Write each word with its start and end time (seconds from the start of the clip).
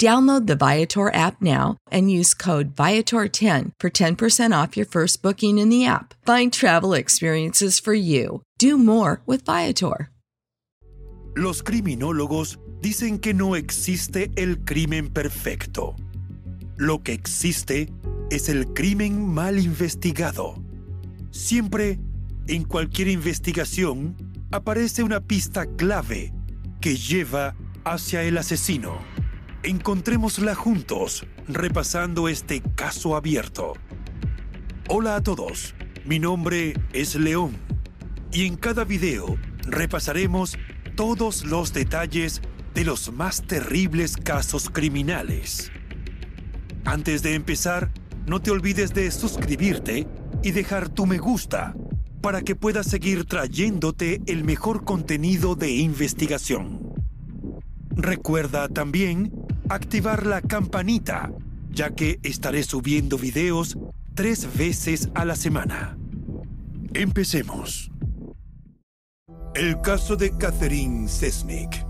Download 0.00 0.46
the 0.46 0.56
Viator 0.56 1.14
app 1.14 1.40
now 1.40 1.76
and 1.90 2.10
use 2.10 2.34
code 2.34 2.74
Viator10 2.74 3.72
for 3.78 3.90
10% 3.90 4.62
off 4.62 4.76
your 4.76 4.86
first 4.86 5.22
booking 5.22 5.58
in 5.58 5.68
the 5.68 5.86
app. 5.86 6.14
Find 6.26 6.52
travel 6.52 6.94
experiences 6.94 7.78
for 7.78 7.94
you. 7.94 8.42
Do 8.58 8.76
more 8.76 9.22
with 9.26 9.44
Viator. 9.44 10.10
Los 11.36 11.62
criminólogos 11.62 12.58
dicen 12.80 13.18
que 13.18 13.34
no 13.34 13.54
existe 13.56 14.30
el 14.36 14.58
crimen 14.64 15.10
perfecto. 15.10 15.96
Lo 16.76 17.02
que 17.02 17.12
existe 17.12 17.88
es 18.30 18.48
el 18.48 18.72
crimen 18.72 19.26
mal 19.26 19.58
investigado. 19.58 20.56
Siempre, 21.30 21.98
en 22.46 22.64
cualquier 22.64 23.08
investigación, 23.08 24.16
aparece 24.52 25.02
una 25.02 25.20
pista 25.20 25.66
clave 25.66 26.32
que 26.80 26.96
lleva 26.96 27.56
hacia 27.84 28.22
el 28.22 28.38
asesino. 28.38 29.13
Encontrémosla 29.64 30.54
juntos, 30.54 31.26
repasando 31.48 32.28
este 32.28 32.60
caso 32.60 33.16
abierto. 33.16 33.72
Hola 34.90 35.16
a 35.16 35.22
todos, 35.22 35.74
mi 36.04 36.18
nombre 36.18 36.74
es 36.92 37.14
León 37.14 37.56
y 38.30 38.44
en 38.44 38.56
cada 38.56 38.84
video 38.84 39.38
repasaremos 39.62 40.58
todos 40.96 41.46
los 41.46 41.72
detalles 41.72 42.42
de 42.74 42.84
los 42.84 43.10
más 43.10 43.40
terribles 43.40 44.18
casos 44.18 44.68
criminales. 44.68 45.72
Antes 46.84 47.22
de 47.22 47.32
empezar, 47.32 47.90
no 48.26 48.42
te 48.42 48.50
olvides 48.50 48.92
de 48.92 49.10
suscribirte 49.10 50.06
y 50.42 50.50
dejar 50.50 50.90
tu 50.90 51.06
me 51.06 51.16
gusta 51.16 51.74
para 52.20 52.42
que 52.42 52.54
puedas 52.54 52.86
seguir 52.86 53.24
trayéndote 53.24 54.20
el 54.26 54.44
mejor 54.44 54.84
contenido 54.84 55.54
de 55.54 55.70
investigación. 55.70 56.92
Recuerda 57.96 58.68
también 58.68 59.43
activar 59.68 60.26
la 60.26 60.40
campanita, 60.42 61.32
ya 61.70 61.90
que 61.90 62.18
estaré 62.22 62.62
subiendo 62.62 63.18
videos 63.18 63.76
tres 64.14 64.48
veces 64.56 65.10
a 65.14 65.24
la 65.24 65.36
semana. 65.36 65.96
Empecemos. 66.92 67.90
El 69.54 69.80
caso 69.80 70.16
de 70.16 70.36
Catherine 70.36 71.08
Sesnick. 71.08 71.84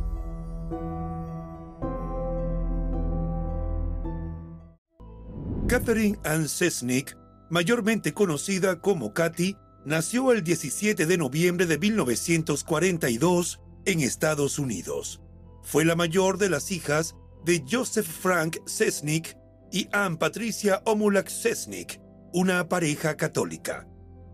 Catherine 5.66 6.18
Ann 6.24 6.48
Sesnick, 6.48 7.16
mayormente 7.50 8.12
conocida 8.12 8.80
como 8.80 9.14
Katy, 9.14 9.56
nació 9.84 10.32
el 10.32 10.44
17 10.44 11.06
de 11.06 11.18
noviembre 11.18 11.66
de 11.66 11.78
1942 11.78 13.60
en 13.86 14.00
Estados 14.00 14.58
Unidos. 14.58 15.20
Fue 15.62 15.84
la 15.84 15.96
mayor 15.96 16.38
de 16.38 16.50
las 16.50 16.70
hijas 16.70 17.16
de 17.44 17.65
Joseph 17.71 18.06
Frank 18.06 18.59
Sesnick 18.66 19.37
y 19.71 19.88
Anne 19.93 20.16
Patricia 20.16 20.82
Omulak 20.87 21.28
Sesnick, 21.28 22.00
una 22.32 22.69
pareja 22.69 23.16
católica. 23.16 23.87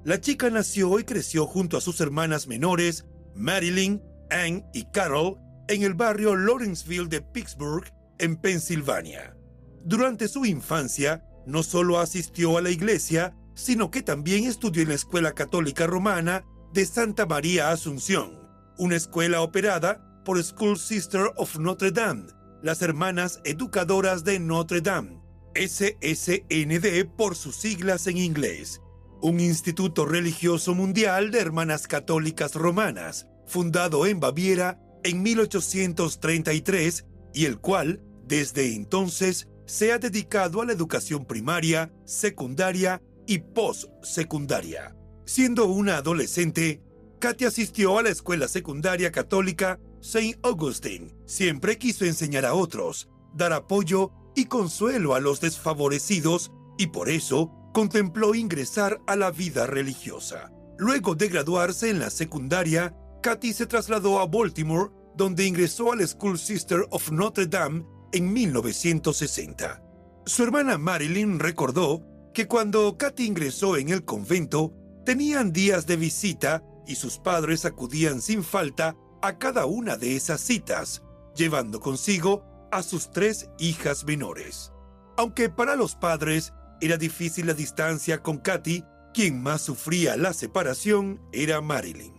La 0.05 0.21
chica 0.21 0.49
nació 0.51 0.99
y 0.99 1.05
creció 1.05 1.47
junto 1.47 1.77
a 1.77 1.81
sus 1.81 2.01
hermanas 2.01 2.47
menores, 2.47 3.07
Marilyn, 3.35 4.03
Anne 4.31 4.65
y 4.73 4.85
Carol, 4.93 5.37
en 5.69 5.83
el 5.83 5.95
barrio 5.95 6.37
Lawrenceville 6.37 7.09
de 7.09 7.21
Pittsburgh, 7.21 7.85
en 8.19 8.37
Pensilvania. 8.37 9.37
Durante 9.85 10.29
su 10.29 10.45
infancia, 10.45 11.25
no 11.47 11.63
solo 11.63 11.99
asistió 11.99 12.59
a 12.59 12.63
la 12.63 12.71
iglesia, 12.71 13.35
sino 13.55 13.91
que 13.91 14.03
también 14.03 14.45
estudió 14.45 14.83
en 14.83 14.89
la 14.91 14.95
Escuela 14.95 15.33
Católica 15.33 15.87
Romana 15.87 16.45
de 16.73 16.87
Santa 16.87 17.27
María 17.27 17.71
Asunción, 17.71 18.39
una 18.79 18.97
escuela 18.97 19.43
operada 19.43 20.23
por 20.25 20.43
School 20.43 20.79
Sister 20.79 21.33
of 21.37 21.59
Notre 21.59 21.91
Dame, 21.91 22.27
las 22.63 22.83
Hermanas 22.83 23.41
Educadoras 23.45 24.25
de 24.25 24.39
Notre 24.39 24.81
Dame, 24.81 25.21
SSND 25.55 27.07
por 27.17 27.37
sus 27.37 27.57
siglas 27.57 28.07
en 28.07 28.19
inglés, 28.19 28.81
un 29.23 29.41
instituto 29.41 30.05
religioso 30.05 30.75
mundial 30.75 31.31
de 31.31 31.41
hermanas 31.41 31.87
católicas 31.87 32.55
romanas, 32.55 33.27
fundado 33.47 34.07
en 34.07 34.21
Baviera 34.21 34.81
en 35.05 35.23
1833 35.23 37.07
y 37.35 37.47
el 37.47 37.59
cual, 37.59 38.03
desde 38.27 38.75
entonces, 38.75 39.49
se 39.67 39.93
ha 39.93 39.99
dedicado 39.99 40.63
a 40.63 40.67
la 40.67 40.73
educación 40.73 41.25
primaria, 41.25 41.93
secundaria 42.05 43.03
y 43.27 43.39
postsecundaria. 43.39 44.97
Siendo 45.25 45.67
una 45.67 45.99
adolescente, 45.99 46.83
Katy 47.21 47.45
asistió 47.45 47.99
a 47.99 48.03
la 48.03 48.09
escuela 48.09 48.49
secundaria 48.49 49.13
católica 49.13 49.79
Saint 50.01 50.37
Augustine. 50.43 51.15
Siempre 51.27 51.79
quiso 51.79 52.05
enseñar 52.05 52.45
a 52.47 52.55
otros, 52.55 53.09
dar 53.35 53.53
apoyo 53.53 54.13
y 54.35 54.47
consuelo 54.47 55.15
a 55.15 55.21
los 55.21 55.41
desfavorecidos 55.41 56.53
y 56.79 56.89
por 56.89 57.09
eso 57.09 57.53
contempló 57.73 58.35
ingresar 58.35 59.01
a 59.07 59.17
la 59.17 59.31
vida 59.31 59.67
religiosa. 59.67 60.51
Luego 60.79 61.15
de 61.15 61.29
graduarse 61.29 61.91
en 61.91 61.99
la 61.99 62.11
secundaria, 62.11 62.97
Katy 63.23 63.53
se 63.53 63.67
trasladó 63.67 64.19
a 64.19 64.27
Baltimore, 64.27 64.91
donde 65.15 65.47
ingresó 65.47 65.93
al 65.93 66.07
School 66.07 66.39
Sister 66.39 66.87
of 66.91 67.11
Notre 67.11 67.47
Dame 67.47 67.85
en 68.13 68.33
1960. 68.33 69.83
Su 70.25 70.43
hermana 70.43 70.79
Marilyn 70.79 71.39
recordó 71.39 72.03
que 72.33 72.47
cuando 72.47 72.97
Katy 72.97 73.27
ingresó 73.27 73.77
en 73.77 73.91
el 73.91 74.05
convento, 74.05 74.73
tenían 75.05 75.53
días 75.53 75.87
de 75.87 75.97
visita 75.97 76.63
y 76.87 76.95
sus 76.95 77.19
padres 77.19 77.65
acudían 77.65 78.23
sin 78.23 78.43
falta 78.43 78.97
a 79.23 79.39
cada 79.39 79.67
una 79.67 79.97
de 79.97 80.17
esas 80.17 80.41
citas, 80.41 81.03
llevando 81.35 81.81
consigo 81.81 82.45
a 82.71 82.83
sus 82.83 83.11
tres 83.11 83.51
hijas 83.59 84.05
menores. 84.05 84.73
Aunque 85.17 85.49
para 85.49 85.77
los 85.77 85.97
padres 85.97 86.53
era 86.81 86.97
difícil 86.97 87.47
la 87.47 87.55
distancia 87.55 88.23
con 88.23 88.39
Katy, 88.39 88.85
quien 89.13 89.43
más 89.43 89.63
sufría 89.63 90.17
la 90.17 90.33
separación 90.33 91.21
era 91.33 91.61
Marilyn. 91.61 92.15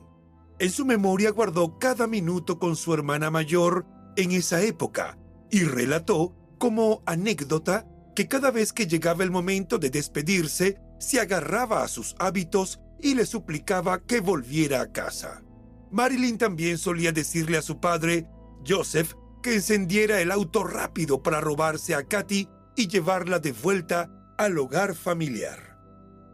En 0.60 0.70
su 0.70 0.86
memoria 0.86 1.32
guardó 1.32 1.80
cada 1.80 2.06
minuto 2.06 2.60
con 2.60 2.76
su 2.76 2.94
hermana 2.94 3.32
mayor 3.32 3.86
en 4.16 4.32
esa 4.32 4.62
época 4.62 5.18
y 5.50 5.64
relató 5.64 6.36
como 6.60 7.02
anécdota 7.08 7.88
que 8.16 8.28
cada 8.28 8.52
vez 8.52 8.74
que 8.74 8.86
llegaba 8.86 9.24
el 9.24 9.32
momento 9.32 9.80
de 9.80 9.90
despedirse, 9.90 10.78
se 11.00 11.20
agarraba 11.20 11.84
a 11.84 11.88
sus 11.88 12.16
hábitos 12.20 12.80
y 13.00 13.16
le 13.16 13.26
suplicaba 13.26 14.04
que 14.06 14.20
volviera 14.20 14.82
a 14.82 14.92
casa. 14.92 15.42
Marilyn 15.92 16.38
también 16.38 16.78
solía 16.78 17.12
decirle 17.12 17.58
a 17.58 17.62
su 17.62 17.80
padre, 17.80 18.28
Joseph, 18.68 19.14
que 19.44 19.56
encendiera 19.56 20.22
el 20.22 20.32
auto 20.32 20.64
rápido 20.64 21.22
para 21.22 21.42
robarse 21.42 21.96
a 21.96 22.04
Katy 22.04 22.48
y 22.76 22.88
llevarla 22.88 23.40
de 23.40 23.52
vuelta 23.52 24.10
al 24.38 24.58
hogar 24.58 24.96
familiar. 24.96 25.78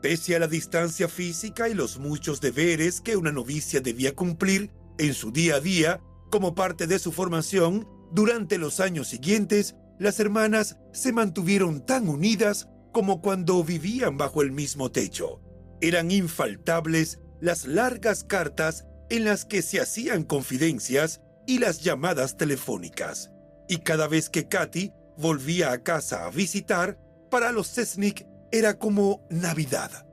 Pese 0.02 0.36
a 0.36 0.40
la 0.40 0.48
distancia 0.48 1.08
física 1.08 1.70
y 1.70 1.74
los 1.74 1.98
muchos 2.00 2.40
deberes 2.40 3.02
que 3.02 3.18
una 3.18 3.32
novicia 3.32 3.82
debía 3.82 4.14
cumplir 4.14 4.72
en 4.98 5.14
su 5.14 5.32
día 5.32 5.56
a 5.56 5.60
día 5.60 6.02
como 6.30 6.54
parte 6.54 6.86
de 6.86 7.00
su 7.00 7.12
formación, 7.12 7.88
Durante 8.12 8.58
los 8.58 8.80
años 8.80 9.10
siguientes, 9.10 9.76
las 10.00 10.20
hermanas 10.20 10.78
se 10.94 11.12
mantuvieron 11.12 11.86
tan 11.86 12.08
unidas 12.08 12.70
como 12.94 13.22
cuando 13.22 13.64
vivían 13.64 14.18
bajo 14.18 14.42
el 14.42 14.52
mismo 14.52 14.92
techo. 14.92 15.42
Eran 15.82 16.10
infaltables 16.12 17.20
las 17.42 17.68
largas 17.68 18.24
cartas 18.24 18.86
en 19.10 19.26
las 19.26 19.46
que 19.46 19.62
se 19.62 19.80
hacían 19.80 20.24
confidencias 20.24 21.22
y 21.46 21.60
las 21.60 21.82
llamadas 21.82 22.38
telefónicas. 22.38 23.32
Y 23.68 23.78
cada 23.78 24.08
vez 24.08 24.30
que 24.30 24.48
Katy 24.48 24.94
volvía 25.18 25.72
a 25.72 25.84
casa 25.84 26.26
a 26.26 26.30
visitar, 26.30 26.98
para 27.30 27.52
los 27.52 27.68
Sesnick 27.68 28.26
era 28.52 28.78
como 28.78 29.26
Navidad. 29.30 30.06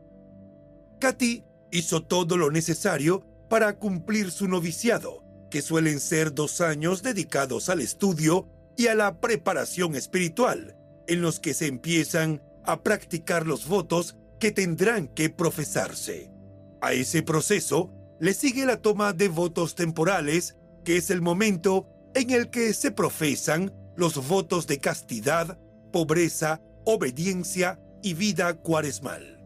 Katy 1.01 1.45
hizo 1.71 2.03
todo 2.03 2.37
lo 2.37 2.51
necesario 2.51 3.25
para 3.49 3.79
cumplir 3.79 4.31
su 4.31 4.49
noviciado, 4.49 5.23
que 5.51 5.63
suelen 5.63 6.01
ser 6.01 6.33
dos 6.33 6.61
años 6.61 7.03
dedicados 7.03 7.69
al 7.69 7.81
estudio 7.81 8.49
y 8.77 8.89
a 8.89 8.95
la 8.95 9.21
preparación 9.21 9.95
espiritual, 9.95 10.77
en 11.07 11.21
los 11.21 11.39
que 11.41 11.55
se 11.55 11.67
empiezan 11.67 12.43
a 12.65 12.83
practicar 12.83 13.47
los 13.47 13.69
votos 13.69 14.17
que 14.41 14.51
tendrán 14.51 15.09
que 15.09 15.31
profesarse. 15.31 16.31
A 16.81 16.93
ese 16.93 17.23
proceso 17.23 17.93
le 18.25 18.33
sigue 18.33 18.65
la 18.65 18.81
toma 18.81 19.13
de 19.13 19.29
votos 19.29 19.75
temporales, 19.75 20.57
que 20.83 20.97
es 20.97 21.11
el 21.11 21.21
momento 21.21 21.87
en 22.15 22.31
el 22.31 22.49
que 22.49 22.73
se 22.73 22.91
profesan 22.91 23.71
los 23.97 24.27
votos 24.27 24.67
de 24.67 24.79
castidad, 24.79 25.59
pobreza, 25.93 26.63
obediencia 26.87 27.79
y 28.03 28.15
vida 28.15 28.55
cuaresmal. 28.55 29.45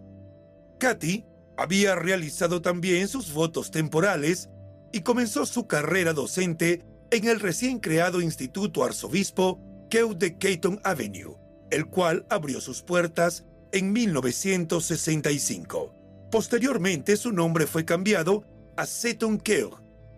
Katy 0.78 1.24
había 1.56 1.96
realizado 1.96 2.62
también 2.62 3.08
sus 3.08 3.32
votos 3.32 3.72
temporales 3.72 4.48
y 4.92 5.00
comenzó 5.00 5.44
su 5.44 5.66
carrera 5.66 6.12
docente 6.12 6.84
en 7.10 7.26
el 7.26 7.40
recién 7.40 7.80
creado 7.80 8.20
Instituto 8.20 8.84
Arzobispo 8.84 9.58
Kew 9.90 10.16
de 10.16 10.38
Caton 10.38 10.80
Avenue, 10.84 11.36
el 11.72 11.86
cual 11.86 12.24
abrió 12.30 12.60
sus 12.60 12.82
puertas 12.82 13.44
en 13.72 13.92
1965. 13.92 15.96
Posteriormente 16.30 17.16
su 17.16 17.32
nombre 17.32 17.66
fue 17.66 17.84
cambiado 17.84 18.44
a 18.78 18.86
Seton 18.86 19.38
Kew. 19.38 19.70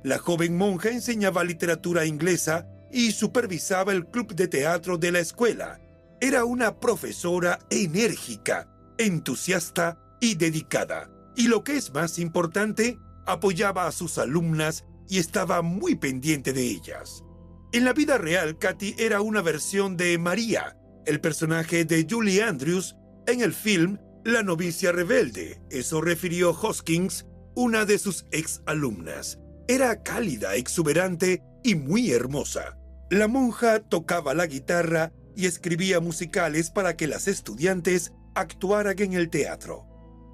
La 0.05 0.19
joven 0.19 0.57
monja 0.57 0.91
enseñaba 0.91 1.43
literatura 1.45 2.05
inglesa 2.05 2.69
y 2.93 3.13
supervisaba 3.13 3.93
el 3.93 4.07
club 4.07 4.35
de 4.35 4.49
teatro 4.49 4.99
de 4.99 5.13
la 5.13 5.21
escuela. 5.21 5.81
Era 6.21 6.45
una 6.45 6.79
profesora 6.79 7.59
enérgica, 7.71 8.69
entusiasta 8.99 9.99
y 10.21 10.35
dedicada. 10.35 11.11
Y 11.37 11.49
lo 11.49 11.65
que 11.65 11.79
es 11.79 11.95
más 11.95 12.19
importante, 12.19 12.99
apoyaba 13.27 13.87
a 13.87 13.93
sus 13.93 14.19
alumnas 14.19 14.85
y 15.09 15.19
estaba 15.19 15.63
muy 15.63 15.95
pendiente 15.95 16.53
de 16.53 16.65
ellas. 16.65 17.25
En 17.73 17.87
la 17.87 17.95
vida 17.95 18.19
real, 18.19 18.59
Katy 18.59 18.97
era 18.99 19.23
una 19.23 19.41
versión 19.41 19.97
de 19.97 20.19
María, 20.19 20.77
el 21.07 21.23
personaje 21.23 21.87
de 21.87 22.07
Julie 22.09 22.43
Andrews 22.43 22.95
en 23.27 23.41
el 23.41 23.55
film 23.55 23.97
La 24.23 24.43
novicia 24.43 24.93
rebelde. 24.93 25.63
Eso 25.71 26.03
refirió 26.03 26.51
Hoskins, 26.51 27.25
una 27.55 27.85
de 27.85 27.99
sus 27.99 28.27
ex 28.31 28.63
alumnas. 28.67 29.39
Era 29.69 30.03
cálida, 30.03 30.55
exuberante 30.57 31.43
y 31.63 31.75
muy 31.75 32.13
hermosa. 32.13 32.77
La 33.11 33.29
monja 33.29 33.81
tocaba 33.81 34.35
la 34.35 34.47
guitarra 34.47 35.13
y 35.37 35.47
escribía 35.47 36.01
musicales 36.01 36.71
para 36.71 36.97
que 36.97 37.07
las 37.07 37.29
estudiantes 37.29 38.13
actuaran 38.35 38.99
en 39.01 39.15
el 39.15 39.31
teatro. 39.31 39.87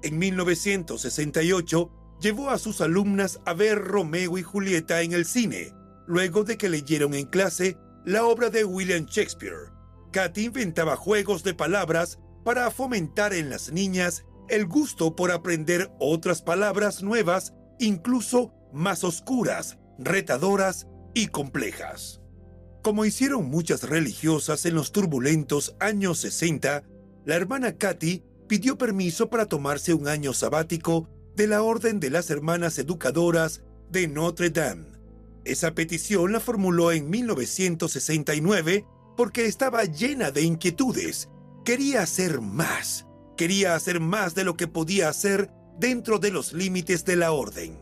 En 0.03 0.17
1968 0.19 2.17
llevó 2.21 2.49
a 2.49 2.57
sus 2.57 2.81
alumnas 2.81 3.39
a 3.45 3.53
ver 3.53 3.79
Romeo 3.79 4.37
y 4.37 4.43
Julieta 4.43 5.01
en 5.01 5.13
el 5.13 5.25
cine, 5.25 5.73
luego 6.07 6.43
de 6.43 6.57
que 6.57 6.69
leyeron 6.69 7.13
en 7.13 7.25
clase 7.25 7.77
la 8.05 8.25
obra 8.25 8.49
de 8.49 8.63
William 8.63 9.05
Shakespeare. 9.05 9.71
Katy 10.11 10.45
inventaba 10.45 10.95
juegos 10.95 11.43
de 11.43 11.53
palabras 11.53 12.19
para 12.45 12.71
fomentar 12.71 13.33
en 13.33 13.49
las 13.49 13.71
niñas 13.71 14.23
el 14.49 14.65
gusto 14.65 15.15
por 15.15 15.31
aprender 15.31 15.91
otras 15.99 16.41
palabras 16.41 17.03
nuevas, 17.03 17.53
incluso 17.79 18.53
más 18.73 19.03
oscuras, 19.03 19.77
retadoras 19.97 20.87
y 21.13 21.27
complejas. 21.27 22.21
Como 22.83 23.05
hicieron 23.05 23.49
muchas 23.49 23.83
religiosas 23.83 24.65
en 24.65 24.75
los 24.75 24.91
turbulentos 24.91 25.75
años 25.79 26.19
60, 26.19 26.83
la 27.25 27.35
hermana 27.35 27.77
Katy 27.77 28.23
pidió 28.47 28.77
permiso 28.77 29.29
para 29.29 29.47
tomarse 29.47 29.93
un 29.93 30.07
año 30.07 30.33
sabático 30.33 31.09
de 31.35 31.47
la 31.47 31.61
Orden 31.61 31.99
de 31.99 32.09
las 32.09 32.29
Hermanas 32.29 32.77
Educadoras 32.79 33.63
de 33.91 34.07
Notre 34.07 34.49
Dame. 34.49 34.97
Esa 35.43 35.73
petición 35.73 36.31
la 36.31 36.39
formuló 36.39 36.91
en 36.91 37.09
1969 37.09 38.85
porque 39.15 39.45
estaba 39.45 39.85
llena 39.85 40.31
de 40.31 40.43
inquietudes. 40.43 41.29
Quería 41.65 42.03
hacer 42.03 42.41
más. 42.41 43.06
Quería 43.37 43.75
hacer 43.75 43.99
más 43.99 44.33
de 44.33 44.43
lo 44.43 44.57
que 44.57 44.67
podía 44.67 45.09
hacer 45.09 45.51
dentro 45.79 46.17
de 46.17 46.31
los 46.31 46.53
límites 46.53 47.05
de 47.05 47.15
la 47.15 47.31
orden. 47.31 47.79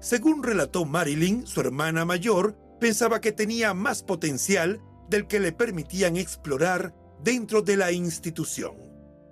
Según 0.00 0.42
relató 0.42 0.84
Marilyn, 0.84 1.46
su 1.46 1.60
hermana 1.60 2.04
mayor, 2.04 2.56
pensaba 2.80 3.20
que 3.20 3.32
tenía 3.32 3.74
más 3.74 4.02
potencial 4.02 4.80
del 5.08 5.28
que 5.28 5.38
le 5.38 5.52
permitían 5.52 6.16
explorar 6.16 6.94
dentro 7.22 7.62
de 7.62 7.76
la 7.76 7.92
institución. 7.92 8.74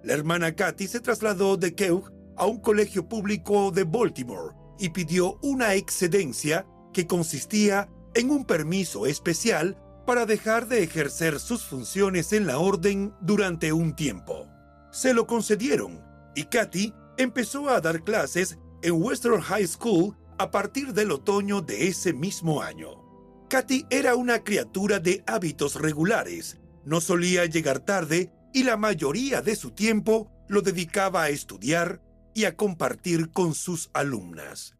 La 0.04 0.14
hermana 0.14 0.54
Katy 0.54 0.86
se 0.86 1.00
trasladó 1.00 1.56
de 1.56 1.74
Keugh 1.74 2.12
a 2.36 2.46
un 2.46 2.60
colegio 2.60 3.08
público 3.08 3.72
de 3.72 3.82
Baltimore 3.82 4.54
y 4.78 4.90
pidió 4.90 5.38
una 5.42 5.74
excedencia 5.74 6.64
que 6.92 7.06
consistía 7.06 7.88
en 8.14 8.30
un 8.30 8.44
permiso 8.44 9.06
especial 9.06 9.76
para 10.06 10.26
dejar 10.26 10.68
de 10.68 10.84
ejercer 10.84 11.40
sus 11.40 11.64
funciones 11.64 12.32
en 12.32 12.46
la 12.46 12.58
orden 12.58 13.12
durante 13.20 13.72
un 13.72 13.96
tiempo. 13.96 14.48
Se 14.96 15.12
lo 15.12 15.26
concedieron 15.26 16.02
y 16.34 16.44
Katy 16.44 16.94
empezó 17.18 17.68
a 17.68 17.82
dar 17.82 18.02
clases 18.02 18.56
en 18.80 18.94
Western 18.94 19.42
High 19.42 19.66
School 19.66 20.16
a 20.38 20.50
partir 20.50 20.94
del 20.94 21.10
otoño 21.10 21.60
de 21.60 21.88
ese 21.88 22.14
mismo 22.14 22.62
año. 22.62 23.04
Katy 23.50 23.84
era 23.90 24.14
una 24.14 24.42
criatura 24.42 24.98
de 24.98 25.22
hábitos 25.26 25.74
regulares, 25.74 26.56
no 26.86 27.02
solía 27.02 27.44
llegar 27.44 27.80
tarde 27.80 28.32
y 28.54 28.62
la 28.62 28.78
mayoría 28.78 29.42
de 29.42 29.54
su 29.54 29.72
tiempo 29.72 30.32
lo 30.48 30.62
dedicaba 30.62 31.24
a 31.24 31.28
estudiar, 31.28 32.00
y 32.32 32.46
a 32.46 32.56
compartir 32.56 33.30
con 33.32 33.54
sus 33.54 33.90
alumnas. 33.92 34.76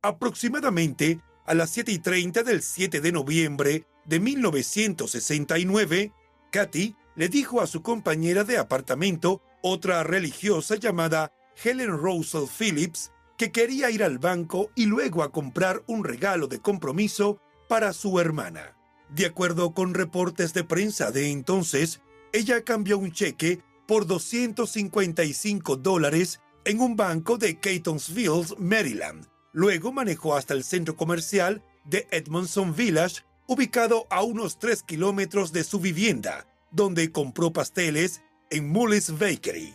Aproximadamente 0.00 1.20
a 1.44 1.54
las 1.54 1.70
7 1.70 1.90
y 1.90 1.98
30 1.98 2.44
del 2.44 2.62
7 2.62 3.00
de 3.00 3.10
noviembre 3.10 3.84
de 4.04 4.20
1969, 4.20 6.12
Katy 6.52 6.94
le 7.16 7.28
dijo 7.28 7.60
a 7.60 7.66
su 7.66 7.82
compañera 7.82 8.44
de 8.44 8.58
apartamento, 8.58 9.42
otra 9.68 10.04
religiosa 10.04 10.76
llamada 10.76 11.32
Helen 11.62 11.90
Russell 11.90 12.46
Phillips, 12.46 13.10
que 13.36 13.50
quería 13.50 13.90
ir 13.90 14.04
al 14.04 14.18
banco 14.18 14.70
y 14.74 14.86
luego 14.86 15.22
a 15.22 15.32
comprar 15.32 15.82
un 15.86 16.04
regalo 16.04 16.46
de 16.46 16.60
compromiso 16.60 17.40
para 17.68 17.92
su 17.92 18.20
hermana. 18.20 18.76
De 19.10 19.26
acuerdo 19.26 19.74
con 19.74 19.94
reportes 19.94 20.54
de 20.54 20.64
prensa 20.64 21.10
de 21.10 21.30
entonces, 21.30 22.00
ella 22.32 22.62
cambió 22.62 22.98
un 22.98 23.12
cheque 23.12 23.60
por 23.86 24.06
255 24.06 25.76
dólares 25.76 26.40
en 26.64 26.80
un 26.80 26.96
banco 26.96 27.36
de 27.36 27.58
Catonsville, 27.58 28.54
Maryland. 28.58 29.26
Luego 29.52 29.92
manejó 29.92 30.36
hasta 30.36 30.54
el 30.54 30.64
centro 30.64 30.96
comercial 30.96 31.62
de 31.84 32.06
Edmondson 32.10 32.74
Village, 32.74 33.22
ubicado 33.46 34.06
a 34.10 34.22
unos 34.22 34.58
3 34.58 34.82
kilómetros 34.82 35.52
de 35.52 35.64
su 35.64 35.80
vivienda, 35.80 36.46
donde 36.72 37.10
compró 37.12 37.52
pasteles 37.52 38.22
en 38.50 38.68
Mullis 38.68 39.10
Bakery. 39.18 39.74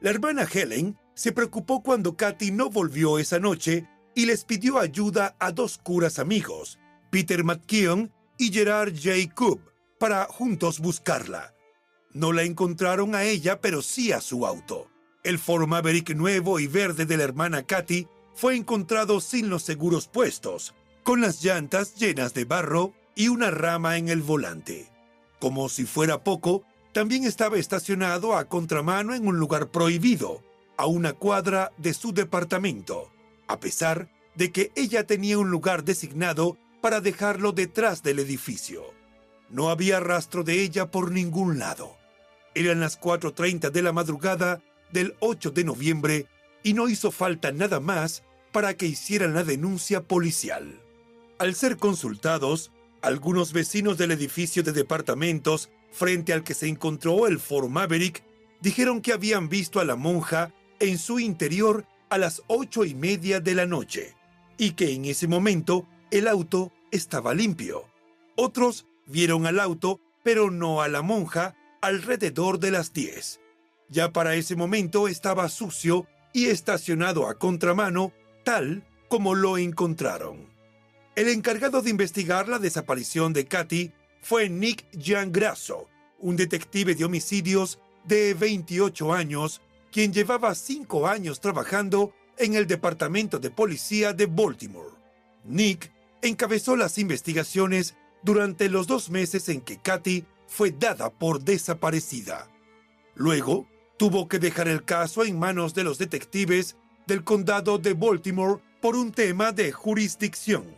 La 0.00 0.10
hermana 0.10 0.46
Helen 0.50 0.96
se 1.14 1.32
preocupó 1.32 1.82
cuando 1.82 2.16
Katy 2.16 2.50
no 2.50 2.70
volvió 2.70 3.18
esa 3.18 3.38
noche 3.38 3.86
y 4.14 4.26
les 4.26 4.44
pidió 4.44 4.78
ayuda 4.78 5.36
a 5.38 5.52
dos 5.52 5.78
curas 5.78 6.18
amigos, 6.18 6.78
Peter 7.10 7.44
McKeon 7.44 8.12
y 8.36 8.52
Gerard 8.52 8.94
J. 8.94 9.34
Coop, 9.34 9.60
para 9.98 10.24
juntos 10.26 10.80
buscarla. 10.80 11.54
No 12.12 12.32
la 12.32 12.44
encontraron 12.44 13.14
a 13.14 13.24
ella, 13.24 13.60
pero 13.60 13.82
sí 13.82 14.12
a 14.12 14.20
su 14.20 14.46
auto. 14.46 14.88
El 15.24 15.38
Ford 15.38 15.66
Maverick 15.66 16.14
nuevo 16.14 16.60
y 16.60 16.66
verde 16.66 17.04
de 17.04 17.16
la 17.16 17.24
hermana 17.24 17.64
Katy 17.64 18.06
fue 18.34 18.56
encontrado 18.56 19.20
sin 19.20 19.50
los 19.50 19.62
seguros 19.64 20.06
puestos, 20.08 20.74
con 21.02 21.20
las 21.20 21.42
llantas 21.42 21.96
llenas 21.96 22.34
de 22.34 22.44
barro 22.44 22.94
y 23.14 23.28
una 23.28 23.50
rama 23.50 23.98
en 23.98 24.08
el 24.08 24.22
volante. 24.22 24.88
Como 25.40 25.68
si 25.68 25.84
fuera 25.84 26.22
poco, 26.22 26.64
también 26.98 27.22
estaba 27.22 27.58
estacionado 27.58 28.36
a 28.36 28.48
contramano 28.48 29.14
en 29.14 29.28
un 29.28 29.38
lugar 29.38 29.68
prohibido, 29.68 30.42
a 30.76 30.86
una 30.86 31.12
cuadra 31.12 31.70
de 31.76 31.94
su 31.94 32.12
departamento, 32.12 33.12
a 33.46 33.60
pesar 33.60 34.10
de 34.34 34.50
que 34.50 34.72
ella 34.74 35.06
tenía 35.06 35.38
un 35.38 35.48
lugar 35.48 35.84
designado 35.84 36.58
para 36.80 37.00
dejarlo 37.00 37.52
detrás 37.52 38.02
del 38.02 38.18
edificio. 38.18 38.82
No 39.48 39.70
había 39.70 40.00
rastro 40.00 40.42
de 40.42 40.60
ella 40.60 40.90
por 40.90 41.12
ningún 41.12 41.60
lado. 41.60 41.96
Eran 42.56 42.80
las 42.80 43.00
4.30 43.00 43.70
de 43.70 43.82
la 43.82 43.92
madrugada 43.92 44.60
del 44.90 45.14
8 45.20 45.52
de 45.52 45.62
noviembre 45.62 46.26
y 46.64 46.72
no 46.72 46.88
hizo 46.88 47.12
falta 47.12 47.52
nada 47.52 47.78
más 47.78 48.24
para 48.50 48.74
que 48.74 48.86
hicieran 48.86 49.34
la 49.34 49.44
denuncia 49.44 50.02
policial. 50.02 50.80
Al 51.38 51.54
ser 51.54 51.76
consultados, 51.76 52.72
Algunos 53.00 53.52
vecinos 53.52 53.96
del 53.96 54.10
edificio 54.10 54.64
de 54.64 54.72
departamentos 54.72 55.70
frente 55.90 56.32
al 56.32 56.44
que 56.44 56.54
se 56.54 56.68
encontró 56.68 57.26
el 57.26 57.38
Fort 57.38 57.68
Maverick 57.68 58.22
dijeron 58.60 59.00
que 59.00 59.12
habían 59.12 59.48
visto 59.48 59.80
a 59.80 59.84
la 59.84 59.96
monja 59.96 60.52
en 60.80 60.98
su 60.98 61.18
interior 61.18 61.86
a 62.08 62.18
las 62.18 62.42
ocho 62.46 62.84
y 62.84 62.94
media 62.94 63.40
de 63.40 63.54
la 63.54 63.66
noche 63.66 64.14
y 64.56 64.72
que 64.72 64.92
en 64.92 65.04
ese 65.04 65.28
momento 65.28 65.86
el 66.10 66.28
auto 66.28 66.72
estaba 66.90 67.34
limpio. 67.34 67.84
Otros 68.36 68.86
vieron 69.06 69.46
al 69.46 69.60
auto, 69.60 70.00
pero 70.22 70.50
no 70.50 70.82
a 70.82 70.88
la 70.88 71.02
monja, 71.02 71.54
alrededor 71.80 72.58
de 72.58 72.70
las 72.70 72.92
diez. 72.92 73.40
Ya 73.88 74.12
para 74.12 74.34
ese 74.34 74.56
momento 74.56 75.08
estaba 75.08 75.48
sucio 75.48 76.06
y 76.32 76.46
estacionado 76.46 77.28
a 77.28 77.38
contramano, 77.38 78.12
tal 78.44 78.86
como 79.08 79.34
lo 79.34 79.58
encontraron. 79.58 80.46
El 81.16 81.28
encargado 81.28 81.82
de 81.82 81.90
investigar 81.90 82.48
la 82.48 82.58
desaparición 82.58 83.32
de 83.32 83.46
Katy 83.46 83.92
fue 84.20 84.48
Nick 84.48 84.86
Giangrasso, 84.92 85.88
un 86.18 86.36
detective 86.36 86.94
de 86.94 87.04
homicidios 87.04 87.78
de 88.04 88.34
28 88.34 89.12
años, 89.12 89.60
quien 89.92 90.12
llevaba 90.12 90.54
cinco 90.54 91.06
años 91.06 91.40
trabajando 91.40 92.12
en 92.36 92.54
el 92.54 92.66
Departamento 92.66 93.38
de 93.38 93.50
Policía 93.50 94.12
de 94.12 94.26
Baltimore. 94.26 94.94
Nick 95.44 95.92
encabezó 96.22 96.76
las 96.76 96.98
investigaciones 96.98 97.96
durante 98.22 98.68
los 98.68 98.86
dos 98.86 99.10
meses 99.10 99.48
en 99.48 99.60
que 99.60 99.78
Katy 99.78 100.24
fue 100.46 100.70
dada 100.70 101.10
por 101.10 101.40
desaparecida. 101.40 102.48
Luego, 103.14 103.66
tuvo 103.96 104.28
que 104.28 104.38
dejar 104.38 104.68
el 104.68 104.84
caso 104.84 105.24
en 105.24 105.38
manos 105.38 105.74
de 105.74 105.84
los 105.84 105.98
detectives 105.98 106.76
del 107.06 107.24
condado 107.24 107.78
de 107.78 107.94
Baltimore 107.94 108.62
por 108.80 108.96
un 108.96 109.12
tema 109.12 109.52
de 109.52 109.72
jurisdicción. 109.72 110.77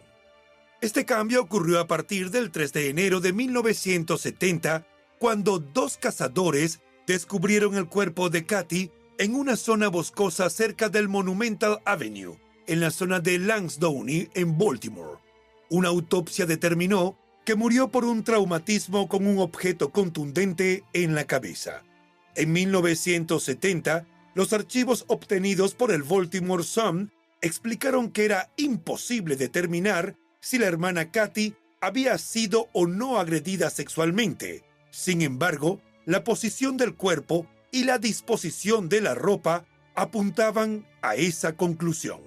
Este 0.80 1.04
cambio 1.04 1.42
ocurrió 1.42 1.78
a 1.78 1.86
partir 1.86 2.30
del 2.30 2.50
3 2.50 2.72
de 2.72 2.88
enero 2.88 3.20
de 3.20 3.34
1970, 3.34 4.86
cuando 5.18 5.58
dos 5.58 5.98
cazadores 5.98 6.80
descubrieron 7.06 7.74
el 7.74 7.86
cuerpo 7.86 8.30
de 8.30 8.46
Katy 8.46 8.90
en 9.18 9.34
una 9.34 9.56
zona 9.56 9.88
boscosa 9.88 10.48
cerca 10.48 10.88
del 10.88 11.06
Monumental 11.06 11.80
Avenue, 11.84 12.38
en 12.66 12.80
la 12.80 12.90
zona 12.90 13.20
de 13.20 13.38
Lansdowne, 13.38 14.30
en 14.32 14.56
Baltimore. 14.56 15.18
Una 15.68 15.88
autopsia 15.88 16.46
determinó 16.46 17.18
que 17.44 17.56
murió 17.56 17.88
por 17.88 18.06
un 18.06 18.24
traumatismo 18.24 19.06
con 19.06 19.26
un 19.26 19.38
objeto 19.38 19.90
contundente 19.90 20.84
en 20.94 21.14
la 21.14 21.24
cabeza. 21.24 21.82
En 22.36 22.52
1970, 22.52 24.06
los 24.34 24.54
archivos 24.54 25.04
obtenidos 25.08 25.74
por 25.74 25.92
el 25.92 26.04
Baltimore 26.04 26.62
Sun 26.62 27.12
explicaron 27.42 28.10
que 28.10 28.24
era 28.24 28.50
imposible 28.56 29.36
determinar 29.36 30.16
si 30.40 30.58
la 30.58 30.66
hermana 30.66 31.10
Katy 31.10 31.54
había 31.80 32.18
sido 32.18 32.68
o 32.72 32.86
no 32.86 33.18
agredida 33.18 33.70
sexualmente. 33.70 34.64
Sin 34.90 35.22
embargo, 35.22 35.80
la 36.04 36.24
posición 36.24 36.76
del 36.76 36.94
cuerpo 36.94 37.46
y 37.70 37.84
la 37.84 37.98
disposición 37.98 38.88
de 38.88 39.00
la 39.00 39.14
ropa 39.14 39.64
apuntaban 39.94 40.86
a 41.02 41.14
esa 41.14 41.56
conclusión. 41.56 42.20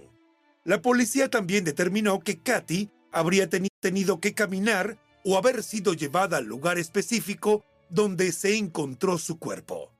La 0.63 0.82
policía 0.82 1.29
también 1.29 1.63
determinó 1.65 2.20
que 2.22 2.39
Katy 2.39 2.89
habría 3.12 3.50
tenido 3.50 4.20
que 4.20 4.34
caminar 4.34 4.98
o 5.25 5.38
haber 5.38 5.63
sido 5.63 5.93
llevada 5.93 6.38
al 6.38 6.46
lugar 6.46 6.77
específico 6.77 7.63
donde 7.89 8.32
se 8.32 8.58
encontró 8.58 9.17
su 9.17 9.38
cuerpo. 9.38 9.91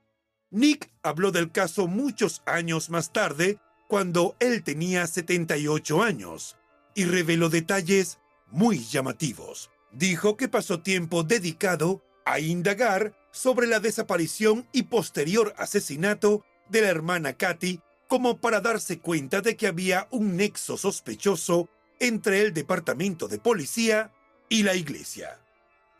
Nick 0.50 0.90
habló 1.02 1.32
del 1.32 1.50
caso 1.52 1.86
muchos 1.86 2.42
años 2.46 2.90
más 2.90 3.12
tarde, 3.12 3.58
cuando 3.88 4.36
él 4.40 4.62
tenía 4.62 5.06
78 5.06 6.02
años, 6.02 6.56
y 6.94 7.04
reveló 7.04 7.48
detalles 7.48 8.18
muy 8.50 8.84
llamativos. 8.84 9.70
Dijo 9.92 10.36
que 10.36 10.48
pasó 10.48 10.80
tiempo 10.80 11.22
dedicado 11.22 12.02
a 12.24 12.40
indagar 12.40 13.14
sobre 13.32 13.66
la 13.66 13.80
desaparición 13.80 14.66
y 14.72 14.84
posterior 14.84 15.54
asesinato 15.56 16.44
de 16.68 16.82
la 16.82 16.88
hermana 16.88 17.34
Katy 17.34 17.80
como 18.08 18.38
para 18.38 18.60
darse 18.60 18.98
cuenta 18.98 19.40
de 19.40 19.56
que 19.56 19.66
había 19.66 20.08
un 20.10 20.36
nexo 20.36 20.76
sospechoso 20.76 21.68
entre 22.00 22.42
el 22.42 22.52
departamento 22.52 23.28
de 23.28 23.38
policía 23.38 24.12
y 24.48 24.62
la 24.62 24.74
iglesia. 24.74 25.40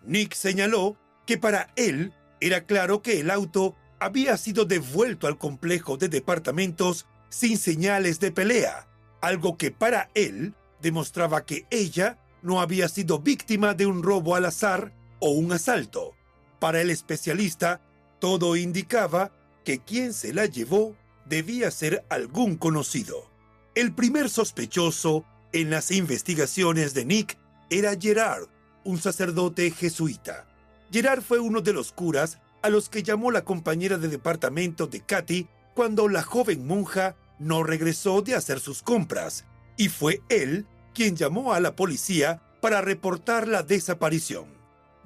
Nick 0.02 0.34
señaló 0.34 0.96
que 1.26 1.38
para 1.38 1.72
él 1.76 2.12
era 2.40 2.66
claro 2.66 3.02
que 3.02 3.20
el 3.20 3.30
auto 3.30 3.74
había 3.98 4.36
sido 4.36 4.64
devuelto 4.64 5.26
al 5.26 5.38
complejo 5.38 5.96
de 5.96 6.08
departamentos 6.08 7.06
sin 7.30 7.56
señales 7.56 8.20
de 8.20 8.32
pelea, 8.32 8.86
algo 9.20 9.56
que 9.56 9.70
para 9.70 10.10
él 10.14 10.54
demostraba 10.84 11.46
que 11.46 11.66
ella 11.70 12.18
no 12.42 12.60
había 12.60 12.90
sido 12.90 13.18
víctima 13.18 13.72
de 13.72 13.86
un 13.86 14.02
robo 14.02 14.36
al 14.36 14.44
azar 14.44 14.92
o 15.18 15.30
un 15.30 15.50
asalto. 15.50 16.14
Para 16.60 16.82
el 16.82 16.90
especialista, 16.90 17.80
todo 18.20 18.54
indicaba 18.54 19.32
que 19.64 19.78
quien 19.78 20.12
se 20.12 20.34
la 20.34 20.44
llevó 20.44 20.94
debía 21.24 21.70
ser 21.70 22.04
algún 22.10 22.56
conocido. 22.56 23.30
El 23.74 23.94
primer 23.94 24.28
sospechoso 24.28 25.24
en 25.52 25.70
las 25.70 25.90
investigaciones 25.90 26.92
de 26.92 27.06
Nick 27.06 27.38
era 27.70 27.96
Gerard, 27.98 28.48
un 28.84 28.98
sacerdote 28.98 29.70
jesuita. 29.70 30.46
Gerard 30.92 31.22
fue 31.22 31.38
uno 31.38 31.62
de 31.62 31.72
los 31.72 31.92
curas 31.92 32.40
a 32.60 32.68
los 32.68 32.90
que 32.90 33.02
llamó 33.02 33.30
la 33.30 33.42
compañera 33.46 33.96
de 33.96 34.08
departamento 34.08 34.86
de 34.86 35.00
Katy 35.00 35.48
cuando 35.72 36.08
la 36.08 36.22
joven 36.22 36.66
monja 36.66 37.16
no 37.38 37.62
regresó 37.62 38.20
de 38.20 38.34
hacer 38.34 38.60
sus 38.60 38.82
compras, 38.82 39.46
y 39.78 39.88
fue 39.88 40.20
él 40.28 40.66
quien 40.94 41.16
llamó 41.16 41.52
a 41.52 41.60
la 41.60 41.76
policía 41.76 42.40
para 42.60 42.80
reportar 42.80 43.46
la 43.46 43.62
desaparición. 43.62 44.46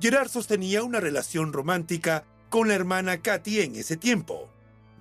Gerard 0.00 0.28
sostenía 0.28 0.85
una 0.85 1.00
relación 1.00 1.52
romántica 1.52 2.25
con 2.50 2.68
la 2.68 2.75
hermana 2.75 3.21
Katy 3.21 3.61
en 3.61 3.75
ese 3.75 3.97
tiempo. 3.97 4.49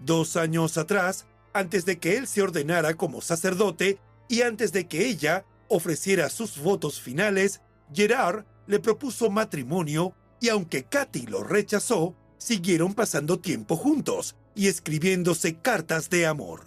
Dos 0.03 0.35
años 0.35 0.77
atrás, 0.77 1.25
antes 1.53 1.85
de 1.85 1.99
que 1.99 2.17
él 2.17 2.27
se 2.27 2.41
ordenara 2.41 2.95
como 2.95 3.21
sacerdote 3.21 3.99
y 4.27 4.41
antes 4.41 4.71
de 4.71 4.87
que 4.87 5.07
ella 5.07 5.45
ofreciera 5.67 6.29
sus 6.29 6.57
votos 6.57 6.99
finales, 6.99 7.61
Gerard 7.93 8.45
le 8.65 8.79
propuso 8.79 9.29
matrimonio 9.29 10.15
y 10.39 10.49
aunque 10.49 10.83
Katy 10.83 11.27
lo 11.27 11.43
rechazó, 11.43 12.15
siguieron 12.37 12.93
pasando 12.93 13.39
tiempo 13.39 13.75
juntos 13.75 14.35
y 14.55 14.67
escribiéndose 14.67 15.57
cartas 15.57 16.09
de 16.09 16.25
amor. 16.25 16.65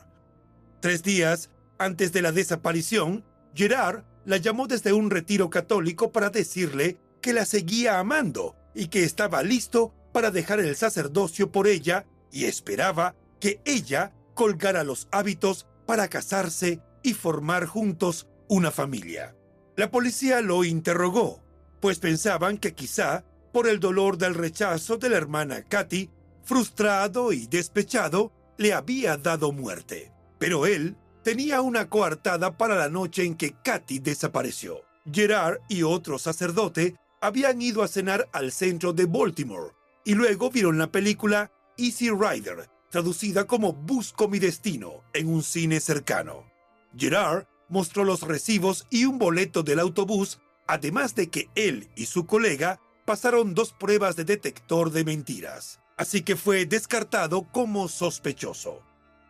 Tres 0.81 1.03
días 1.03 1.51
antes 1.79 2.13
de 2.13 2.23
la 2.23 2.33
desaparición, 2.33 3.25
Gerard 3.55 4.05
la 4.25 4.37
llamó 4.37 4.67
desde 4.67 4.93
un 4.93 5.11
retiro 5.11 5.51
católico 5.51 6.13
para 6.13 6.31
decirle 6.31 6.99
que 7.21 7.33
la 7.33 7.45
seguía 7.45 7.99
amando 7.99 8.57
y 8.75 8.89
que 8.89 9.05
estaba 9.05 9.43
listo 9.43 9.95
para 10.13 10.31
dejar 10.31 10.61
el 10.61 10.77
sacerdocio 10.77 11.51
por 11.51 11.67
ella 11.67 12.07
y 12.33 12.45
esperaba 12.45 13.15
que 13.41 13.61
ella 13.65 14.13
colgara 14.35 14.85
los 14.85 15.09
hábitos 15.11 15.67
para 15.87 16.09
casarse 16.09 16.81
y 17.03 17.15
formar 17.15 17.67
juntos 17.67 18.29
una 18.49 18.71
familia. 18.71 19.35
La 19.77 19.91
policía 19.91 20.41
lo 20.41 20.65
interrogó, 20.65 21.43
pues 21.81 21.99
pensaban 21.99 22.59
que 22.59 22.75
quizá 22.75 23.25
por 23.53 23.69
el 23.69 23.81
dolor 23.81 24.19
del 24.19 24.35
rechazo 24.35 24.97
de 24.99 25.09
la 25.09 25.17
hermana 25.17 25.63
Katy, 25.63 26.11
frustrado 26.45 27.33
y 27.33 27.47
despechado, 27.47 28.33
le 28.59 28.73
había 28.73 29.17
dado 29.17 29.53
muerte. 29.53 30.13
Pero 30.39 30.67
él 30.67 30.97
tenía 31.31 31.61
una 31.61 31.89
coartada 31.89 32.59
para 32.59 32.75
la 32.75 32.89
noche 32.89 33.23
en 33.25 33.37
que 33.37 33.53
Katy 33.53 34.01
desapareció. 34.01 34.81
Gerard 35.13 35.61
y 35.69 35.85
otro 35.85 36.19
sacerdote 36.19 36.97
habían 37.21 37.63
ido 37.63 37.85
a 37.85 37.89
cenar 37.89 38.29
al 38.33 38.51
centro 38.51 38.93
de 38.93 39.07
Baltimore 39.07 39.71
y 40.05 40.15
luego 40.15 40.51
vieron 40.51 40.77
la 40.77 40.91
película 40.91 41.53
Easy 41.79 42.11
Rider, 42.11 42.69
traducida 42.91 43.47
como 43.47 43.73
Busco 43.73 44.27
mi 44.27 44.41
destino, 44.41 45.05
en 45.13 45.29
un 45.29 45.45
cine 45.45 45.79
cercano. 45.79 46.51
Gerard 46.99 47.47
mostró 47.69 48.03
los 48.03 48.23
recibos 48.23 48.89
y 48.91 49.05
un 49.05 49.21
boleto 49.21 49.63
del 49.63 49.79
autobús, 49.79 50.41
además 50.67 51.15
de 51.15 51.31
que 51.31 51.49
él 51.55 51.91
y 51.95 52.07
su 52.07 52.27
colega 52.27 52.81
pasaron 53.05 53.55
dos 53.55 53.73
pruebas 53.73 54.17
de 54.17 54.25
detector 54.25 54.91
de 54.91 55.05
mentiras, 55.05 55.79
así 55.97 56.23
que 56.23 56.35
fue 56.35 56.67
descartado 56.67 57.45
como 57.53 57.87
sospechoso. 57.87 58.83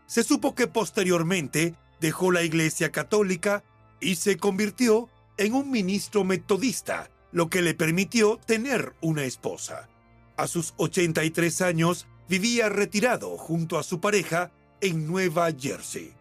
Se 0.07 0.25
supo 0.25 0.55
que 0.55 0.67
posteriormente 0.67 1.77
dejó 2.01 2.33
la 2.33 2.43
Iglesia 2.43 2.91
Católica 2.91 3.63
y 4.01 4.17
se 4.17 4.37
convirtió 4.37 5.09
en 5.37 5.55
un 5.55 5.71
ministro 5.71 6.25
metodista, 6.25 7.11
lo 7.33 7.49
que 7.49 7.63
le 7.63 7.75
permitió 7.75 8.39
tener 8.45 8.95
una 9.01 9.25
esposa. 9.25 9.89
A 10.37 10.47
sus 10.47 10.75
83 10.79 11.61
años 11.63 12.07
vivía 12.29 12.69
retirado 12.69 13.37
junto 13.37 13.79
a 13.79 13.83
su 13.83 14.01
pareja 14.01 14.51
en 14.81 15.07
Nueva 15.07 15.51
Jersey. 15.53 16.15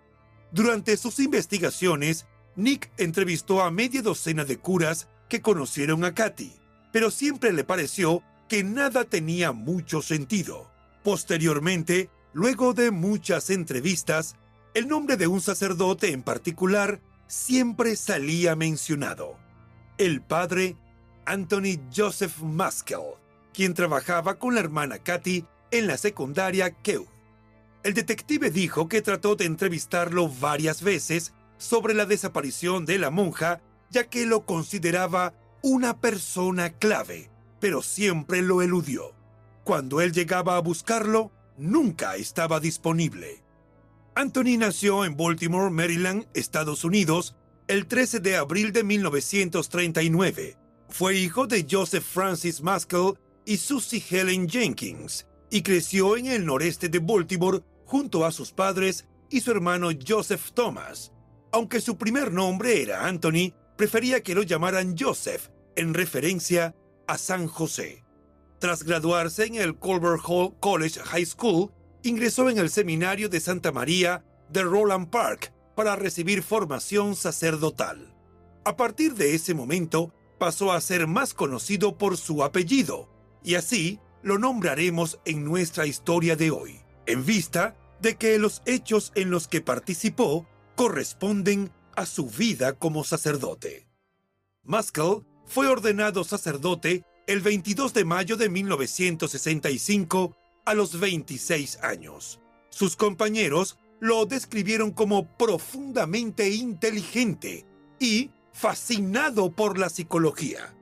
Durante 0.51 0.97
sus 0.97 1.19
investigaciones, 1.19 2.25
Nick 2.55 2.91
entrevistó 2.97 3.61
a 3.61 3.71
media 3.71 4.01
docena 4.01 4.43
de 4.43 4.57
curas 4.57 5.07
que 5.29 5.41
conocieron 5.41 6.03
a 6.03 6.13
Katy, 6.13 6.51
pero 6.91 7.11
siempre 7.11 7.53
le 7.53 7.63
pareció 7.63 8.23
que 8.47 8.63
nada 8.63 9.05
tenía 9.05 9.51
mucho 9.51 10.01
sentido. 10.01 10.69
Posteriormente, 11.03 12.09
luego 12.33 12.73
de 12.73 12.91
muchas 12.91 13.49
entrevistas, 13.51 14.35
el 14.73 14.87
nombre 14.87 15.17
de 15.17 15.27
un 15.27 15.41
sacerdote 15.41 16.11
en 16.11 16.23
particular 16.23 17.01
siempre 17.27 17.95
salía 17.95 18.55
mencionado, 18.55 19.37
el 19.97 20.21
padre 20.21 20.75
Anthony 21.25 21.79
Joseph 21.95 22.39
Maskell, 22.39 23.15
quien 23.53 23.73
trabajaba 23.73 24.39
con 24.39 24.55
la 24.55 24.61
hermana 24.61 24.99
Katy 24.99 25.45
en 25.71 25.87
la 25.87 25.97
secundaria 25.97 26.71
Kew. 26.71 27.07
El 27.83 27.93
detective 27.93 28.49
dijo 28.49 28.89
que 28.89 29.01
trató 29.01 29.35
de 29.35 29.45
entrevistarlo 29.45 30.29
varias 30.29 30.81
veces 30.81 31.33
sobre 31.57 31.93
la 31.93 32.05
desaparición 32.05 32.85
de 32.85 32.99
la 32.99 33.09
monja, 33.09 33.61
ya 33.89 34.05
que 34.05 34.25
lo 34.25 34.45
consideraba 34.45 35.33
una 35.61 35.99
persona 35.99 36.71
clave, 36.71 37.29
pero 37.59 37.81
siempre 37.81 38.41
lo 38.41 38.61
eludió. 38.61 39.13
Cuando 39.63 40.01
él 40.01 40.13
llegaba 40.13 40.55
a 40.55 40.61
buscarlo, 40.61 41.31
nunca 41.57 42.15
estaba 42.15 42.59
disponible. 42.59 43.43
Anthony 44.19 44.57
nació 44.57 45.05
en 45.05 45.15
Baltimore, 45.15 45.69
Maryland, 45.69 46.27
Estados 46.33 46.83
Unidos, 46.83 47.37
el 47.69 47.87
13 47.87 48.19
de 48.19 48.35
abril 48.35 48.73
de 48.73 48.83
1939. 48.83 50.57
Fue 50.89 51.15
hijo 51.15 51.47
de 51.47 51.65
Joseph 51.71 52.03
Francis 52.03 52.61
Maskell 52.61 53.13
y 53.45 53.55
Susie 53.55 54.03
Helen 54.09 54.49
Jenkins, 54.49 55.25
y 55.49 55.61
creció 55.61 56.17
en 56.17 56.25
el 56.25 56.45
noreste 56.45 56.89
de 56.89 56.99
Baltimore 56.99 57.61
junto 57.85 58.25
a 58.25 58.33
sus 58.33 58.51
padres 58.51 59.05
y 59.29 59.39
su 59.39 59.51
hermano 59.51 59.87
Joseph 60.05 60.51
Thomas. 60.53 61.13
Aunque 61.53 61.79
su 61.79 61.97
primer 61.97 62.33
nombre 62.33 62.81
era 62.81 63.07
Anthony, 63.07 63.53
prefería 63.77 64.21
que 64.21 64.35
lo 64.35 64.43
llamaran 64.43 64.97
Joseph, 64.99 65.47
en 65.77 65.93
referencia 65.93 66.75
a 67.07 67.17
San 67.17 67.47
José. 67.47 68.03
Tras 68.59 68.83
graduarse 68.83 69.45
en 69.45 69.55
el 69.55 69.77
Colbert 69.77 70.21
Hall 70.27 70.59
College 70.59 70.99
High 70.99 71.25
School, 71.25 71.71
ingresó 72.03 72.49
en 72.49 72.57
el 72.57 72.69
seminario 72.69 73.29
de 73.29 73.39
Santa 73.39 73.71
María 73.71 74.23
de 74.49 74.63
Roland 74.63 75.09
Park 75.09 75.53
para 75.75 75.95
recibir 75.95 76.43
formación 76.43 77.15
sacerdotal. 77.15 78.13
A 78.65 78.75
partir 78.75 79.13
de 79.15 79.35
ese 79.35 79.53
momento, 79.53 80.13
pasó 80.37 80.71
a 80.71 80.81
ser 80.81 81.07
más 81.07 81.33
conocido 81.33 81.97
por 81.97 82.17
su 82.17 82.43
apellido, 82.43 83.09
y 83.43 83.55
así 83.55 83.99
lo 84.21 84.37
nombraremos 84.37 85.19
en 85.25 85.43
nuestra 85.43 85.85
historia 85.85 86.35
de 86.35 86.51
hoy, 86.51 86.81
en 87.05 87.25
vista 87.25 87.75
de 88.01 88.15
que 88.15 88.37
los 88.39 88.61
hechos 88.65 89.11
en 89.15 89.29
los 89.29 89.47
que 89.47 89.61
participó 89.61 90.47
corresponden 90.75 91.71
a 91.95 92.05
su 92.05 92.27
vida 92.27 92.73
como 92.73 93.03
sacerdote. 93.03 93.87
Maskell 94.63 95.25
fue 95.45 95.67
ordenado 95.67 96.23
sacerdote 96.23 97.03
el 97.27 97.41
22 97.41 97.93
de 97.93 98.05
mayo 98.05 98.37
de 98.37 98.49
1965 98.49 100.35
a 100.65 100.73
los 100.73 100.99
26 100.99 101.79
años. 101.83 102.39
Sus 102.69 102.95
compañeros 102.95 103.77
lo 103.99 104.25
describieron 104.25 104.91
como 104.91 105.37
profundamente 105.37 106.49
inteligente 106.49 107.65
y 107.99 108.31
fascinado 108.53 109.51
por 109.51 109.77
la 109.77 109.89
psicología. 109.89 110.75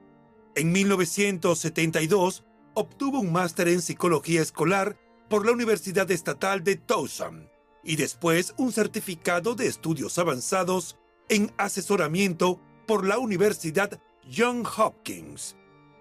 En 0.55 0.71
1972 0.71 2.43
obtuvo 2.73 3.19
un 3.19 3.31
máster 3.31 3.67
en 3.67 3.81
psicología 3.81 4.41
escolar 4.41 4.97
por 5.29 5.45
la 5.45 5.51
Universidad 5.51 6.09
Estatal 6.11 6.63
de 6.63 6.75
Towson 6.75 7.49
y 7.83 7.95
después 7.95 8.53
un 8.57 8.71
certificado 8.71 9.55
de 9.55 9.67
estudios 9.67 10.17
avanzados 10.17 10.97
en 11.29 11.51
asesoramiento 11.57 12.59
por 12.85 13.05
la 13.05 13.17
Universidad 13.17 13.99
John 14.35 14.63
Hopkins. 14.65 15.55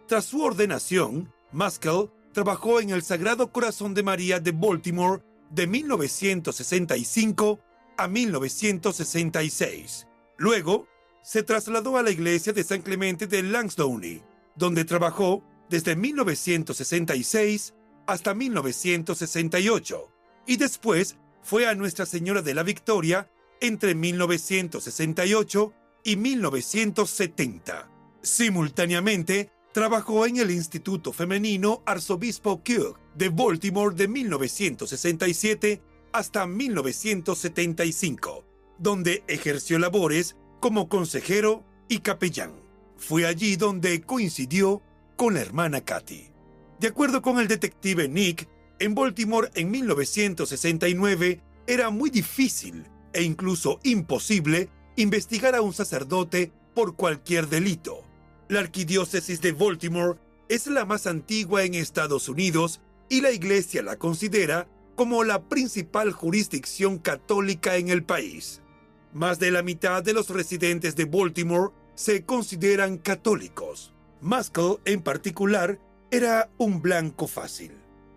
Tras 0.06 0.24
su 0.26 0.42
ordenación, 0.42 1.32
Maskell 1.52 2.10
trabajó 2.36 2.80
en 2.82 2.90
el 2.90 3.02
Sagrado 3.02 3.50
Corazón 3.50 3.94
de 3.94 4.02
María 4.02 4.38
de 4.40 4.52
Baltimore 4.52 5.22
de 5.48 5.66
1965 5.66 7.60
a 7.96 8.08
1966. 8.08 10.06
Luego, 10.36 10.86
se 11.22 11.42
trasladó 11.42 11.96
a 11.96 12.02
la 12.02 12.10
iglesia 12.10 12.52
de 12.52 12.62
San 12.62 12.82
Clemente 12.82 13.26
de 13.26 13.42
Lansdowne, 13.42 14.22
donde 14.54 14.84
trabajó 14.84 15.42
desde 15.70 15.96
1966 15.96 17.72
hasta 18.06 18.34
1968, 18.34 20.12
y 20.46 20.58
después 20.58 21.16
fue 21.40 21.66
a 21.66 21.74
Nuestra 21.74 22.04
Señora 22.04 22.42
de 22.42 22.52
la 22.52 22.64
Victoria 22.64 23.30
entre 23.62 23.94
1968 23.94 25.72
y 26.04 26.16
1970. 26.16 27.90
Simultáneamente, 28.20 29.52
trabajó 29.76 30.24
en 30.24 30.38
el 30.38 30.50
Instituto 30.50 31.12
Femenino 31.12 31.82
Arzobispo 31.84 32.62
Kirk 32.62 32.98
de 33.14 33.28
Baltimore 33.28 33.94
de 33.94 34.08
1967 34.08 35.82
hasta 36.14 36.46
1975, 36.46 38.46
donde 38.78 39.22
ejerció 39.28 39.78
labores 39.78 40.34
como 40.60 40.88
consejero 40.88 41.62
y 41.90 41.98
capellán. 41.98 42.52
Fue 42.96 43.26
allí 43.26 43.56
donde 43.56 44.00
coincidió 44.00 44.80
con 45.14 45.34
la 45.34 45.42
hermana 45.42 45.82
Katy. 45.82 46.30
De 46.80 46.88
acuerdo 46.88 47.20
con 47.20 47.38
el 47.38 47.46
detective 47.46 48.08
Nick, 48.08 48.48
en 48.78 48.94
Baltimore 48.94 49.50
en 49.52 49.70
1969 49.70 51.42
era 51.66 51.90
muy 51.90 52.08
difícil 52.08 52.86
e 53.12 53.24
incluso 53.24 53.78
imposible 53.82 54.70
investigar 54.96 55.54
a 55.54 55.60
un 55.60 55.74
sacerdote 55.74 56.50
por 56.74 56.96
cualquier 56.96 57.50
delito. 57.50 58.05
La 58.48 58.60
arquidiócesis 58.60 59.40
de 59.40 59.50
Baltimore 59.50 60.20
es 60.48 60.68
la 60.68 60.84
más 60.84 61.08
antigua 61.08 61.64
en 61.64 61.74
Estados 61.74 62.28
Unidos 62.28 62.80
y 63.08 63.20
la 63.20 63.32
iglesia 63.32 63.82
la 63.82 63.96
considera 63.96 64.68
como 64.94 65.24
la 65.24 65.48
principal 65.48 66.12
jurisdicción 66.12 66.98
católica 66.98 67.76
en 67.76 67.88
el 67.88 68.04
país. 68.04 68.62
Más 69.12 69.40
de 69.40 69.50
la 69.50 69.64
mitad 69.64 70.04
de 70.04 70.12
los 70.12 70.30
residentes 70.30 70.94
de 70.94 71.06
Baltimore 71.06 71.72
se 71.96 72.24
consideran 72.24 72.98
católicos. 72.98 73.92
Maskell, 74.20 74.76
en 74.84 75.02
particular, 75.02 75.80
era 76.12 76.48
un 76.56 76.80
blanco 76.80 77.26
fácil. 77.26 77.72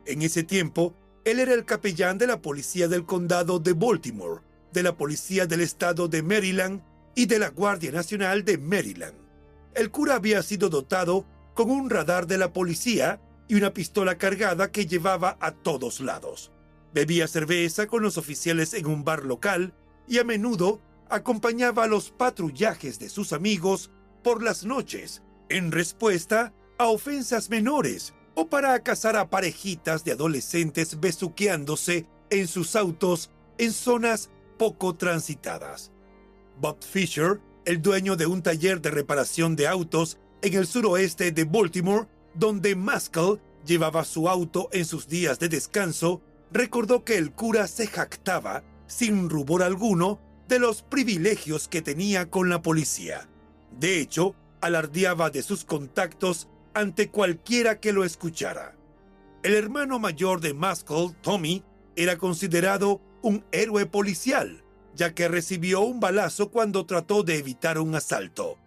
En 0.06 0.22
ese 0.22 0.44
tiempo, 0.44 0.94
él 1.26 1.40
era 1.40 1.56
el 1.56 1.66
capellán 1.66 2.20
de 2.20 2.28
la 2.28 2.40
policía 2.40 2.88
del 2.88 3.04
condado 3.06 3.58
de 3.58 3.74
Baltimore, 3.74 4.42
de 4.74 4.84
la 4.84 4.96
policía 4.96 5.48
del 5.48 5.62
estado 5.62 6.08
de 6.08 6.22
Maryland 6.22 6.84
y 7.16 7.26
de 7.26 7.40
la 7.40 7.50
Guardia 7.50 7.92
Nacional 7.92 8.46
de 8.46 8.60
Maryland. 8.60 9.29
El 9.74 9.92
cura 9.92 10.16
había 10.16 10.44
sido 10.44 10.70
dotado 10.70 11.26
con 11.54 11.70
un 11.72 11.90
radar 11.90 12.28
de 12.28 12.38
la 12.38 12.54
policía 12.54 13.22
y 13.48 13.56
una 13.56 13.74
pistola 13.74 14.18
cargada 14.18 14.72
que 14.72 14.86
llevaba 14.86 15.38
a 15.42 15.52
todos 15.52 16.00
lados. 16.00 16.52
Bebía 16.94 17.28
cerveza 17.28 17.88
con 17.88 18.02
los 18.02 18.18
oficiales 18.18 18.74
en 18.74 18.88
un 18.88 19.04
bar 19.04 19.26
local 19.26 19.74
y 20.08 20.20
a 20.20 20.24
menudo 20.24 20.82
acompañaba 21.10 21.88
los 21.88 22.12
patrullajes 22.12 23.00
de 23.00 23.10
sus 23.10 23.34
amigos 23.34 23.92
por 24.24 24.44
las 24.44 24.66
noches 24.66 25.24
en 25.50 25.72
respuesta 25.72 26.54
a 26.78 26.88
ofensas 26.88 27.50
menores 27.50 28.14
o 28.36 28.48
para 28.48 28.82
cazar 28.84 29.16
a 29.18 29.30
parejitas 29.30 30.04
de 30.04 30.14
adolescentes 30.14 31.00
besuqueándose 31.00 32.08
en 32.30 32.48
sus 32.48 32.76
autos 32.76 33.32
en 33.58 33.74
zonas 33.74 34.30
poco 34.58 34.96
transitadas. 34.96 35.92
Bob 36.60 36.84
Fisher, 36.84 37.40
el 37.70 37.84
dueño 37.84 38.16
de 38.16 38.26
un 38.26 38.42
taller 38.42 38.82
de 38.82 38.90
reparación 38.90 39.56
de 39.56 39.68
autos 39.68 40.18
en 40.42 40.56
el 40.56 40.66
suroeste 40.66 41.32
de 41.32 41.44
Baltimore, 41.44 42.08
donde 42.34 42.76
Maskell 42.76 43.40
llevaba 43.64 44.06
su 44.06 44.28
auto 44.28 44.70
en 44.72 44.86
sus 44.86 45.08
días 45.08 45.38
de 45.38 45.50
descanso, 45.50 46.20
recordó 46.52 47.04
que 47.04 47.20
el 47.20 47.32
cura 47.32 47.68
se 47.68 47.86
jactaba, 47.86 48.64
sin 48.88 49.30
rubor 49.30 49.62
alguno, 49.62 50.20
de 50.48 50.58
los 50.58 50.82
privilegios 50.82 51.68
que 51.68 51.84
tenía 51.84 52.32
con 52.32 52.50
la 52.50 52.64
policía. 52.64 53.30
De 53.80 54.00
hecho, 54.00 54.34
alardeaba 54.62 55.30
de 55.30 55.44
sus 55.44 55.64
contactos 55.64 56.48
ante 56.74 57.12
cualquiera 57.12 57.80
que 57.80 57.94
lo 57.94 58.04
escuchara. 58.04 58.76
El 59.44 59.54
hermano 59.54 60.00
mayor 60.00 60.42
de 60.42 60.56
Maskell, 60.56 61.16
Tommy, 61.22 61.64
era 61.96 62.18
considerado 62.18 63.00
un 63.22 63.46
héroe 63.52 63.86
policial, 63.86 64.64
ya 65.00 65.16
que 65.16 65.30
recibió 65.30 65.80
un 65.80 66.02
balazo 66.02 66.52
cuando 66.52 66.86
trató 66.86 67.24
de 67.24 67.38
evitar 67.38 67.80
un 67.80 67.96
asalto. 67.96 68.58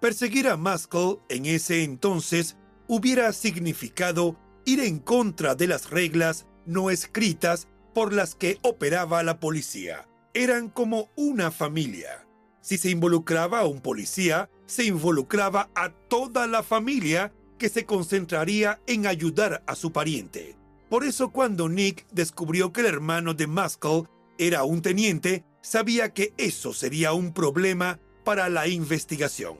Perseguir 0.00 0.48
a 0.48 0.56
Maskell 0.56 1.18
en 1.28 1.46
ese 1.46 1.84
entonces 1.84 2.56
hubiera 2.88 3.32
significado 3.32 4.36
ir 4.64 4.80
en 4.80 4.98
contra 4.98 5.54
de 5.54 5.68
las 5.68 5.90
reglas 5.90 6.46
no 6.66 6.90
escritas 6.90 7.68
por 7.94 8.12
las 8.12 8.34
que 8.34 8.58
operaba 8.62 9.22
la 9.22 9.38
policía. 9.38 10.08
Eran 10.34 10.68
como 10.68 11.12
una 11.14 11.52
familia. 11.52 12.26
Si 12.60 12.76
se 12.76 12.90
involucraba 12.90 13.60
a 13.60 13.66
un 13.66 13.80
policía, 13.80 14.50
se 14.66 14.84
involucraba 14.84 15.70
a 15.76 15.90
toda 15.90 16.48
la 16.48 16.64
familia 16.64 17.32
que 17.58 17.68
se 17.68 17.86
concentraría 17.86 18.80
en 18.88 19.06
ayudar 19.06 19.62
a 19.68 19.76
su 19.76 19.92
pariente. 19.92 20.56
Por 20.90 21.04
eso 21.04 21.30
cuando 21.30 21.68
Nick 21.68 22.08
descubrió 22.10 22.72
que 22.72 22.80
el 22.80 22.88
hermano 22.88 23.34
de 23.34 23.46
Maskell 23.46 24.08
era 24.38 24.64
un 24.64 24.82
teniente, 24.82 25.44
sabía 25.62 26.12
que 26.12 26.34
eso 26.36 26.72
sería 26.72 27.12
un 27.12 27.32
problema 27.32 28.00
para 28.24 28.48
la 28.48 28.68
investigación. 28.68 29.56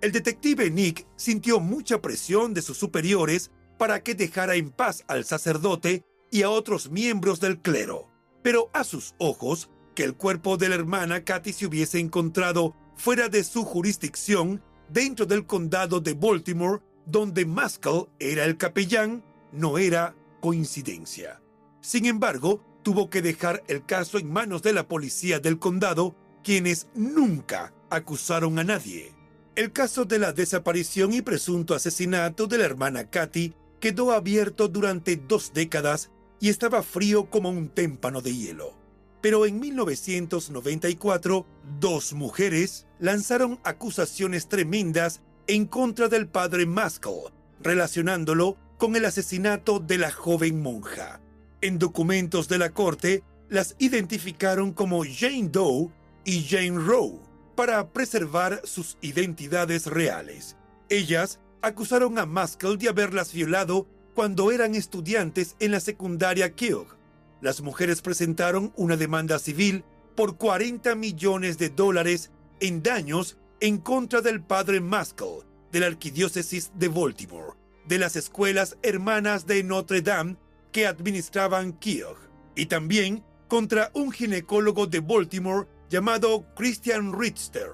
El 0.00 0.12
detective 0.12 0.70
Nick 0.70 1.06
sintió 1.16 1.60
mucha 1.60 2.00
presión 2.00 2.54
de 2.54 2.62
sus 2.62 2.76
superiores 2.76 3.50
para 3.78 4.02
que 4.02 4.14
dejara 4.14 4.56
en 4.56 4.70
paz 4.70 5.04
al 5.06 5.24
sacerdote 5.24 6.04
y 6.30 6.42
a 6.42 6.50
otros 6.50 6.90
miembros 6.90 7.40
del 7.40 7.60
clero. 7.60 8.08
Pero 8.42 8.70
a 8.72 8.84
sus 8.84 9.14
ojos, 9.18 9.70
que 9.94 10.04
el 10.04 10.14
cuerpo 10.14 10.56
de 10.56 10.68
la 10.68 10.74
hermana 10.74 11.24
Katy 11.24 11.52
se 11.52 11.66
hubiese 11.66 11.98
encontrado 12.00 12.74
fuera 12.96 13.28
de 13.28 13.44
su 13.44 13.64
jurisdicción 13.64 14.62
dentro 14.88 15.26
del 15.26 15.46
condado 15.46 16.00
de 16.00 16.14
Baltimore, 16.14 16.82
donde 17.06 17.46
Maskell 17.46 18.06
era 18.18 18.44
el 18.44 18.56
capellán, 18.56 19.24
no 19.52 19.78
era 19.78 20.16
coincidencia. 20.40 21.40
Sin 21.80 22.06
embargo, 22.06 22.64
tuvo 22.82 23.10
que 23.10 23.22
dejar 23.22 23.62
el 23.68 23.84
caso 23.84 24.18
en 24.18 24.32
manos 24.32 24.62
de 24.62 24.72
la 24.72 24.88
policía 24.88 25.38
del 25.38 25.58
condado, 25.58 26.14
quienes 26.42 26.88
nunca 26.94 27.72
acusaron 27.90 28.58
a 28.58 28.64
nadie. 28.64 29.14
El 29.54 29.72
caso 29.72 30.04
de 30.04 30.18
la 30.18 30.32
desaparición 30.32 31.12
y 31.12 31.22
presunto 31.22 31.74
asesinato 31.74 32.46
de 32.46 32.58
la 32.58 32.64
hermana 32.64 33.10
Katy 33.10 33.54
quedó 33.80 34.12
abierto 34.12 34.68
durante 34.68 35.16
dos 35.16 35.52
décadas 35.52 36.10
y 36.40 36.48
estaba 36.48 36.82
frío 36.82 37.30
como 37.30 37.50
un 37.50 37.68
témpano 37.68 38.20
de 38.20 38.34
hielo. 38.34 38.74
Pero 39.20 39.46
en 39.46 39.60
1994, 39.60 41.46
dos 41.78 42.12
mujeres 42.12 42.86
lanzaron 42.98 43.60
acusaciones 43.62 44.48
tremendas 44.48 45.22
en 45.46 45.66
contra 45.66 46.08
del 46.08 46.28
padre 46.28 46.66
Maskell, 46.66 47.32
relacionándolo 47.60 48.56
con 48.78 48.96
el 48.96 49.04
asesinato 49.04 49.78
de 49.78 49.98
la 49.98 50.10
joven 50.10 50.60
monja. 50.60 51.21
En 51.62 51.78
documentos 51.78 52.48
de 52.48 52.58
la 52.58 52.70
corte, 52.70 53.22
las 53.48 53.76
identificaron 53.78 54.72
como 54.72 55.04
Jane 55.04 55.48
Doe 55.48 55.90
y 56.24 56.42
Jane 56.42 56.76
Roe 56.76 57.20
para 57.54 57.92
preservar 57.92 58.62
sus 58.64 58.98
identidades 59.00 59.86
reales. 59.86 60.56
Ellas 60.88 61.38
acusaron 61.62 62.18
a 62.18 62.26
Maskell 62.26 62.78
de 62.78 62.88
haberlas 62.88 63.32
violado 63.32 63.86
cuando 64.12 64.50
eran 64.50 64.74
estudiantes 64.74 65.54
en 65.60 65.70
la 65.70 65.78
secundaria 65.78 66.52
Keogh. 66.56 66.96
Las 67.40 67.60
mujeres 67.60 68.02
presentaron 68.02 68.72
una 68.74 68.96
demanda 68.96 69.38
civil 69.38 69.84
por 70.16 70.38
40 70.38 70.96
millones 70.96 71.58
de 71.58 71.68
dólares 71.68 72.32
en 72.58 72.82
daños 72.82 73.38
en 73.60 73.78
contra 73.78 74.20
del 74.20 74.42
padre 74.42 74.80
Maskell 74.80 75.44
de 75.70 75.78
la 75.78 75.86
Arquidiócesis 75.86 76.72
de 76.74 76.88
Baltimore, 76.88 77.52
de 77.86 77.98
las 77.98 78.16
escuelas 78.16 78.76
hermanas 78.82 79.46
de 79.46 79.62
Notre 79.62 80.02
Dame 80.02 80.36
que 80.72 80.86
administraban 80.86 81.74
Keogh, 81.74 82.18
y 82.56 82.66
también 82.66 83.24
contra 83.48 83.90
un 83.94 84.10
ginecólogo 84.10 84.86
de 84.86 85.00
Baltimore 85.00 85.68
llamado 85.90 86.46
Christian 86.56 87.12
Richter. 87.18 87.72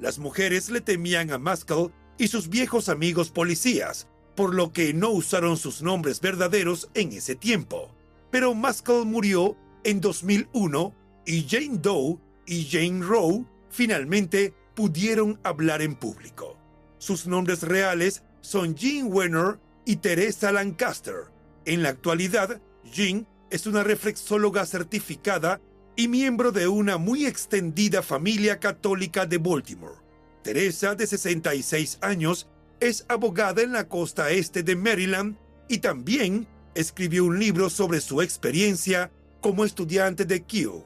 Las 0.00 0.18
mujeres 0.18 0.70
le 0.70 0.80
temían 0.80 1.30
a 1.30 1.38
Maskell 1.38 1.92
y 2.18 2.28
sus 2.28 2.48
viejos 2.48 2.88
amigos 2.88 3.30
policías, 3.30 4.08
por 4.34 4.54
lo 4.54 4.72
que 4.72 4.94
no 4.94 5.10
usaron 5.10 5.56
sus 5.56 5.82
nombres 5.82 6.20
verdaderos 6.20 6.88
en 6.94 7.12
ese 7.12 7.34
tiempo. 7.34 7.94
Pero 8.30 8.54
Maskell 8.54 9.04
murió 9.04 9.56
en 9.84 10.00
2001 10.00 10.94
y 11.26 11.46
Jane 11.48 11.78
Doe 11.78 12.18
y 12.46 12.64
Jane 12.64 13.04
Roe 13.04 13.44
finalmente 13.70 14.54
pudieron 14.74 15.38
hablar 15.42 15.82
en 15.82 15.94
público. 15.94 16.56
Sus 16.98 17.26
nombres 17.26 17.62
reales 17.62 18.22
son 18.40 18.74
Jean 18.74 19.08
Wenner 19.12 19.58
y 19.84 19.96
Teresa 19.96 20.52
Lancaster. 20.52 21.31
En 21.64 21.82
la 21.82 21.90
actualidad, 21.90 22.60
Jean 22.84 23.26
es 23.50 23.66
una 23.66 23.84
reflexóloga 23.84 24.66
certificada 24.66 25.60
y 25.94 26.08
miembro 26.08 26.52
de 26.52 26.66
una 26.66 26.96
muy 26.96 27.26
extendida 27.26 28.02
familia 28.02 28.58
católica 28.58 29.26
de 29.26 29.38
Baltimore. 29.38 30.00
Teresa, 30.42 30.94
de 30.94 31.06
66 31.06 31.98
años, 32.00 32.48
es 32.80 33.04
abogada 33.08 33.62
en 33.62 33.72
la 33.72 33.88
costa 33.88 34.30
este 34.30 34.62
de 34.64 34.74
Maryland 34.74 35.36
y 35.68 35.78
también 35.78 36.48
escribió 36.74 37.24
un 37.26 37.38
libro 37.38 37.70
sobre 37.70 38.00
su 38.00 38.22
experiencia 38.22 39.12
como 39.40 39.64
estudiante 39.64 40.24
de 40.24 40.42
Kew. 40.42 40.84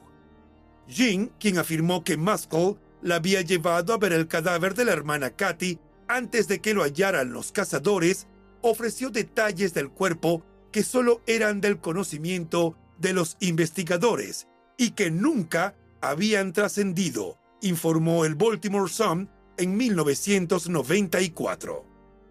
Jean, 0.87 1.31
quien 1.39 1.57
afirmó 1.57 2.03
que 2.03 2.17
Maskell 2.17 2.77
la 3.01 3.15
había 3.15 3.41
llevado 3.41 3.93
a 3.93 3.97
ver 3.97 4.13
el 4.13 4.27
cadáver 4.27 4.75
de 4.75 4.85
la 4.85 4.93
hermana 4.93 5.31
Katy 5.31 5.79
antes 6.07 6.47
de 6.47 6.59
que 6.59 6.73
lo 6.73 6.83
hallaran 6.83 7.33
los 7.33 7.51
cazadores, 7.51 8.27
ofreció 8.61 9.09
detalles 9.09 9.73
del 9.73 9.89
cuerpo 9.89 10.43
que 10.77 10.83
solo 10.83 11.23
eran 11.25 11.59
del 11.59 11.79
conocimiento 11.79 12.77
de 12.99 13.11
los 13.11 13.35
investigadores 13.39 14.47
y 14.77 14.91
que 14.91 15.09
nunca 15.09 15.75
habían 16.01 16.53
trascendido, 16.53 17.39
informó 17.63 18.25
el 18.25 18.35
Baltimore 18.35 18.87
Sun 18.87 19.27
en 19.57 19.75
1994. 19.75 21.83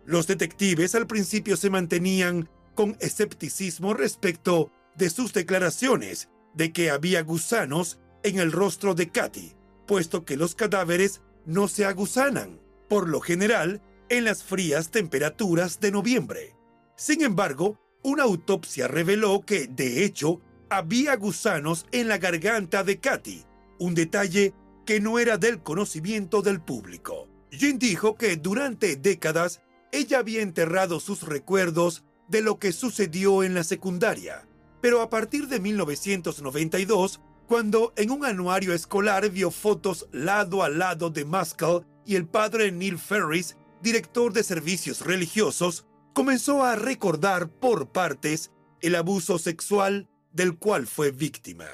Los 0.04 0.28
detectives 0.28 0.94
al 0.94 1.08
principio 1.08 1.56
se 1.56 1.70
mantenían 1.70 2.48
con 2.76 2.96
escepticismo 3.00 3.94
respecto 3.94 4.70
de 4.94 5.10
sus 5.10 5.32
declaraciones 5.32 6.28
de 6.54 6.72
que 6.72 6.92
había 6.92 7.24
gusanos 7.24 7.98
en 8.22 8.38
el 8.38 8.52
rostro 8.52 8.94
de 8.94 9.10
Katy, 9.10 9.56
puesto 9.88 10.24
que 10.24 10.36
los 10.36 10.54
cadáveres 10.54 11.20
no 11.46 11.66
se 11.66 11.84
agusanan, 11.84 12.60
por 12.88 13.08
lo 13.08 13.20
general, 13.20 13.82
en 14.08 14.24
las 14.24 14.44
frías 14.44 14.92
temperaturas 14.92 15.80
de 15.80 15.90
noviembre. 15.90 16.54
Sin 16.94 17.22
embargo, 17.22 17.80
una 18.02 18.24
autopsia 18.24 18.88
reveló 18.88 19.42
que, 19.42 19.66
de 19.66 20.04
hecho, 20.04 20.40
había 20.70 21.16
gusanos 21.16 21.86
en 21.92 22.08
la 22.08 22.18
garganta 22.18 22.84
de 22.84 22.98
Katy, 22.98 23.44
un 23.78 23.94
detalle 23.94 24.54
que 24.84 25.00
no 25.00 25.18
era 25.18 25.38
del 25.38 25.62
conocimiento 25.62 26.42
del 26.42 26.60
público. 26.60 27.28
Jean 27.50 27.78
dijo 27.78 28.16
que 28.16 28.36
durante 28.36 28.96
décadas 28.96 29.62
ella 29.92 30.18
había 30.18 30.42
enterrado 30.42 31.00
sus 31.00 31.22
recuerdos 31.22 32.04
de 32.28 32.42
lo 32.42 32.58
que 32.58 32.72
sucedió 32.72 33.42
en 33.42 33.54
la 33.54 33.64
secundaria, 33.64 34.46
pero 34.80 35.00
a 35.00 35.10
partir 35.10 35.48
de 35.48 35.60
1992, 35.60 37.20
cuando 37.46 37.92
en 37.96 38.10
un 38.10 38.24
anuario 38.24 38.74
escolar 38.74 39.28
vio 39.30 39.50
fotos 39.50 40.08
lado 40.12 40.62
a 40.62 40.68
lado 40.68 41.10
de 41.10 41.24
Maskell 41.24 41.84
y 42.04 42.16
el 42.16 42.26
padre 42.26 42.72
Neil 42.72 42.98
Ferris, 42.98 43.56
director 43.82 44.32
de 44.32 44.42
servicios 44.42 45.00
religiosos, 45.00 45.86
comenzó 46.16 46.64
a 46.64 46.76
recordar 46.76 47.50
por 47.50 47.92
partes 47.92 48.50
el 48.80 48.94
abuso 48.94 49.38
sexual 49.38 50.08
del 50.32 50.56
cual 50.56 50.86
fue 50.86 51.10
víctima. 51.10 51.66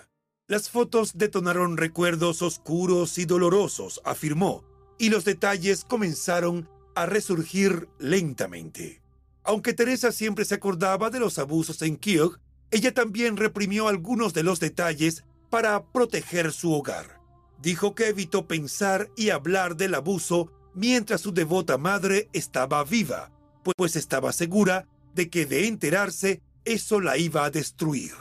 Las 0.48 0.68
fotos 0.68 1.12
detonaron 1.14 1.76
recuerdos 1.76 2.42
oscuros 2.42 3.18
y 3.18 3.24
dolorosos, 3.24 4.00
afirmó, 4.04 4.64
y 4.98 5.10
los 5.10 5.24
detalles 5.24 5.84
comenzaron 5.84 6.68
a 6.96 7.06
resurgir 7.06 7.88
lentamente. 8.00 9.00
Aunque 9.44 9.74
Teresa 9.74 10.10
siempre 10.10 10.44
se 10.44 10.56
acordaba 10.56 11.08
de 11.10 11.20
los 11.20 11.38
abusos 11.38 11.80
en 11.82 11.96
Keogh, 11.96 12.40
ella 12.72 12.92
también 12.92 13.36
reprimió 13.36 13.86
algunos 13.86 14.34
de 14.34 14.42
los 14.42 14.58
detalles 14.58 15.22
para 15.50 15.84
proteger 15.92 16.50
su 16.50 16.72
hogar. 16.72 17.20
Dijo 17.60 17.94
que 17.94 18.08
evitó 18.08 18.48
pensar 18.48 19.08
y 19.16 19.30
hablar 19.30 19.76
del 19.76 19.94
abuso 19.94 20.50
mientras 20.74 21.20
su 21.20 21.32
devota 21.32 21.78
madre 21.78 22.28
estaba 22.32 22.82
viva, 22.82 23.30
pues 23.62 23.96
estaba 23.96 24.32
segura 24.32 24.86
de 25.14 25.30
que 25.30 25.46
de 25.46 25.66
enterarse 25.66 26.42
eso 26.64 27.00
la 27.00 27.16
iba 27.16 27.44
a 27.44 27.50
destruir. 27.50 28.12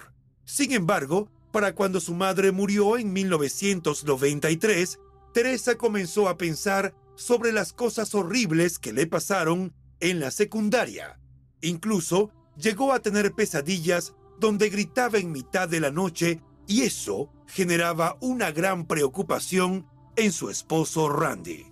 Sin 0.46 0.72
embargo, 0.72 1.30
para 1.52 1.76
cuando 1.76 2.00
su 2.00 2.14
madre 2.14 2.52
murió 2.52 2.98
en 2.98 3.14
1993, 3.14 5.00
Teresa 5.34 5.76
comenzó 5.76 6.28
a 6.28 6.38
pensar 6.38 6.94
sobre 7.16 7.52
las 7.52 7.74
cosas 7.74 8.16
horribles 8.16 8.80
que 8.80 8.94
le 8.94 9.08
pasaron 9.08 9.74
en 10.00 10.20
la 10.20 10.32
secundaria. 10.32 11.20
Incluso 11.62 12.32
llegó 12.58 12.94
a 12.94 13.00
tener 13.00 13.34
pesadillas 13.34 14.16
donde 14.40 14.70
gritaba 14.70 15.20
en 15.20 15.32
mitad 15.32 15.70
de 15.70 15.80
la 15.80 15.92
noche 15.92 16.42
y 16.68 16.82
eso 16.82 17.32
generaba 17.48 18.18
una 18.22 18.52
gran 18.52 18.88
preocupación 18.88 19.88
en 20.16 20.32
su 20.32 20.50
esposo 20.50 21.10
Randy. 21.10 21.71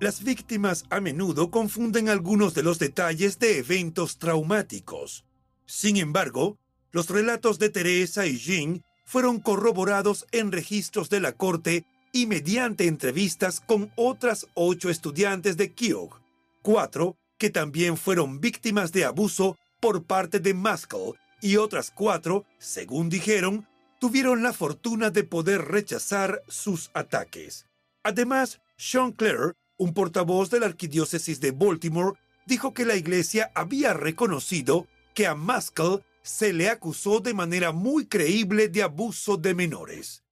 Las 0.00 0.24
víctimas 0.24 0.86
a 0.88 0.98
menudo 0.98 1.50
confunden 1.50 2.08
algunos 2.08 2.54
de 2.54 2.62
los 2.62 2.78
detalles 2.78 3.38
de 3.38 3.58
eventos 3.58 4.16
traumáticos. 4.16 5.26
Sin 5.66 5.98
embargo, 5.98 6.58
los 6.90 7.10
relatos 7.10 7.58
de 7.58 7.68
Teresa 7.68 8.24
y 8.24 8.38
Jean 8.38 8.82
fueron 9.04 9.40
corroborados 9.40 10.26
en 10.32 10.52
registros 10.52 11.10
de 11.10 11.20
la 11.20 11.32
corte 11.32 11.84
y 12.12 12.24
mediante 12.26 12.86
entrevistas 12.86 13.60
con 13.60 13.92
otras 13.94 14.46
ocho 14.54 14.88
estudiantes 14.88 15.58
de 15.58 15.74
Keogh, 15.74 16.18
cuatro 16.62 17.18
que 17.36 17.50
también 17.50 17.98
fueron 17.98 18.40
víctimas 18.40 18.92
de 18.92 19.04
abuso 19.04 19.58
por 19.80 20.04
parte 20.04 20.40
de 20.40 20.54
Maskell 20.54 21.12
y 21.42 21.56
otras 21.56 21.90
cuatro, 21.90 22.46
según 22.58 23.10
dijeron, 23.10 23.68
tuvieron 23.98 24.42
la 24.42 24.54
fortuna 24.54 25.10
de 25.10 25.24
poder 25.24 25.60
rechazar 25.66 26.42
sus 26.48 26.90
ataques. 26.94 27.66
Además, 28.02 28.62
Sean 28.78 29.12
Clare, 29.12 29.52
un 29.80 29.94
portavoz 29.94 30.50
de 30.50 30.60
la 30.60 30.66
Arquidiócesis 30.66 31.40
de 31.40 31.52
Baltimore, 31.52 32.18
dijo 32.44 32.74
que 32.74 32.84
la 32.84 32.96
iglesia 32.96 33.50
había 33.54 33.94
reconocido 33.94 34.86
que 35.14 35.26
a 35.26 35.34
Maskell 35.34 36.04
se 36.22 36.52
le 36.52 36.68
acusó 36.68 37.20
de 37.20 37.32
manera 37.32 37.72
muy 37.72 38.04
creíble 38.04 38.68
de 38.68 38.82
abuso 38.82 39.38
de 39.38 39.54
menores. 39.54 40.22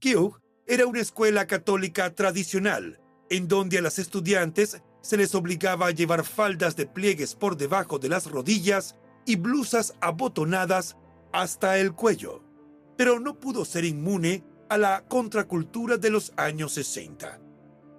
Keogh 0.00 0.40
era 0.66 0.84
una 0.84 0.98
escuela 0.98 1.46
católica 1.46 2.12
tradicional, 2.12 3.00
en 3.30 3.46
donde 3.46 3.78
a 3.78 3.82
las 3.82 4.00
estudiantes 4.00 4.82
se 5.00 5.16
les 5.16 5.32
obligaba 5.36 5.86
a 5.86 5.92
llevar 5.92 6.24
faldas 6.24 6.74
de 6.74 6.86
pliegues 6.86 7.36
por 7.36 7.56
debajo 7.56 8.00
de 8.00 8.08
las 8.08 8.28
rodillas 8.28 8.96
y 9.24 9.36
blusas 9.36 9.94
abotonadas 10.00 10.96
hasta 11.32 11.78
el 11.78 11.92
cuello. 11.92 12.42
Pero 12.96 13.20
no 13.20 13.38
pudo 13.38 13.64
ser 13.64 13.84
inmune 13.84 14.42
a 14.68 14.76
la 14.76 15.04
contracultura 15.06 15.98
de 15.98 16.10
los 16.10 16.32
años 16.36 16.72
60. 16.72 17.42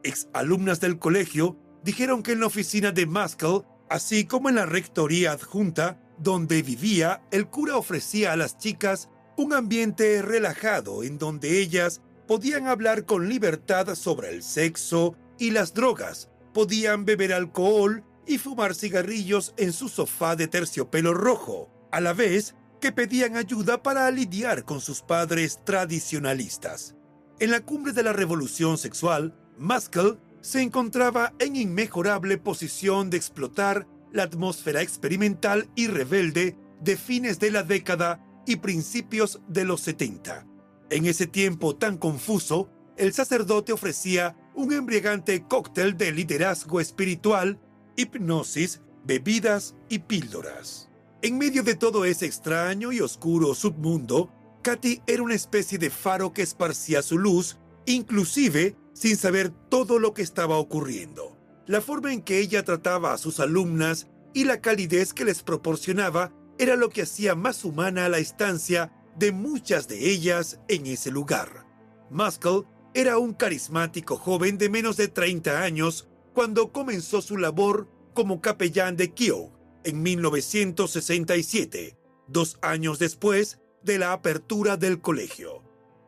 Exalumnas 0.04 0.80
del 0.80 1.00
colegio 1.00 1.58
dijeron 1.84 2.24
que 2.24 2.34
en 2.34 2.42
la 2.42 2.48
oficina 2.48 2.92
de 2.92 3.06
Maskell, 3.06 3.64
así 3.90 4.26
como 4.26 4.50
en 4.50 4.56
la 4.56 4.66
rectoría 4.66 5.32
adjunta, 5.32 6.00
donde 6.18 6.62
vivía, 6.62 7.22
el 7.32 7.48
cura 7.48 7.78
ofrecía 7.78 8.34
a 8.34 8.36
las 8.36 8.58
chicas 8.58 9.10
un 9.38 9.54
ambiente 9.54 10.22
relajado 10.22 11.04
en 11.04 11.18
donde 11.18 11.60
ellas 11.60 12.02
podían 12.28 12.68
hablar 12.68 13.06
con 13.06 13.30
libertad 13.30 13.96
sobre 13.96 14.30
el 14.30 14.44
sexo 14.44 15.16
y 15.38 15.52
las 15.52 15.74
drogas, 15.74 16.30
podían 16.54 17.06
beber 17.06 17.34
alcohol 17.34 18.04
y 18.28 18.38
fumar 18.38 18.76
cigarrillos 18.76 19.54
en 19.58 19.74
su 19.74 19.90
sofá 19.90 20.36
de 20.36 20.48
terciopelo 20.48 21.14
rojo, 21.14 21.72
a 21.92 22.02
la 22.02 22.14
vez 22.14 22.56
que 22.80 22.92
pedían 22.92 23.36
ayuda 23.36 23.82
para 23.82 24.10
lidiar 24.12 24.66
con 24.66 24.82
sus 24.82 25.02
padres 25.02 25.60
tradicionalistas. 25.64 26.96
En 27.40 27.52
la 27.52 27.62
cumbre 27.62 27.94
de 27.94 28.04
la 28.04 28.14
revolución 28.14 28.78
sexual, 28.78 29.34
Maskell 29.60 30.17
se 30.41 30.62
encontraba 30.62 31.34
en 31.38 31.58
inmejorable 31.58 32.38
posición 32.38 33.10
de 33.10 33.17
explotar 33.17 33.88
la 34.13 34.24
atmósfera 34.24 34.82
experimental 34.82 35.69
y 35.76 35.88
rebelde 35.88 36.56
de 36.82 36.95
fines 36.95 37.39
de 37.39 37.52
la 37.52 37.63
década 37.63 38.26
y 38.48 38.56
principios 38.56 39.41
de 39.48 39.65
los 39.65 39.82
70. 39.82 40.48
En 40.89 41.06
ese 41.06 41.28
tiempo 41.28 41.76
tan 41.76 41.98
confuso, 41.98 42.69
el 42.98 43.13
sacerdote 43.13 43.74
ofrecía 43.74 44.36
un 44.56 44.74
embriagante 44.74 45.43
cóctel 45.43 45.98
de 45.98 46.13
liderazgo 46.13 46.80
espiritual, 46.80 47.60
hipnosis, 47.95 48.82
bebidas 49.04 49.76
y 49.89 50.00
píldoras. 50.00 50.89
En 51.22 51.38
medio 51.38 51.63
de 51.63 51.76
todo 51.76 52.06
ese 52.06 52.26
extraño 52.26 52.93
y 52.93 53.02
oscuro 53.02 53.54
submundo, 53.54 54.32
Katy 54.62 55.02
era 55.06 55.22
una 55.22 55.36
especie 55.36 55.78
de 55.78 55.89
faro 55.89 56.34
que 56.34 56.41
esparcía 56.41 57.02
su 57.02 57.17
luz, 57.17 57.58
inclusive 57.86 58.76
sin 59.00 59.16
saber 59.16 59.50
todo 59.70 59.98
lo 59.98 60.14
que 60.14 60.22
estaba 60.22 60.58
ocurriendo. 60.58 61.38
La 61.66 61.80
forma 61.80 62.12
en 62.12 62.22
que 62.22 62.40
ella 62.40 62.66
trataba 62.66 63.14
a 63.14 63.18
sus 63.18 63.40
alumnas 63.40 64.08
y 64.34 64.44
la 64.44 64.60
calidez 64.60 65.14
que 65.14 65.24
les 65.24 65.42
proporcionaba 65.42 66.34
era 66.58 66.76
lo 66.76 66.90
que 66.90 67.04
hacía 67.04 67.34
más 67.34 67.64
humana 67.64 68.10
la 68.10 68.18
estancia 68.18 68.92
de 69.16 69.32
muchas 69.32 69.88
de 69.88 70.10
ellas 70.10 70.60
en 70.68 70.86
ese 70.86 71.12
lugar. 71.12 71.66
Muscle 72.10 72.64
era 72.94 73.18
un 73.20 73.34
carismático 73.34 74.18
joven 74.18 74.58
de 74.58 74.70
menos 74.70 74.98
de 74.98 75.08
30 75.08 75.62
años 75.62 76.10
cuando 76.34 76.74
comenzó 76.74 77.22
su 77.22 77.38
labor 77.38 77.88
como 78.14 78.42
capellán 78.42 78.98
de 78.98 79.14
Keogh 79.14 79.54
en 79.86 80.02
1967, 80.02 81.98
dos 82.28 82.58
años 82.62 83.00
después 83.00 83.62
de 83.82 83.98
la 83.98 84.12
apertura 84.12 84.76
del 84.76 85.00
colegio. 85.00 85.64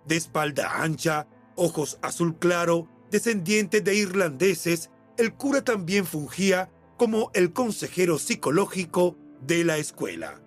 De 0.05 0.17
espalda 0.17 0.81
ancha, 0.81 1.27
ojos 1.55 1.99
azul 2.01 2.37
claro, 2.37 2.87
descendiente 3.09 3.81
de 3.81 3.95
irlandeses 3.95 4.89
el 5.17 5.33
cura 5.33 5.63
también 5.63 6.05
fungía 6.05 6.71
como 6.97 7.31
el 7.33 7.53
consejero 7.53 8.17
psicológico 8.17 9.17
de 9.41 9.63
la 9.63 9.77
escuela. 9.77 10.41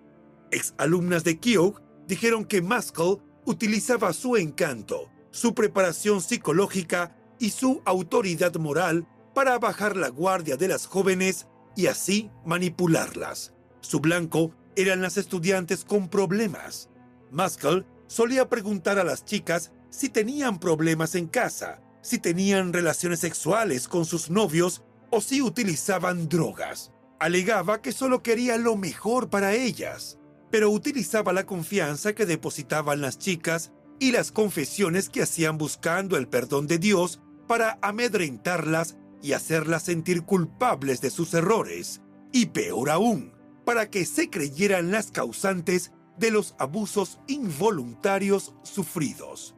Exalumnas 0.51 1.25
de 1.25 1.39
Keogh 1.39 1.81
dijeron 2.07 2.45
que 2.45 2.63
Maskell 2.63 3.19
utilizaba 3.45 4.13
su 4.13 4.37
encanto, 4.37 5.11
su 5.31 5.55
preparación 5.55 6.21
psicológica 6.21 7.17
y 7.39 7.51
su 7.51 7.83
autoridad 7.85 8.55
moral 8.57 9.07
para 9.35 9.59
bajar 9.59 9.97
la 9.97 10.09
guardia 10.09 10.57
de 10.57 10.69
las 10.69 10.87
jóvenes 10.87 11.47
y 11.77 11.87
así 11.87 12.31
manipularlas. 12.45 13.53
Su 13.81 14.01
blanco 14.01 14.55
eran 14.77 15.03
las 15.03 15.17
estudiantes 15.17 15.85
con 15.85 16.09
problemas. 16.09 16.89
Maskell 17.31 17.85
solía 18.07 18.49
preguntar 18.49 18.99
a 18.99 19.05
las 19.05 19.25
chicas 19.25 19.73
si 19.95 20.09
tenían 20.09 20.59
problemas 20.59 21.15
en 21.15 21.27
casa 21.27 21.81
si 22.05 22.19
tenían 22.19 22.75
relaciones 22.75 23.21
sexuales 23.21 23.89
con 23.89 24.05
sus 24.05 24.29
novios 24.29 24.83
o 25.11 25.23
si 25.23 25.41
utilizaban 25.41 26.29
drogas. 26.29 26.93
Alegaba 27.19 27.81
que 27.81 27.93
solo 27.93 28.23
quería 28.23 28.59
lo 28.59 28.77
mejor 28.77 29.31
para 29.31 29.55
ellas, 29.55 30.19
pero 30.51 30.71
utilizaba 30.71 31.33
la 31.33 31.47
confianza 31.47 32.13
que 32.13 32.27
depositaban 32.27 33.01
las 33.01 33.19
chicas 33.19 33.73
y 33.99 34.13
las 34.13 34.33
confesiones 34.33 35.09
que 35.09 35.23
hacían 35.23 35.57
buscando 35.57 36.19
el 36.19 36.29
perdón 36.29 36.67
de 36.67 36.79
Dios 36.79 37.21
para 37.49 37.79
amedrentarlas 37.81 38.99
y 39.23 39.33
hacerlas 39.33 39.85
sentir 39.85 40.25
culpables 40.25 41.01
de 41.01 41.09
sus 41.09 41.33
errores, 41.33 42.03
y 42.33 42.47
peor 42.47 42.91
aún, 42.91 43.33
para 43.65 43.89
que 43.89 44.05
se 44.05 44.29
creyeran 44.29 44.91
las 44.91 45.11
causantes 45.11 45.93
de 46.19 46.31
los 46.31 46.55
abusos 46.59 47.19
involuntarios 47.29 48.55
sufridos. 48.63 49.55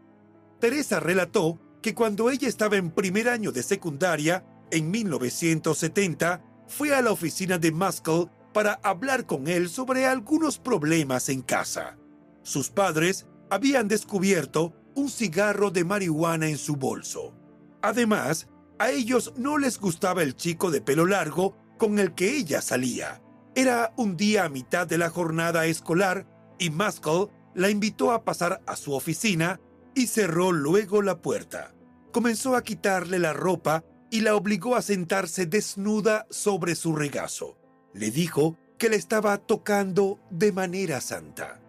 Teresa 0.61 1.01
relató 1.01 1.59
que 1.83 1.95
cuando 1.95 2.31
ella 2.31 2.49
estaba 2.49 2.77
en 2.77 2.91
primer 2.91 3.29
año 3.29 3.53
de 3.53 3.63
secundaria, 3.63 4.45
en 4.71 4.91
1970, 4.91 6.43
fue 6.67 6.95
a 6.95 7.03
la 7.03 7.13
oficina 7.13 7.59
de 7.59 7.71
Muskell 7.71 8.29
para 8.53 8.81
hablar 8.83 9.27
con 9.27 9.49
él 9.49 9.69
sobre 9.69 10.07
algunos 10.07 10.59
problemas 10.59 11.29
en 11.29 11.43
casa. 11.43 11.99
Sus 12.43 12.71
padres 12.71 13.27
habían 13.51 13.87
descubierto 13.87 14.75
un 14.95 15.11
cigarro 15.11 15.71
de 15.71 15.85
marihuana 15.85 16.49
en 16.49 16.59
su 16.59 16.77
bolso. 16.77 17.35
Además, 17.83 18.49
a 18.79 18.91
ellos 18.91 19.35
no 19.37 19.59
les 19.59 19.79
gustaba 19.79 20.23
el 20.23 20.37
chico 20.37 20.71
de 20.71 20.81
pelo 20.81 21.07
largo 21.07 21.57
con 21.79 21.99
el 21.99 22.15
que 22.15 22.37
ella 22.37 22.63
salía. 22.63 23.23
Era 23.55 23.93
un 23.97 24.17
día 24.17 24.45
a 24.45 24.49
mitad 24.49 24.87
de 24.87 24.99
la 24.99 25.11
jornada 25.11 25.67
escolar 25.67 26.27
y 26.59 26.71
Muskell 26.71 27.29
la 27.55 27.71
invitó 27.71 28.13
a 28.13 28.25
pasar 28.25 28.63
a 28.67 28.77
su 28.77 28.93
oficina 28.93 29.61
y 29.97 30.07
cerró 30.07 30.53
luego 30.53 31.03
la 31.03 31.21
puerta 31.21 31.73
comenzó 32.17 32.57
a 32.57 32.65
quitarle 32.65 33.19
la 33.19 33.35
ropa 33.35 33.85
y 34.11 34.23
la 34.23 34.37
obligó 34.37 34.75
a 34.75 34.81
sentarse 34.81 35.45
desnuda 35.45 36.27
sobre 36.31 36.75
su 36.75 36.97
regazo. 36.97 37.59
Le 37.93 38.11
dijo 38.11 38.57
que 38.79 38.89
le 38.89 38.97
estaba 38.97 39.37
tocando 39.37 40.19
de 40.31 40.51
manera 40.51 41.03
santa. 41.03 41.61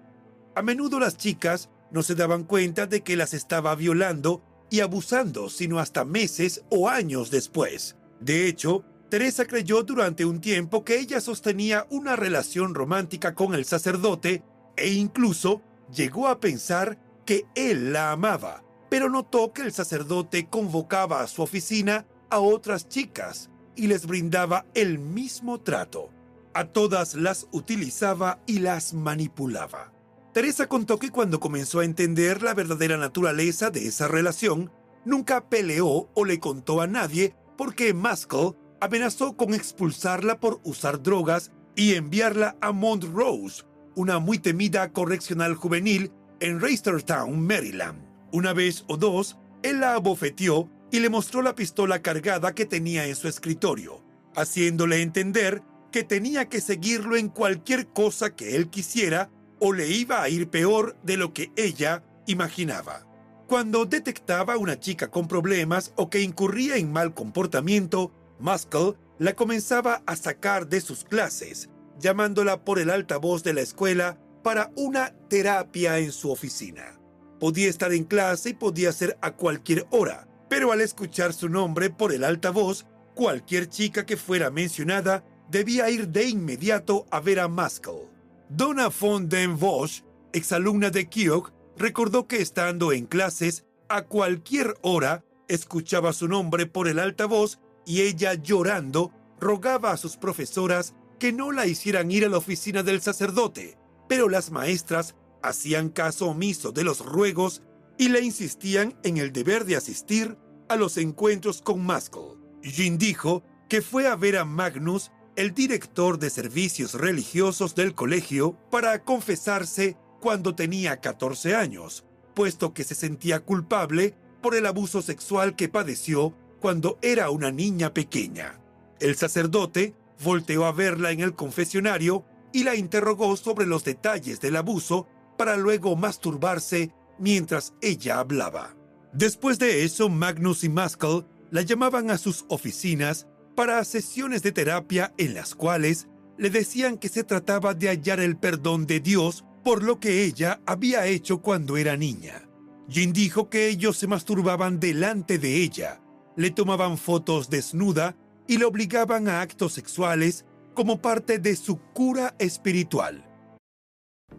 A 0.55 0.61
menudo 0.61 1.01
las 1.01 1.17
chicas 1.17 1.69
no 1.91 2.01
se 2.01 2.15
daban 2.15 2.45
cuenta 2.45 2.87
de 2.87 3.01
que 3.01 3.17
las 3.17 3.33
estaba 3.33 3.75
violando 3.75 4.41
y 4.69 4.79
abusando, 4.79 5.49
sino 5.49 5.79
hasta 5.79 6.05
meses 6.05 6.63
o 6.69 6.87
años 6.87 7.29
después. 7.29 7.97
De 8.21 8.47
hecho, 8.47 8.85
Teresa 9.09 9.43
creyó 9.43 9.83
durante 9.83 10.23
un 10.23 10.39
tiempo 10.39 10.85
que 10.85 10.97
ella 10.97 11.19
sostenía 11.19 11.87
una 11.89 12.15
relación 12.15 12.73
romántica 12.73 13.35
con 13.35 13.53
el 13.53 13.65
sacerdote 13.65 14.45
e 14.77 14.93
incluso 14.93 15.61
llegó 15.93 16.29
a 16.29 16.39
pensar 16.39 16.97
que 17.27 17.45
él 17.55 17.91
la 17.91 18.13
amaba, 18.13 18.63
pero 18.89 19.09
notó 19.09 19.51
que 19.51 19.61
el 19.61 19.73
sacerdote 19.73 20.47
convocaba 20.47 21.21
a 21.21 21.27
su 21.27 21.43
oficina 21.43 22.07
a 22.29 22.39
otras 22.39 22.87
chicas 22.87 23.51
y 23.75 23.87
les 23.87 24.07
brindaba 24.07 24.65
el 24.73 24.97
mismo 24.97 25.59
trato. 25.59 26.09
A 26.53 26.65
todas 26.65 27.13
las 27.13 27.47
utilizaba 27.51 28.39
y 28.47 28.59
las 28.59 28.93
manipulaba. 28.93 29.91
Teresa 30.33 30.67
contó 30.67 30.97
que 30.97 31.11
cuando 31.11 31.39
comenzó 31.39 31.81
a 31.81 31.85
entender 31.85 32.41
la 32.41 32.53
verdadera 32.53 32.95
naturaleza 32.97 33.71
de 33.71 33.87
esa 33.87 34.07
relación, 34.07 34.71
nunca 35.03 35.49
peleó 35.49 36.09
o 36.13 36.25
le 36.25 36.39
contó 36.39 36.81
a 36.81 36.87
nadie 36.87 37.35
porque 37.57 37.93
Maskell 37.93 38.55
amenazó 38.79 39.35
con 39.35 39.53
expulsarla 39.53 40.39
por 40.39 40.61
usar 40.63 41.03
drogas 41.03 41.51
y 41.75 41.95
enviarla 41.95 42.55
a 42.61 42.71
Montrose, 42.71 43.65
una 43.95 44.19
muy 44.19 44.39
temida 44.39 44.93
correccional 44.93 45.55
juvenil 45.55 46.11
en 46.39 46.59
Reisterstown, 46.59 47.45
Maryland. 47.45 48.01
Una 48.31 48.53
vez 48.53 48.83
o 48.87 48.97
dos, 48.97 49.37
él 49.63 49.79
la 49.79 49.95
abofeteó 49.95 50.69
y 50.91 50.99
le 50.99 51.09
mostró 51.09 51.41
la 51.41 51.55
pistola 51.55 52.01
cargada 52.01 52.53
que 52.53 52.65
tenía 52.65 53.05
en 53.05 53.15
su 53.15 53.27
escritorio, 53.27 54.03
haciéndole 54.35 55.01
entender 55.01 55.61
que 55.91 56.03
tenía 56.03 56.49
que 56.49 56.61
seguirlo 56.61 57.15
en 57.15 57.29
cualquier 57.29 57.87
cosa 57.87 58.35
que 58.35 58.55
él 58.55 58.69
quisiera 58.69 59.29
o 59.59 59.73
le 59.73 59.87
iba 59.87 60.21
a 60.21 60.29
ir 60.29 60.49
peor 60.49 60.97
de 61.03 61.17
lo 61.17 61.33
que 61.33 61.51
ella 61.55 62.03
imaginaba. 62.27 63.07
Cuando 63.47 63.85
detectaba 63.85 64.57
una 64.57 64.79
chica 64.79 65.09
con 65.09 65.27
problemas 65.27 65.93
o 65.95 66.09
que 66.09 66.21
incurría 66.21 66.75
en 66.75 66.91
mal 66.91 67.13
comportamiento, 67.13 68.11
Muskell 68.39 68.95
la 69.19 69.33
comenzaba 69.33 70.03
a 70.05 70.15
sacar 70.15 70.67
de 70.67 70.81
sus 70.81 71.03
clases, 71.03 71.69
llamándola 71.97 72.63
por 72.63 72.77
el 72.77 72.89
altavoz 72.89 73.43
de 73.43 73.53
la 73.53 73.61
escuela 73.61 74.19
para 74.47 74.71
una 74.77 75.13
terapia 75.27 75.99
en 75.99 76.13
su 76.13 76.31
oficina. 76.31 76.97
Podía 77.37 77.67
estar 77.67 77.91
en 77.91 78.05
clase 78.05 78.51
y 78.51 78.53
podía 78.53 78.93
ser 78.93 79.17
a 79.21 79.33
cualquier 79.33 79.85
hora, 79.89 80.25
pero 80.47 80.71
al 80.71 80.79
escuchar 80.79 81.33
su 81.33 81.49
nombre 81.49 81.89
por 81.89 82.13
el 82.13 82.23
altavoz, 82.23 82.85
cualquier 83.13 83.67
chica 83.67 84.05
que 84.05 84.15
fuera 84.15 84.49
mencionada 84.49 85.25
debía 85.51 85.89
ir 85.89 86.07
de 86.07 86.29
inmediato 86.29 87.07
a 87.11 87.19
ver 87.19 87.41
a 87.41 87.49
Maskell. 87.49 88.07
Donna 88.47 88.87
von 88.87 89.27
den 89.27 89.59
Bosch, 89.59 90.03
exalumna 90.31 90.91
de 90.91 91.09
Keogh, 91.09 91.51
recordó 91.75 92.25
que 92.29 92.41
estando 92.41 92.93
en 92.93 93.05
clases, 93.05 93.65
a 93.89 94.03
cualquier 94.03 94.75
hora, 94.81 95.25
escuchaba 95.49 96.13
su 96.13 96.29
nombre 96.29 96.67
por 96.67 96.87
el 96.87 96.99
altavoz 96.99 97.59
y 97.85 98.03
ella 98.03 98.33
llorando 98.35 99.11
rogaba 99.41 99.91
a 99.91 99.97
sus 99.97 100.15
profesoras 100.15 100.95
que 101.19 101.33
no 101.33 101.51
la 101.51 101.65
hicieran 101.65 102.11
ir 102.11 102.23
a 102.23 102.29
la 102.29 102.37
oficina 102.37 102.81
del 102.81 103.01
sacerdote, 103.01 103.77
pero 104.07 104.29
las 104.29 104.51
maestras 104.51 105.15
hacían 105.41 105.89
caso 105.89 106.27
omiso 106.27 106.71
de 106.71 106.83
los 106.83 107.05
ruegos 107.05 107.61
y 107.97 108.09
le 108.09 108.21
insistían 108.21 108.97
en 109.03 109.17
el 109.17 109.31
deber 109.31 109.65
de 109.65 109.75
asistir 109.75 110.37
a 110.69 110.75
los 110.75 110.97
encuentros 110.97 111.61
con 111.61 111.85
Maskell. 111.85 112.37
Jean 112.61 112.97
dijo 112.97 113.43
que 113.69 113.81
fue 113.81 114.07
a 114.07 114.15
ver 114.15 114.37
a 114.37 114.45
Magnus, 114.45 115.11
el 115.35 115.53
director 115.53 116.17
de 116.19 116.29
servicios 116.29 116.93
religiosos 116.93 117.75
del 117.75 117.93
colegio, 117.93 118.57
para 118.71 119.03
confesarse 119.03 119.97
cuando 120.19 120.55
tenía 120.55 120.97
14 120.99 121.55
años, 121.55 122.05
puesto 122.33 122.73
que 122.73 122.83
se 122.83 122.95
sentía 122.95 123.39
culpable 123.41 124.15
por 124.41 124.55
el 124.55 124.65
abuso 124.65 125.01
sexual 125.01 125.55
que 125.55 125.69
padeció 125.69 126.33
cuando 126.59 126.97
era 127.01 127.29
una 127.29 127.51
niña 127.51 127.93
pequeña. 127.93 128.59
El 128.99 129.15
sacerdote 129.15 129.95
volteó 130.23 130.65
a 130.65 130.71
verla 130.71 131.11
en 131.11 131.19
el 131.19 131.35
confesionario 131.35 132.25
y 132.51 132.63
la 132.63 132.75
interrogó 132.75 133.35
sobre 133.37 133.65
los 133.65 133.83
detalles 133.83 134.39
del 134.39 134.55
abuso 134.55 135.07
para 135.37 135.57
luego 135.57 135.95
masturbarse 135.95 136.91
mientras 137.19 137.73
ella 137.81 138.19
hablaba. 138.19 138.75
Después 139.13 139.59
de 139.59 139.83
eso, 139.83 140.09
Magnus 140.09 140.63
y 140.63 140.69
Maskell 140.69 141.25
la 141.49 141.61
llamaban 141.61 142.11
a 142.11 142.17
sus 142.17 142.45
oficinas 142.49 143.27
para 143.55 143.83
sesiones 143.83 144.43
de 144.43 144.51
terapia 144.51 145.13
en 145.17 145.33
las 145.33 145.55
cuales 145.55 146.07
le 146.37 146.49
decían 146.49 146.97
que 146.97 147.09
se 147.09 147.23
trataba 147.23 147.73
de 147.73 147.87
hallar 147.87 148.19
el 148.19 148.37
perdón 148.37 148.85
de 148.85 148.99
Dios 148.99 149.43
por 149.63 149.83
lo 149.83 149.99
que 149.99 150.23
ella 150.23 150.61
había 150.65 151.07
hecho 151.07 151.41
cuando 151.41 151.77
era 151.77 151.97
niña. 151.97 152.47
Jean 152.87 153.11
dijo 153.11 153.49
que 153.49 153.67
ellos 153.67 153.97
se 153.97 154.07
masturbaban 154.07 154.79
delante 154.79 155.39
de 155.39 155.57
ella, 155.57 156.01
le 156.35 156.51
tomaban 156.51 156.97
fotos 156.97 157.49
desnuda 157.49 158.15
y 158.47 158.57
le 158.57 158.65
obligaban 158.65 159.27
a 159.27 159.41
actos 159.41 159.73
sexuales 159.73 160.45
como 160.77 161.01
parte 161.01 161.39
de 161.39 161.55
su 161.55 161.79
cura 161.91 162.35
espiritual. 162.37 163.23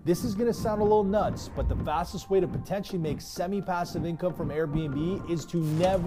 This 0.04 0.22
is 0.22 0.36
going 0.36 0.46
to 0.46 0.54
sound 0.54 0.80
a 0.80 0.84
little 0.84 1.02
nuts, 1.02 1.50
but 1.56 1.68
the 1.68 1.74
fastest 1.84 2.30
way 2.30 2.40
to 2.40 2.46
potentially 2.46 2.98
make 2.98 3.20
semi-passive 3.20 4.06
income 4.06 4.32
from 4.34 4.50
Airbnb 4.50 5.28
is 5.28 5.44
to 5.46 5.58
never 5.58 6.06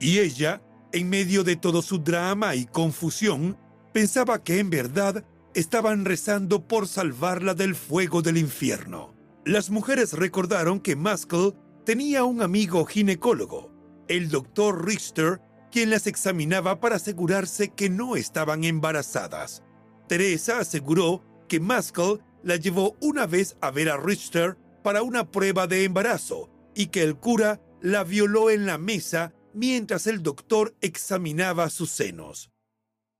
Y 0.00 0.18
ella, 0.18 0.60
en 0.92 1.08
medio 1.08 1.44
de 1.44 1.54
todo 1.54 1.82
su 1.82 1.98
drama 1.98 2.56
y 2.56 2.66
confusión, 2.66 3.56
pensaba 3.92 4.42
que 4.42 4.58
en 4.58 4.70
verdad 4.70 5.24
estaban 5.54 6.04
rezando 6.04 6.66
por 6.66 6.88
salvarla 6.88 7.54
del 7.54 7.76
fuego 7.76 8.22
del 8.22 8.38
infierno. 8.38 9.14
Las 9.44 9.70
mujeres 9.70 10.14
recordaron 10.14 10.80
que 10.80 10.96
Maskell 10.96 11.54
tenía 11.84 12.24
un 12.24 12.42
amigo 12.42 12.84
ginecólogo, 12.84 13.70
el 14.08 14.30
doctor 14.30 14.84
Richter, 14.84 15.40
quien 15.70 15.90
las 15.90 16.06
examinaba 16.06 16.80
para 16.80 16.96
asegurarse 16.96 17.70
que 17.70 17.90
no 17.90 18.16
estaban 18.16 18.64
embarazadas. 18.64 19.62
Teresa 20.08 20.58
aseguró 20.58 21.22
que 21.48 21.60
Maskell 21.60 22.20
la 22.42 22.56
llevó 22.56 22.96
una 23.00 23.26
vez 23.26 23.56
a 23.60 23.70
ver 23.70 23.90
a 23.90 23.96
Richter 23.96 24.56
para 24.82 25.02
una 25.02 25.30
prueba 25.30 25.66
de 25.66 25.84
embarazo 25.84 26.50
y 26.74 26.86
que 26.86 27.02
el 27.02 27.16
cura 27.16 27.60
la 27.80 28.04
violó 28.04 28.50
en 28.50 28.66
la 28.66 28.78
mesa 28.78 29.34
mientras 29.54 30.06
el 30.06 30.22
doctor 30.22 30.76
examinaba 30.80 31.70
sus 31.70 31.90
senos. 31.90 32.50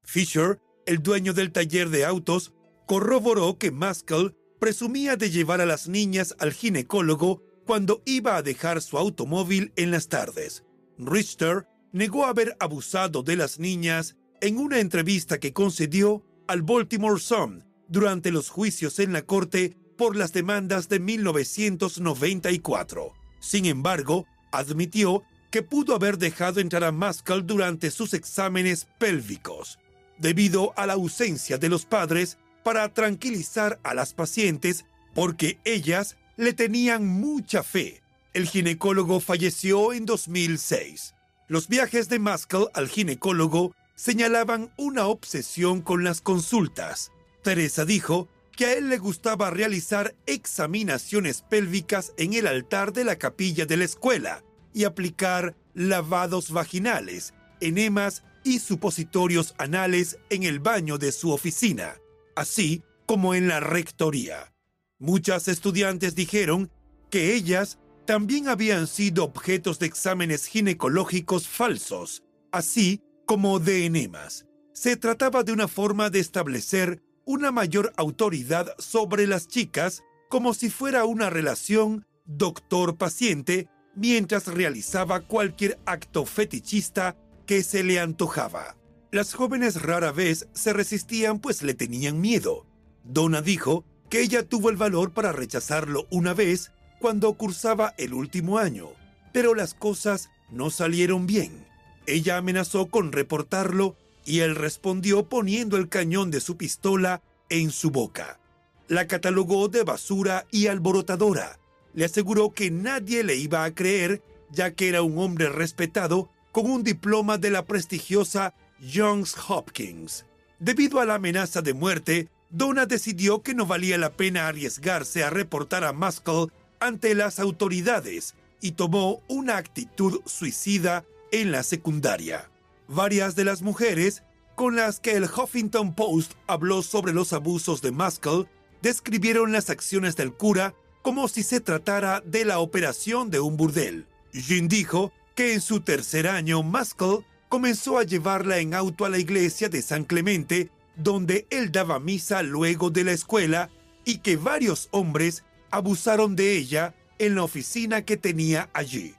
Fisher, 0.03 0.61
el 0.87 1.03
dueño 1.03 1.35
del 1.35 1.53
taller 1.53 1.91
de 1.91 2.05
autos, 2.05 2.55
corroboró 2.87 3.59
que 3.59 3.71
Maskell 3.71 4.35
presumía 4.59 5.17
de 5.17 5.31
llevar 5.31 5.61
a 5.61 5.67
las 5.67 5.89
niñas 5.89 6.35
al 6.39 6.53
ginecólogo 6.53 7.43
cuando 7.67 8.03
iba 8.07 8.37
a 8.37 8.43
dejar 8.43 8.81
su 8.81 8.97
automóvil 8.97 9.73
en 9.77 9.91
las 9.91 10.09
tardes. 10.09 10.65
Richter 10.97 11.68
negó 11.93 12.27
haber 12.27 12.57
abusado 12.61 13.23
de 13.23 13.37
las 13.37 13.59
niñas 13.59 14.17
en 14.41 14.59
una 14.59 14.79
entrevista 14.79 15.39
que 15.39 15.53
concedió 15.53 16.25
al 16.47 16.63
Baltimore 16.63 17.21
Sun 17.21 17.65
durante 17.89 18.31
los 18.31 18.51
juicios 18.51 18.99
en 18.99 19.13
la 19.13 19.23
corte 19.23 19.77
por 19.97 20.17
las 20.17 20.33
demandas 20.33 20.89
de 20.89 21.01
1994. 21.01 23.13
Sin 23.41 23.67
embargo, 23.67 24.27
admitió 24.53 25.23
que 25.51 25.63
pudo 25.63 25.95
haber 25.95 26.19
dejado 26.19 26.61
entrar 26.61 26.85
a 26.85 26.93
Maskell 26.93 27.47
durante 27.47 27.91
sus 27.91 28.15
exámenes 28.15 28.87
pélvicos, 28.99 29.79
debido 30.19 30.73
a 30.77 30.87
la 30.87 30.95
ausencia 30.95 31.59
de 31.59 31.69
los 31.69 31.87
padres 31.87 32.39
para 32.63 32.93
tranquilizar 32.93 33.81
a 33.83 33.95
las 33.95 34.15
pacientes 34.15 34.85
porque 35.15 35.59
ellas 35.65 36.17
le 36.37 36.53
tenían 36.53 37.07
mucha 37.07 37.63
fe. 37.63 38.03
El 38.35 38.47
ginecólogo 38.47 39.21
falleció 39.21 39.93
en 39.93 40.07
2006. 40.07 41.15
Los 41.49 41.69
viajes 41.69 42.11
de 42.11 42.19
Maskell 42.19 42.69
al 42.75 42.89
ginecólogo 42.89 43.75
señalaban 43.95 44.71
una 44.77 45.07
obsesión 45.07 45.81
con 45.81 46.05
las 46.05 46.21
consultas. 46.21 47.11
Teresa 47.43 47.87
dijo 47.87 48.29
que 48.55 48.67
a 48.67 48.73
él 48.75 48.91
le 48.91 48.99
gustaba 48.99 49.49
realizar 49.49 50.15
examinaciones 50.27 51.41
pélvicas 51.41 52.13
en 52.19 52.35
el 52.35 52.47
altar 52.47 52.93
de 52.93 53.05
la 53.05 53.17
capilla 53.17 53.65
de 53.65 53.79
la 53.79 53.85
escuela 53.85 54.45
y 54.75 54.85
aplicar 54.85 55.57
lavados 55.73 56.51
vaginales, 56.51 57.33
enemas 57.61 58.25
y 58.45 58.59
supositorios 58.59 59.55
anales 59.57 60.19
en 60.29 60.43
el 60.43 60.61
baño 60.61 60.99
de 60.99 61.13
su 61.13 61.33
oficina, 61.33 61.97
así 62.37 62.83
como 63.07 63.35
en 63.35 63.49
la 63.49 63.61
rectoría. 63.61 64.53
Muchas 64.99 65.49
estudiantes 65.49 66.15
dijeron 66.15 66.71
que 67.09 67.33
ellas 67.33 67.79
también 68.09 68.49
habían 68.49 68.87
sido 68.87 69.23
objetos 69.23 69.79
de 69.79 69.85
exámenes 69.85 70.47
ginecológicos 70.47 71.47
falsos, 71.47 72.23
así 72.51 73.03
como 73.27 73.59
de 73.59 73.85
enemas. 73.85 74.47
Se 74.73 74.97
trataba 74.97 75.43
de 75.43 75.53
una 75.53 75.69
forma 75.69 76.09
de 76.09 76.19
establecer 76.19 77.03
una 77.27 77.53
mayor 77.53 77.93
autoridad 77.99 78.75
sobre 78.79 79.27
las 79.27 79.47
chicas 79.47 80.05
como 80.31 80.55
si 80.55 80.71
fuera 80.71 81.05
una 81.05 81.29
relación 81.29 82.07
doctor-paciente 82.25 83.69
mientras 83.95 84.47
realizaba 84.47 85.21
cualquier 85.21 85.79
acto 85.85 86.25
fetichista 86.25 87.15
que 87.45 87.63
se 87.63 87.85
le 87.85 88.01
antojaba. 88.01 88.79
Las 89.13 89.35
jóvenes 89.35 89.83
rara 89.83 90.13
vez 90.13 90.49
se 90.55 90.73
resistían 90.73 91.41
pues 91.41 91.63
le 91.63 91.75
tenían 91.75 92.23
miedo. 92.23 92.67
Donna 93.05 93.43
dijo 93.43 93.85
que 94.09 94.23
ella 94.23 94.49
tuvo 94.49 94.71
el 94.71 94.77
valor 94.77 95.13
para 95.13 95.33
rechazarlo 95.33 96.07
una 96.11 96.33
vez 96.33 96.73
cuando 96.99 97.33
cursaba 97.35 97.95
el 97.99 98.15
último 98.15 98.59
año, 98.59 98.89
pero 99.33 99.55
las 99.55 99.75
cosas 99.75 100.31
no 100.51 100.71
salieron 100.71 101.27
bien. 101.27 101.67
Ella 102.07 102.39
amenazó 102.39 102.87
con 102.87 103.13
reportarlo 103.13 103.97
y 104.25 104.41
él 104.41 104.57
respondió 104.57 105.29
poniendo 105.29 105.77
el 105.77 105.89
cañón 105.89 106.31
de 106.31 106.41
su 106.41 106.57
pistola 106.57 107.23
en 107.49 107.71
su 107.71 107.91
boca. 107.91 108.41
La 108.89 109.07
catalogó 109.07 109.69
de 109.69 109.85
basura 109.85 110.47
y 110.51 110.67
alborotadora 110.67 111.59
le 111.95 112.05
aseguró 112.05 112.53
que 112.53 112.71
nadie 112.71 113.25
le 113.25 113.37
iba 113.37 113.65
a 113.65 113.75
creer, 113.75 114.23
ya 114.51 114.73
que 114.73 114.89
era 114.89 115.03
un 115.03 115.19
hombre 115.19 115.49
respetado 115.49 116.31
con 116.53 116.71
un 116.71 116.83
diploma 116.83 117.39
de 117.39 117.51
la 117.51 117.65
prestigiosa 117.65 118.55
Johns 118.81 119.35
Hopkins. 119.49 120.25
Debido 120.59 121.01
a 121.01 121.07
la 121.07 121.17
amenaza 121.17 121.63
de 121.63 121.75
muerte, 121.75 122.29
Donna 122.51 122.87
decidió 122.87 123.43
que 123.43 123.55
no 123.55 123.67
valía 123.67 123.99
la 123.99 124.11
pena 124.11 124.49
arriesgarse 124.49 125.23
a 125.23 125.31
reportar 125.31 125.85
a 125.85 125.93
Maskell 125.93 126.53
ante 126.81 127.15
las 127.15 127.39
autoridades 127.39 128.35
y 128.61 128.73
tomó 128.73 129.23
una 129.29 129.57
actitud 129.57 130.21
suicida 130.27 131.05
en 131.31 131.53
la 131.53 131.63
secundaria. 131.63 132.51
Varias 132.89 133.37
de 133.37 133.45
las 133.45 133.63
mujeres 133.63 134.23
con 134.55 134.77
las 134.77 134.99
que 134.99 135.13
el 135.13 135.25
Huffington 135.25 135.95
Post 135.95 136.33
habló 136.47 136.83
sobre 136.83 137.13
los 137.13 137.33
abusos 137.33 137.81
de 137.81 137.93
Maskell 137.93 138.49
describieron 138.83 139.53
las 139.53 139.71
acciones 139.71 140.17
del 140.17 140.33
cura 140.33 140.75
como 141.03 141.29
si 141.29 141.43
se 141.43 141.61
tratara 141.61 142.23
de 142.25 142.45
la 142.45 142.59
operación 142.59 143.31
de 143.31 143.41
un 143.41 143.57
burdel. 143.57 144.07
Jean 144.33 144.69
dijo 144.69 145.13
que 145.35 145.55
en 145.55 145.61
su 145.61 145.81
tercer 145.81 146.27
año 146.27 146.63
Maskell 146.63 147.25
comenzó 147.49 147.99
a 147.99 148.03
llevarla 148.03 148.59
en 148.59 148.75
auto 148.75 149.05
a 149.05 149.09
la 149.09 149.19
iglesia 149.19 149.69
de 149.69 149.81
San 149.81 150.05
Clemente, 150.05 150.71
donde 150.97 151.47
él 151.51 151.71
daba 151.71 152.01
misa 152.01 152.43
luego 152.43 152.91
de 152.91 153.05
la 153.05 153.13
escuela, 153.13 153.71
y 154.05 154.19
que 154.19 154.37
varios 154.37 154.89
hombres 154.91 155.45
abusaron 155.71 156.37
de 156.37 156.57
ella 156.57 156.95
en 157.19 157.35
la 157.35 157.43
oficina 157.43 158.03
que 158.03 158.17
tenía 158.17 158.71
allí. 158.73 159.15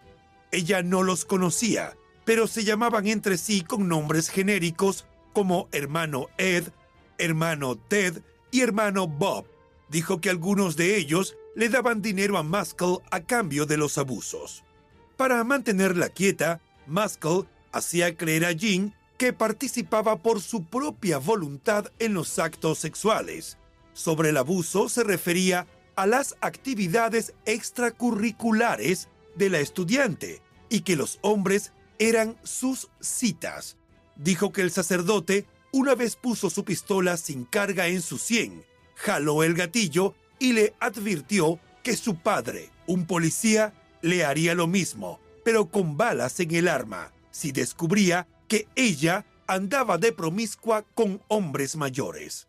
Ella 0.52 0.82
no 0.82 1.04
los 1.04 1.26
conocía, 1.26 1.96
pero 2.26 2.48
se 2.48 2.64
llamaban 2.64 3.08
entre 3.08 3.38
sí 3.38 3.62
con 3.62 3.88
nombres 3.88 4.30
genéricos 4.30 5.06
como 5.34 5.68
hermano 5.72 6.28
Ed, 6.38 6.70
hermano 7.18 7.76
Ted 7.76 8.22
y 8.52 8.62
hermano 8.62 9.08
Bob. 9.08 9.46
Dijo 9.90 10.22
que 10.22 10.30
algunos 10.30 10.76
de 10.76 10.98
ellos 10.98 11.36
le 11.56 11.70
daban 11.70 12.02
dinero 12.02 12.38
a 12.38 12.44
Maskell 12.44 13.00
a 13.12 13.22
cambio 13.22 13.66
de 13.66 13.78
los 13.78 13.98
abusos. 13.98 14.64
Para 15.18 15.44
mantenerla 15.44 16.10
quieta, 16.10 16.62
Maskell 16.88 17.46
hacía 17.72 18.16
creer 18.16 18.46
a 18.46 18.52
Jean 18.52 18.96
que 19.18 19.34
participaba 19.34 20.18
por 20.18 20.42
su 20.42 20.64
propia 20.64 21.18
voluntad 21.18 21.92
en 22.00 22.14
los 22.14 22.40
actos 22.40 22.80
sexuales. 22.80 23.58
Sobre 23.94 24.30
el 24.30 24.38
abuso 24.38 24.88
se 24.88 25.04
refería 25.04 25.68
a 26.00 26.08
las 26.08 26.38
actividades 26.40 27.34
extracurriculares 27.46 29.10
de 29.36 29.50
la 29.50 29.60
estudiante 29.60 30.42
y 30.70 30.82
que 30.82 30.96
los 30.96 31.20
hombres 31.22 31.74
eran 31.98 32.38
sus 32.44 32.88
citas. 33.02 33.76
Dijo 34.16 34.54
que 34.54 34.62
el 34.62 34.72
sacerdote 34.72 35.46
una 35.74 35.96
vez 35.96 36.16
puso 36.16 36.50
su 36.50 36.64
pistola 36.64 37.18
sin 37.18 37.44
carga 37.44 37.88
en 37.88 38.02
su 38.02 38.18
sien, 38.18 38.64
jaló 38.96 39.44
el 39.44 39.56
gatillo 39.56 40.16
y 40.40 40.54
le 40.54 40.74
advirtió 40.80 41.60
que 41.84 41.98
su 41.98 42.16
padre, 42.16 42.70
un 42.88 43.06
policía, 43.06 43.74
le 44.02 44.24
haría 44.24 44.56
lo 44.56 44.68
mismo, 44.68 45.20
pero 45.44 45.70
con 45.70 45.98
balas 45.98 46.40
en 46.40 46.56
el 46.56 46.70
arma, 46.70 47.12
si 47.30 47.52
descubría 47.52 48.26
que 48.48 48.70
ella 48.78 49.26
andaba 49.48 49.98
de 49.98 50.14
promiscua 50.14 50.84
con 50.96 51.22
hombres 51.28 51.76
mayores. 51.76 52.48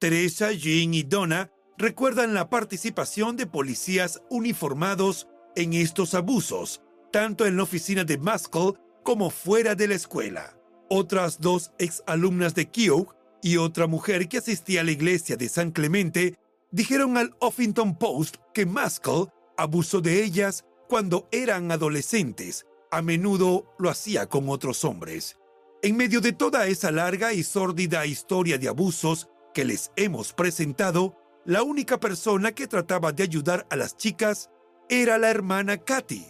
Teresa, 0.00 0.50
Jean 0.50 0.92
y 0.92 1.04
Donna 1.04 1.52
recuerdan 1.76 2.34
la 2.34 2.50
participación 2.50 3.36
de 3.36 3.46
policías 3.46 4.22
uniformados 4.30 5.28
en 5.56 5.72
estos 5.72 6.14
abusos, 6.14 6.82
tanto 7.12 7.46
en 7.46 7.56
la 7.56 7.62
oficina 7.62 8.04
de 8.04 8.18
Maskell 8.18 8.74
como 9.02 9.30
fuera 9.30 9.74
de 9.74 9.88
la 9.88 9.94
escuela. 9.94 10.56
Otras 10.88 11.40
dos 11.40 11.72
exalumnas 11.78 12.54
de 12.54 12.70
Keogh 12.70 13.14
y 13.42 13.56
otra 13.56 13.86
mujer 13.86 14.28
que 14.28 14.38
asistía 14.38 14.80
a 14.80 14.84
la 14.84 14.90
iglesia 14.90 15.36
de 15.36 15.48
San 15.48 15.70
Clemente 15.70 16.36
dijeron 16.70 17.16
al 17.16 17.34
Huffington 17.40 17.96
Post 17.98 18.36
que 18.52 18.66
Maskell 18.66 19.28
abusó 19.56 20.00
de 20.00 20.24
ellas 20.24 20.64
cuando 20.88 21.28
eran 21.30 21.70
adolescentes. 21.70 22.66
A 22.90 23.02
menudo 23.02 23.74
lo 23.78 23.90
hacía 23.90 24.28
con 24.28 24.48
otros 24.48 24.84
hombres. 24.84 25.36
En 25.82 25.96
medio 25.96 26.20
de 26.20 26.32
toda 26.32 26.66
esa 26.66 26.90
larga 26.90 27.32
y 27.32 27.42
sórdida 27.42 28.06
historia 28.06 28.56
de 28.56 28.68
abusos 28.68 29.28
que 29.52 29.64
les 29.64 29.92
hemos 29.96 30.32
presentado, 30.32 31.16
la 31.44 31.62
única 31.62 32.00
persona 32.00 32.52
que 32.52 32.66
trataba 32.66 33.12
de 33.12 33.22
ayudar 33.22 33.66
a 33.70 33.76
las 33.76 33.96
chicas 33.96 34.50
era 34.88 35.18
la 35.18 35.30
hermana 35.30 35.78
Katy. 35.78 36.26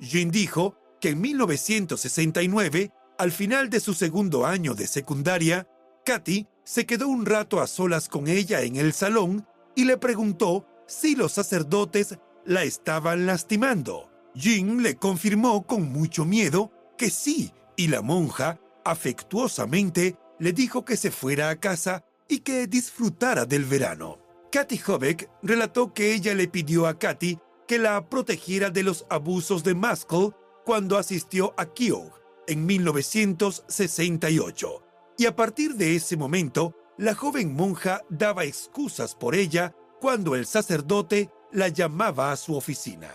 Jean 0.00 0.30
dijo 0.30 0.76
que 1.00 1.10
en 1.10 1.20
1969, 1.20 2.92
al 3.18 3.32
final 3.32 3.70
de 3.70 3.80
su 3.80 3.94
segundo 3.94 4.44
año 4.44 4.74
de 4.74 4.86
secundaria, 4.86 5.68
Katy 6.04 6.46
se 6.64 6.86
quedó 6.86 7.08
un 7.08 7.26
rato 7.26 7.60
a 7.60 7.66
solas 7.66 8.08
con 8.08 8.28
ella 8.28 8.62
en 8.62 8.76
el 8.76 8.92
salón 8.92 9.46
y 9.74 9.84
le 9.84 9.96
preguntó 9.96 10.66
si 10.86 11.14
los 11.14 11.32
sacerdotes 11.32 12.18
la 12.44 12.64
estaban 12.64 13.26
lastimando. 13.26 14.10
Jean 14.34 14.82
le 14.82 14.96
confirmó 14.96 15.66
con 15.66 15.90
mucho 15.90 16.24
miedo 16.24 16.72
que 16.98 17.10
sí, 17.10 17.52
y 17.76 17.88
la 17.88 18.02
monja, 18.02 18.58
afectuosamente, 18.84 20.16
le 20.38 20.52
dijo 20.52 20.84
que 20.84 20.96
se 20.96 21.10
fuera 21.10 21.50
a 21.50 21.56
casa 21.56 22.04
y 22.28 22.40
que 22.40 22.66
disfrutara 22.66 23.46
del 23.46 23.64
verano. 23.64 24.25
Katy 24.56 24.80
Hobeck 24.86 25.28
relató 25.42 25.92
que 25.92 26.14
ella 26.14 26.32
le 26.32 26.48
pidió 26.48 26.86
a 26.86 26.98
Katy 26.98 27.38
que 27.68 27.78
la 27.78 28.08
protegiera 28.08 28.70
de 28.70 28.84
los 28.84 29.04
abusos 29.10 29.62
de 29.64 29.74
Maskell 29.74 30.30
cuando 30.64 30.96
asistió 30.96 31.52
a 31.58 31.66
Keogh 31.66 32.14
en 32.46 32.64
1968. 32.64 34.82
Y 35.18 35.26
a 35.26 35.36
partir 35.36 35.74
de 35.74 35.94
ese 35.94 36.16
momento, 36.16 36.74
la 36.96 37.14
joven 37.14 37.54
monja 37.54 38.00
daba 38.08 38.44
excusas 38.44 39.14
por 39.14 39.34
ella 39.34 39.76
cuando 40.00 40.34
el 40.34 40.46
sacerdote 40.46 41.28
la 41.52 41.68
llamaba 41.68 42.32
a 42.32 42.36
su 42.36 42.56
oficina. 42.56 43.10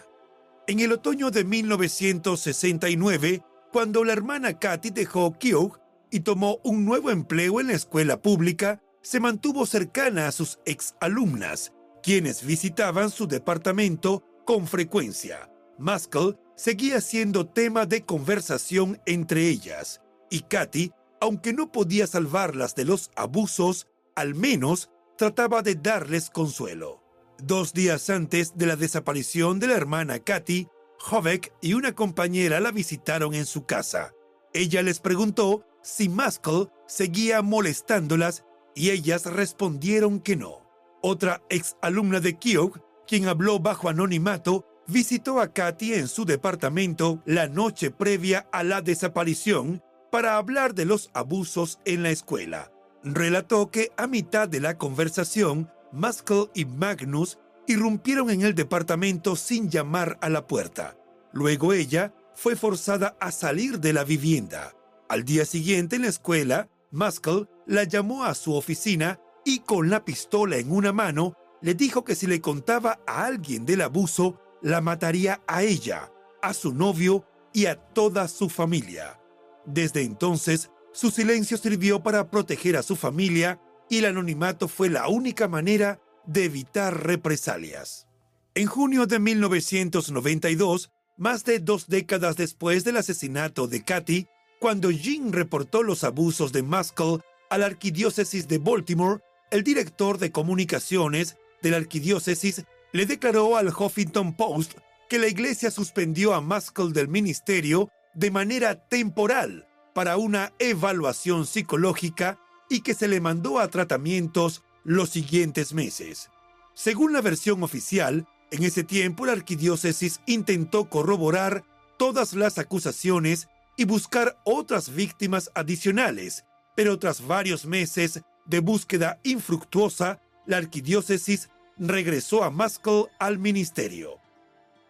En 0.68 0.80
el 0.80 0.92
otoño 0.92 1.32
de 1.32 1.44
1969, 1.44 3.42
cuando 3.74 4.04
la 4.04 4.14
hermana 4.14 4.60
Katy 4.60 4.92
dejó 4.92 5.40
Keogh 5.40 5.80
y 6.12 6.20
tomó 6.20 6.60
un 6.64 6.86
nuevo 6.86 7.10
empleo 7.10 7.60
en 7.60 7.70
la 7.70 7.74
escuela 7.74 8.22
pública, 8.22 8.80
se 9.02 9.20
mantuvo 9.20 9.66
cercana 9.66 10.28
a 10.28 10.32
sus 10.32 10.60
exalumnas, 10.66 11.74
quienes 12.04 12.46
visitaban 12.46 13.10
su 13.10 13.28
departamento 13.28 14.24
con 14.46 14.68
frecuencia. 14.68 15.52
Maskell 15.78 16.38
seguía 16.56 17.02
siendo 17.02 17.48
tema 17.48 17.86
de 17.86 18.06
conversación 18.06 19.02
entre 19.06 19.48
ellas, 19.48 20.02
y 20.30 20.42
Katy 20.42 20.92
aunque 21.22 21.54
no 21.54 21.72
podía 21.72 22.08
salvarlas 22.08 22.76
de 22.76 22.84
los 22.84 23.12
abusos, 23.16 23.88
al 24.16 24.34
menos 24.34 24.90
trataba 25.18 25.62
de 25.62 25.76
darles 25.76 26.32
consuelo. 26.32 27.04
Dos 27.38 27.74
días 27.74 28.10
antes 28.10 28.58
de 28.58 28.66
la 28.66 28.76
desaparición 28.76 29.60
de 29.60 29.68
la 29.68 29.76
hermana 29.76 30.20
Katy, 30.20 30.68
Hovek 31.10 31.54
y 31.62 31.76
una 31.76 31.94
compañera 31.94 32.60
la 32.60 32.72
visitaron 32.72 33.36
en 33.36 33.46
su 33.46 33.66
casa. 33.66 34.14
Ella 34.54 34.82
les 34.82 35.00
preguntó 35.00 35.64
si 35.84 36.10
Maskell 36.10 36.70
seguía 36.88 37.42
molestándolas 37.42 38.44
y 38.76 38.92
ellas 38.92 39.26
respondieron 39.26 40.20
que 40.20 40.36
no. 40.36 40.62
Otra 41.02 41.42
ex 41.50 41.78
alumna 41.82 42.20
de 42.20 42.38
Keogh, 42.38 42.80
quien 43.08 43.28
habló 43.28 43.60
bajo 43.60 43.90
anonimato, 43.90 44.66
visitó 44.88 45.40
a 45.40 45.54
Katy 45.54 45.94
en 45.94 46.08
su 46.08 46.26
departamento 46.26 47.22
la 47.26 47.48
noche 47.48 47.92
previa 47.92 48.48
a 48.52 48.64
la 48.64 48.82
desaparición 48.82 49.82
para 50.12 50.38
hablar 50.38 50.76
de 50.76 50.86
los 50.86 51.10
abusos 51.14 51.80
en 51.86 52.04
la 52.04 52.10
escuela. 52.10 52.72
Relató 53.04 53.72
que 53.72 53.92
a 53.98 54.08
mitad 54.08 54.48
de 54.48 54.60
la 54.60 54.78
conversación, 54.78 55.72
Maskell 55.92 56.50
y 56.54 56.66
Magnus 56.66 57.40
irrumpieron 57.68 58.30
en 58.30 58.42
el 58.42 58.54
departamento 58.54 59.36
sin 59.36 59.70
llamar 59.70 60.18
a 60.22 60.30
la 60.30 60.46
puerta. 60.46 60.98
Luego 61.34 61.74
ella 61.74 62.14
fue 62.36 62.56
forzada 62.56 63.16
a 63.20 63.32
salir 63.32 63.80
de 63.80 63.94
la 63.94 64.04
vivienda. 64.04 64.74
Al 65.10 65.24
día 65.24 65.46
siguiente 65.46 65.96
en 65.96 66.04
la 66.04 66.10
escuela, 66.10 66.70
Maskell 66.92 67.48
la 67.66 67.84
llamó 67.84 68.26
a 68.26 68.36
su 68.36 68.54
oficina 68.54 69.20
y 69.46 69.60
con 69.60 69.90
la 69.90 70.06
pistola 70.06 70.58
en 70.58 70.72
una 70.72 70.94
mano 70.94 71.34
le 71.62 71.74
dijo 71.74 72.04
que 72.04 72.16
si 72.16 72.28
le 72.28 72.42
contaba 72.42 73.00
a 73.08 73.26
alguien 73.26 73.66
del 73.66 73.82
abuso, 73.82 74.40
la 74.62 74.82
mataría 74.82 75.42
a 75.48 75.64
ella, 75.64 76.12
a 76.42 76.54
su 76.54 76.74
novio 76.74 77.26
y 77.54 77.66
a 77.66 77.76
toda 77.76 78.28
su 78.28 78.50
familia. 78.50 79.20
Desde 79.66 80.02
entonces, 80.02 80.72
su 80.92 81.12
silencio 81.12 81.58
sirvió 81.58 82.04
para 82.04 82.30
proteger 82.30 82.78
a 82.78 82.84
su 82.84 82.96
familia 82.96 83.60
y 83.90 84.00
el 84.00 84.06
anonimato 84.06 84.68
fue 84.68 84.90
la 84.90 85.08
única 85.08 85.48
manera 85.48 86.00
de 86.26 86.46
evitar 86.46 87.06
represalias. 87.06 88.08
En 88.54 88.68
junio 88.68 89.06
de 89.06 89.20
1992, 89.20 90.92
más 91.18 91.44
de 91.46 91.60
dos 91.60 91.88
décadas 91.88 92.36
después 92.36 92.84
del 92.84 92.98
asesinato 92.98 93.68
de 93.68 93.84
Katy, 93.84 94.28
cuando 94.62 94.92
Jean 94.92 95.34
reportó 95.34 95.82
los 95.82 96.04
abusos 96.04 96.52
de 96.52 96.62
Maskell 96.62 97.20
a 97.50 97.58
la 97.58 97.66
arquidiócesis 97.66 98.48
de 98.48 98.60
Baltimore, 98.60 99.20
el 99.50 99.64
director 99.64 100.20
de 100.20 100.32
comunicaciones 100.32 101.36
de 101.64 101.72
la 101.72 101.78
arquidiócesis 101.78 102.64
le 102.92 103.08
declaró 103.08 103.58
al 103.58 103.70
Huffington 103.70 104.36
Post 104.36 104.74
que 105.10 105.18
la 105.18 105.28
iglesia 105.28 105.72
suspendió 105.72 106.36
a 106.36 106.42
Maskell 106.42 106.94
del 106.94 107.08
ministerio 107.08 107.90
de 108.14 108.30
manera 108.30 108.88
temporal 108.88 109.68
para 109.96 110.18
una 110.18 110.54
evaluación 110.60 111.48
psicológica 111.48 112.38
y 112.70 112.82
que 112.82 112.94
se 112.94 113.08
le 113.08 113.20
mandó 113.20 113.60
a 113.60 113.68
tratamientos 113.68 114.62
los 114.84 115.10
siguientes 115.10 115.74
meses. 115.74 116.30
Según 116.76 117.14
la 117.14 117.22
versión 117.22 117.64
oficial, 117.64 118.28
en 118.52 118.62
ese 118.62 118.84
tiempo 118.84 119.26
la 119.26 119.32
arquidiócesis 119.32 120.22
intentó 120.28 120.88
corroborar 120.88 121.64
todas 121.98 122.34
las 122.34 122.60
acusaciones 122.60 123.48
y 123.78 123.86
buscar 123.86 124.38
otras 124.44 124.94
víctimas 124.94 125.52
adicionales, 125.56 126.46
pero 126.76 127.00
tras 127.00 127.26
varios 127.26 127.66
meses 127.66 128.22
de 128.46 128.60
búsqueda 128.60 129.20
infructuosa, 129.24 130.20
la 130.46 130.58
arquidiócesis 130.58 131.50
regresó 131.78 132.44
a 132.44 132.50
Maskell 132.50 133.06
al 133.20 133.40
ministerio. 133.40 134.20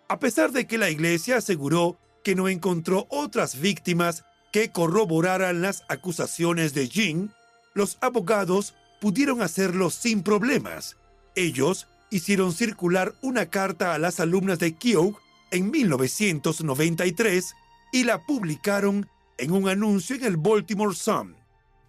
A 0.08 0.20
pesar 0.20 0.52
de 0.52 0.68
que 0.68 0.78
la 0.78 0.90
iglesia 0.90 1.38
aseguró 1.38 1.98
que 2.24 2.36
no 2.36 2.50
encontró 2.50 3.08
otras 3.10 3.60
víctimas 3.60 4.24
que 4.52 4.72
corroboraran 4.72 5.62
las 5.62 5.84
acusaciones 5.88 6.74
de 6.74 6.90
Jean, 6.90 7.34
los 7.74 7.98
abogados 8.02 8.76
pudieron 9.00 9.42
hacerlo 9.42 9.90
sin 9.90 10.22
problemas. 10.22 10.98
Ellos 11.36 11.88
hicieron 12.10 12.52
circular 12.52 13.14
una 13.22 13.46
carta 13.46 13.94
a 13.94 14.00
las 14.00 14.20
alumnas 14.20 14.60
de 14.60 14.76
Keogh 14.76 15.18
en 15.52 15.72
1993 15.72 17.56
y 17.92 18.04
la 18.04 18.26
publicaron 18.26 19.10
en 19.38 19.52
un 19.52 19.68
anuncio 19.68 20.16
en 20.16 20.24
el 20.24 20.38
Baltimore 20.38 20.96
Sun. 20.96 21.36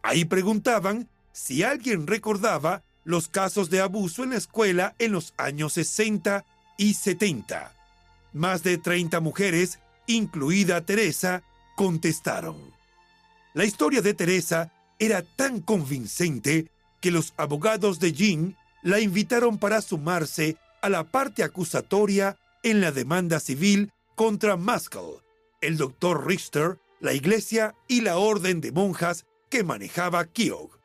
Ahí 0.02 0.24
preguntaban 0.24 1.08
si 1.32 1.62
alguien 1.62 2.06
recordaba 2.06 2.82
los 3.04 3.28
casos 3.28 3.70
de 3.70 3.80
abuso 3.80 4.22
en 4.24 4.30
la 4.30 4.36
escuela 4.36 4.94
en 4.98 5.12
los 5.12 5.34
años 5.36 5.74
60 5.74 6.44
y 6.76 6.94
70. 6.94 7.72
Más 8.32 8.62
de 8.62 8.78
30 8.78 9.20
mujeres 9.20 9.78
incluida 10.06 10.84
Teresa, 10.84 11.42
contestaron. 11.76 12.56
La 13.54 13.64
historia 13.64 14.02
de 14.02 14.14
Teresa 14.14 14.72
era 14.98 15.22
tan 15.22 15.60
convincente 15.60 16.70
que 17.00 17.10
los 17.10 17.34
abogados 17.36 17.98
de 17.98 18.12
Jean 18.12 18.56
la 18.82 19.00
invitaron 19.00 19.58
para 19.58 19.82
sumarse 19.82 20.56
a 20.80 20.88
la 20.88 21.04
parte 21.04 21.42
acusatoria 21.42 22.36
en 22.62 22.80
la 22.80 22.92
demanda 22.92 23.40
civil 23.40 23.92
contra 24.14 24.56
Maskell, 24.56 25.20
el 25.62 25.78
doctor 25.78 26.26
Richter, 26.26 26.78
la 27.00 27.14
iglesia 27.14 27.74
y 27.88 28.02
la 28.02 28.18
orden 28.18 28.60
de 28.60 28.72
monjas 28.72 29.24
que 29.48 29.64
manejaba 29.64 30.26
Keogh. 30.26 30.78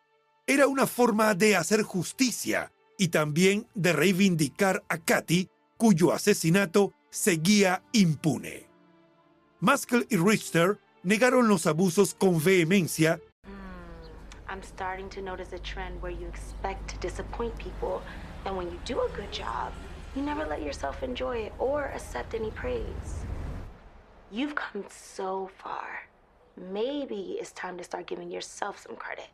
Era 0.45 0.67
una 0.67 0.87
forma 0.87 1.35
de 1.35 1.57
hacer 1.57 1.83
justicia 1.83 2.71
y 2.97 3.09
también 3.09 3.67
de 3.75 3.91
reivindicar 3.91 4.83
a 4.87 4.97
Katy, 4.97 5.49
cuyo 5.75 6.13
asesinato 6.13 6.93
seguía 7.09 7.83
impune. 7.91 8.67
Maskell 9.59 10.07
y 10.09 10.17
Richter 10.17 10.79
negaron 11.03 11.47
los 11.47 11.65
abusos 11.67 12.13
con 12.13 12.43
vehemencia. 12.43 13.19
Mm, 13.45 14.49
I'm 14.49 14.63
starting 14.63 15.09
to 15.09 15.21
notice 15.21 15.53
a 15.53 15.59
trend 15.59 16.01
where 16.01 16.13
you 16.13 16.27
expect 16.27 16.89
to 16.89 16.97
disappoint 16.99 17.57
people, 17.57 18.01
and 18.45 18.55
when 18.55 18.67
you 18.67 18.79
do 18.85 19.01
a 19.01 19.09
good 19.15 19.31
job, 19.31 19.71
you 20.15 20.21
never 20.21 20.45
let 20.47 20.61
yourself 20.61 21.03
enjoy 21.03 21.37
it 21.45 21.53
or 21.59 21.85
accept 21.93 22.33
any 22.33 22.51
praise. 22.51 23.25
You've 24.31 24.55
come 24.55 24.85
so 24.89 25.49
far. 25.57 26.07
maybe 26.57 27.37
it's 27.39 27.51
time 27.51 27.77
to 27.77 27.83
start 27.83 28.07
giving 28.07 28.31
yourself 28.31 28.79
some 28.79 28.95
credit. 28.95 29.29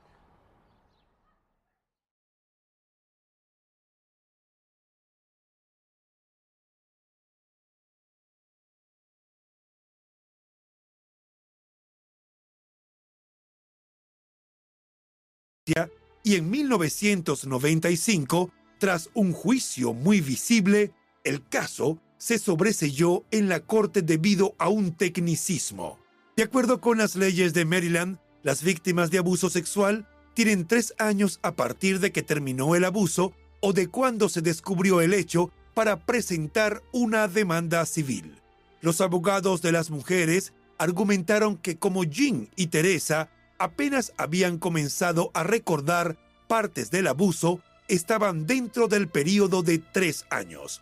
y 16.25 16.35
en 16.35 16.49
1995, 16.49 18.51
tras 18.79 19.09
un 19.13 19.33
juicio 19.33 19.93
muy 19.93 20.21
visible, 20.21 20.91
el 21.23 21.45
caso 21.47 21.99
se 22.23 22.39
sobreselló 22.39 23.25
en 23.31 23.49
la 23.49 23.59
corte 23.59 24.01
debido 24.01 24.55
a 24.57 24.69
un 24.69 24.95
tecnicismo. 24.95 25.99
De 26.37 26.43
acuerdo 26.43 26.79
con 26.79 26.99
las 26.99 27.17
leyes 27.17 27.53
de 27.53 27.65
Maryland, 27.65 28.17
las 28.43 28.63
víctimas 28.63 29.11
de 29.11 29.17
abuso 29.17 29.49
sexual 29.49 30.07
tienen 30.33 30.65
tres 30.65 30.93
años 30.99 31.39
a 31.43 31.57
partir 31.57 31.99
de 31.99 32.13
que 32.13 32.23
terminó 32.23 32.75
el 32.75 32.85
abuso 32.85 33.33
o 33.59 33.73
de 33.73 33.89
cuando 33.89 34.29
se 34.29 34.41
descubrió 34.41 35.01
el 35.01 35.13
hecho 35.13 35.51
para 35.73 36.05
presentar 36.05 36.81
una 36.93 37.27
demanda 37.27 37.85
civil. 37.85 38.39
Los 38.79 39.01
abogados 39.01 39.61
de 39.61 39.73
las 39.73 39.89
mujeres 39.89 40.53
argumentaron 40.77 41.57
que 41.57 41.77
como 41.77 42.05
Jean 42.05 42.47
y 42.55 42.67
Teresa 42.67 43.31
apenas 43.57 44.13
habían 44.15 44.59
comenzado 44.59 45.29
a 45.33 45.43
recordar 45.43 46.17
partes 46.47 46.89
del 46.89 47.07
abuso, 47.07 47.59
estaban 47.89 48.47
dentro 48.47 48.87
del 48.87 49.09
periodo 49.09 49.61
de 49.61 49.79
tres 49.79 50.25
años. 50.29 50.81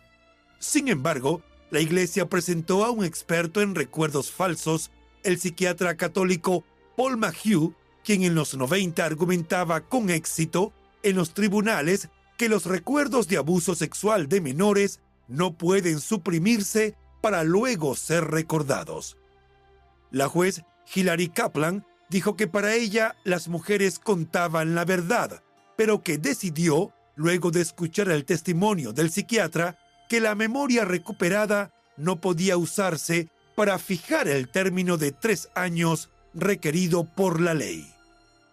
Sin 0.62 0.86
embargo, 0.86 1.42
la 1.72 1.80
iglesia 1.80 2.28
presentó 2.28 2.84
a 2.84 2.92
un 2.92 3.04
experto 3.04 3.62
en 3.62 3.74
recuerdos 3.74 4.30
falsos, 4.30 4.92
el 5.24 5.40
psiquiatra 5.40 5.96
católico 5.96 6.62
Paul 6.96 7.16
Maheu, 7.16 7.74
quien 8.04 8.22
en 8.22 8.36
los 8.36 8.56
90 8.56 9.04
argumentaba 9.04 9.80
con 9.80 10.08
éxito 10.08 10.72
en 11.02 11.16
los 11.16 11.34
tribunales 11.34 12.10
que 12.38 12.48
los 12.48 12.66
recuerdos 12.66 13.26
de 13.26 13.38
abuso 13.38 13.74
sexual 13.74 14.28
de 14.28 14.40
menores 14.40 15.00
no 15.26 15.52
pueden 15.58 15.98
suprimirse 15.98 16.94
para 17.20 17.42
luego 17.42 17.96
ser 17.96 18.30
recordados. 18.30 19.16
La 20.12 20.28
juez 20.28 20.62
Hilary 20.94 21.26
Kaplan 21.28 21.84
dijo 22.08 22.36
que 22.36 22.46
para 22.46 22.74
ella 22.74 23.16
las 23.24 23.48
mujeres 23.48 23.98
contaban 23.98 24.76
la 24.76 24.84
verdad, 24.84 25.42
pero 25.76 26.04
que 26.04 26.18
decidió, 26.18 26.92
luego 27.16 27.50
de 27.50 27.62
escuchar 27.62 28.10
el 28.10 28.24
testimonio 28.24 28.92
del 28.92 29.10
psiquiatra, 29.10 29.76
que 30.12 30.20
la 30.20 30.34
memoria 30.34 30.84
recuperada 30.84 31.72
no 31.96 32.20
podía 32.20 32.58
usarse 32.58 33.30
para 33.54 33.78
fijar 33.78 34.28
el 34.28 34.46
término 34.46 34.98
de 34.98 35.10
tres 35.10 35.48
años 35.54 36.10
requerido 36.34 37.04
por 37.04 37.40
la 37.40 37.54
ley. 37.54 37.90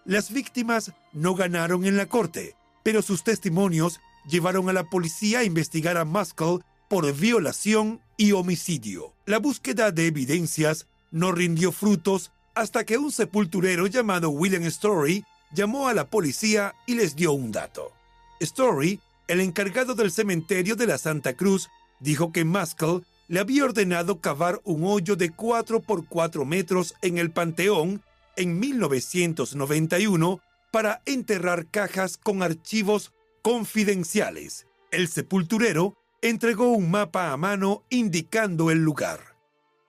Las 0.06 0.32
víctimas 0.32 0.94
no 1.12 1.36
ganaron 1.36 1.84
en 1.84 1.98
la 1.98 2.06
corte, 2.06 2.56
pero 2.82 3.02
sus 3.02 3.26
testimonios 3.26 4.00
llevaron 4.26 4.70
a 4.70 4.74
la 4.74 4.86
policía 4.86 5.40
a 5.40 5.44
investigar 5.44 5.98
a 5.98 6.06
Muskell 6.06 6.64
por 6.88 7.14
violación 7.14 8.00
y 8.16 8.32
homicidio. 8.32 9.14
La 9.26 9.40
búsqueda 9.40 9.92
de 9.92 10.08
evidencias 10.08 10.88
no 11.12 11.34
rindió 11.34 11.74
frutos 11.74 12.32
hasta 12.56 12.86
que 12.86 12.98
un 12.98 13.12
sepulturero 13.12 13.86
llamado 13.88 14.30
William 14.30 14.64
Story 14.64 15.26
llamó 15.52 15.90
a 15.90 15.94
la 15.94 16.10
policía 16.10 16.74
y 16.88 16.96
les 16.96 17.18
dio 17.18 17.34
un 17.34 17.52
dato. 17.52 17.92
Story, 18.40 19.02
el 19.30 19.42
encargado 19.42 19.94
del 19.94 20.10
cementerio 20.10 20.76
de 20.76 20.88
la 20.88 20.98
Santa 20.98 21.34
Cruz, 21.34 21.70
dijo 22.00 22.32
que 22.32 22.46
Muskell 22.46 23.04
le 23.28 23.40
había 23.40 23.64
ordenado 23.64 24.20
cavar 24.20 24.60
un 24.64 24.84
hoyo 24.84 25.16
de 25.16 25.30
4 25.30 25.82
por 25.82 26.08
4 26.08 26.46
metros 26.46 26.96
en 27.04 27.20
el 27.20 27.30
Panteón 27.30 28.02
en 28.36 28.60
1991 28.60 30.40
para 30.72 31.04
enterrar 31.06 31.68
cajas 31.68 32.18
con 32.18 32.42
archivos 32.42 33.14
confidenciales. 33.44 34.66
El 34.90 35.08
sepulturero 35.08 35.96
entregó 36.24 36.72
un 36.72 36.90
mapa 36.90 37.32
a 37.32 37.38
mano 37.38 37.84
indicando 37.92 38.72
el 38.72 38.80
lugar. 38.80 39.36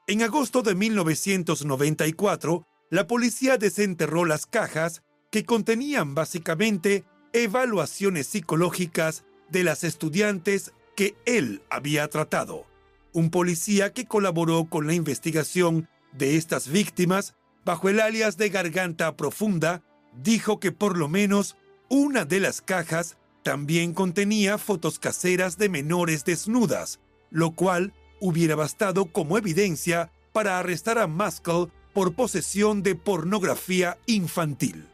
En 0.06 0.22
agosto 0.22 0.60
de 0.60 0.74
1994, 0.74 2.66
la 2.90 3.06
policía 3.06 3.56
desenterró 3.56 4.26
las 4.26 4.44
cajas 4.44 5.02
que 5.30 5.46
contenían 5.46 6.14
básicamente 6.14 7.04
evaluaciones 7.32 8.26
psicológicas 8.26 9.24
de 9.50 9.64
las 9.64 9.84
estudiantes 9.84 10.72
que 10.96 11.16
él 11.24 11.62
había 11.70 12.08
tratado. 12.08 12.66
Un 13.12 13.30
policía 13.30 13.92
que 13.92 14.06
colaboró 14.06 14.66
con 14.66 14.86
la 14.86 14.94
investigación 14.94 15.88
de 16.12 16.36
estas 16.36 16.68
víctimas 16.68 17.34
bajo 17.64 17.88
el 17.88 18.00
alias 18.00 18.36
de 18.36 18.48
Garganta 18.48 19.16
Profunda 19.16 19.82
dijo 20.22 20.60
que 20.60 20.72
por 20.72 20.96
lo 20.96 21.08
menos 21.08 21.56
una 21.88 22.24
de 22.24 22.40
las 22.40 22.60
cajas 22.60 23.16
también 23.42 23.94
contenía 23.94 24.58
fotos 24.58 24.98
caseras 24.98 25.56
de 25.56 25.68
menores 25.68 26.24
desnudas, 26.24 27.00
lo 27.30 27.52
cual 27.52 27.92
hubiera 28.20 28.54
bastado 28.54 29.06
como 29.06 29.38
evidencia 29.38 30.12
para 30.32 30.58
arrestar 30.58 30.98
a 30.98 31.06
Muskell 31.06 31.68
por 31.92 32.14
posesión 32.14 32.82
de 32.82 32.94
pornografía 32.94 33.98
infantil. 34.06 34.86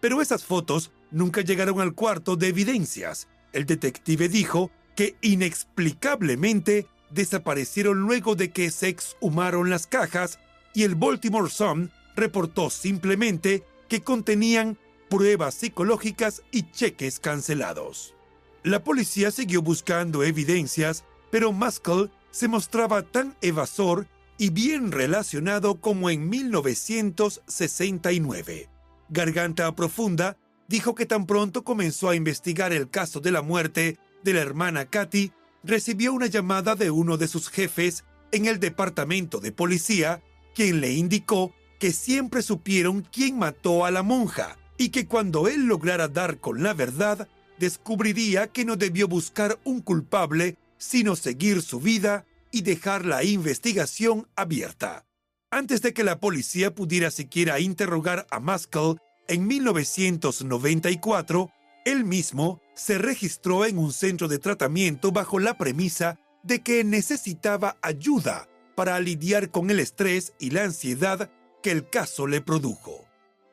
Pero 0.00 0.20
esas 0.20 0.44
fotos 0.44 0.90
nunca 1.10 1.42
llegaron 1.42 1.80
al 1.80 1.94
cuarto 1.94 2.36
de 2.36 2.48
evidencias. 2.48 3.28
El 3.52 3.66
detective 3.66 4.28
dijo 4.28 4.70
que 4.96 5.16
inexplicablemente 5.20 6.86
desaparecieron 7.10 8.00
luego 8.00 8.34
de 8.36 8.50
que 8.50 8.70
se 8.70 8.88
exhumaron 8.88 9.68
las 9.70 9.86
cajas 9.86 10.38
y 10.74 10.82
el 10.84 10.94
Baltimore 10.94 11.50
Sun 11.50 11.90
reportó 12.14 12.70
simplemente 12.70 13.64
que 13.88 14.02
contenían 14.02 14.78
pruebas 15.08 15.54
psicológicas 15.54 16.42
y 16.52 16.70
cheques 16.70 17.18
cancelados. 17.18 18.14
La 18.62 18.84
policía 18.84 19.30
siguió 19.30 19.62
buscando 19.62 20.22
evidencias, 20.22 21.04
pero 21.30 21.50
Muskell 21.52 22.10
se 22.30 22.46
mostraba 22.46 23.00
tan 23.02 23.34
evasor 23.40 24.06
y 24.38 24.50
bien 24.50 24.92
relacionado 24.92 25.80
como 25.80 26.10
en 26.10 26.28
1969. 26.28 28.68
Garganta 29.08 29.74
Profunda 29.74 30.36
dijo 30.70 30.94
que 30.94 31.04
tan 31.04 31.26
pronto 31.26 31.64
comenzó 31.64 32.08
a 32.10 32.14
investigar 32.14 32.72
el 32.72 32.88
caso 32.88 33.18
de 33.18 33.32
la 33.32 33.42
muerte 33.42 33.98
de 34.22 34.34
la 34.34 34.40
hermana 34.40 34.84
Katy, 34.84 35.32
recibió 35.64 36.12
una 36.12 36.28
llamada 36.28 36.76
de 36.76 36.92
uno 36.92 37.16
de 37.16 37.26
sus 37.26 37.48
jefes 37.48 38.04
en 38.30 38.46
el 38.46 38.60
departamento 38.60 39.40
de 39.40 39.50
policía, 39.50 40.22
quien 40.54 40.80
le 40.80 40.92
indicó 40.92 41.52
que 41.80 41.90
siempre 41.90 42.40
supieron 42.40 43.02
quién 43.02 43.36
mató 43.36 43.84
a 43.84 43.90
la 43.90 44.04
monja 44.04 44.56
y 44.78 44.90
que 44.90 45.06
cuando 45.06 45.48
él 45.48 45.66
lograra 45.66 46.06
dar 46.06 46.38
con 46.38 46.62
la 46.62 46.72
verdad, 46.72 47.26
descubriría 47.58 48.46
que 48.46 48.64
no 48.64 48.76
debió 48.76 49.08
buscar 49.08 49.58
un 49.64 49.80
culpable 49.80 50.56
sino 50.78 51.16
seguir 51.16 51.62
su 51.62 51.80
vida 51.80 52.26
y 52.52 52.62
dejar 52.62 53.04
la 53.04 53.24
investigación 53.24 54.28
abierta. 54.36 55.04
Antes 55.50 55.82
de 55.82 55.92
que 55.92 56.04
la 56.04 56.20
policía 56.20 56.76
pudiera 56.76 57.10
siquiera 57.10 57.58
interrogar 57.58 58.28
a 58.30 58.38
Muskell 58.38 58.98
en 59.30 59.46
1994, 59.46 61.50
él 61.84 62.04
mismo 62.04 62.60
se 62.74 62.98
registró 62.98 63.64
en 63.64 63.78
un 63.78 63.92
centro 63.92 64.26
de 64.26 64.40
tratamiento 64.40 65.12
bajo 65.12 65.38
la 65.38 65.56
premisa 65.56 66.18
de 66.42 66.62
que 66.62 66.82
necesitaba 66.82 67.76
ayuda 67.80 68.48
para 68.74 68.98
lidiar 68.98 69.52
con 69.52 69.70
el 69.70 69.78
estrés 69.78 70.32
y 70.40 70.50
la 70.50 70.64
ansiedad 70.64 71.30
que 71.62 71.70
el 71.70 71.88
caso 71.88 72.26
le 72.26 72.40
produjo. 72.40 73.04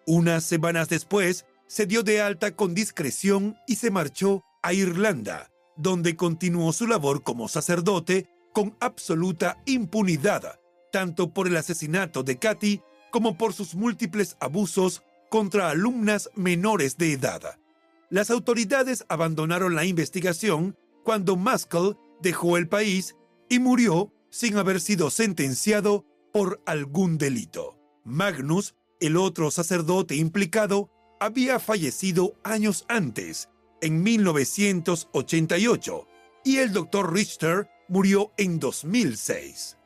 Unas 0.08 0.46
semanas 0.46 0.90
después, 0.90 1.46
se 1.68 1.86
dio 1.86 2.02
de 2.02 2.22
alta 2.22 2.56
con 2.56 2.74
discreción 2.74 3.56
y 3.68 3.76
se 3.76 3.92
marchó 3.92 4.44
a 4.64 4.74
Irlanda, 4.74 5.52
donde 5.76 6.16
continuó 6.16 6.74
su 6.74 6.88
labor 6.88 7.22
como 7.22 7.48
sacerdote 7.48 8.28
con 8.52 8.76
absoluta 8.80 9.62
impunidad, 9.68 10.60
tanto 10.92 11.36
por 11.36 11.48
el 11.48 11.56
asesinato 11.56 12.24
de 12.24 12.40
Katy 12.40 12.82
como 13.12 13.38
por 13.38 13.54
sus 13.54 13.76
múltiples 13.76 14.38
abusos 14.40 15.04
contra 15.30 15.70
alumnas 15.70 16.30
menores 16.36 16.98
de 16.98 17.14
edad. 17.14 17.60
Las 18.10 18.32
autoridades 18.32 19.06
abandonaron 19.10 19.76
la 19.76 19.86
investigación 19.86 20.78
cuando 21.04 21.36
Muskell 21.36 21.98
dejó 22.22 22.58
el 22.58 22.68
país 22.68 23.16
y 23.50 23.60
murió 23.60 24.12
sin 24.30 24.58
haber 24.58 24.82
sido 24.82 25.10
sentenciado 25.10 26.06
por 26.32 26.62
algún 26.66 27.18
delito. 27.18 27.80
Magnus, 28.04 28.76
el 29.00 29.16
otro 29.18 29.50
sacerdote 29.52 30.16
implicado, 30.16 30.90
había 31.20 31.60
fallecido 31.60 32.36
años 32.44 32.86
antes 32.88 33.50
en 33.82 34.04
1988 34.04 36.08
y 36.44 36.58
el 36.58 36.72
doctor 36.72 37.12
Richter 37.14 37.70
murió 37.88 38.32
en 38.38 38.60
2006. 38.60 39.78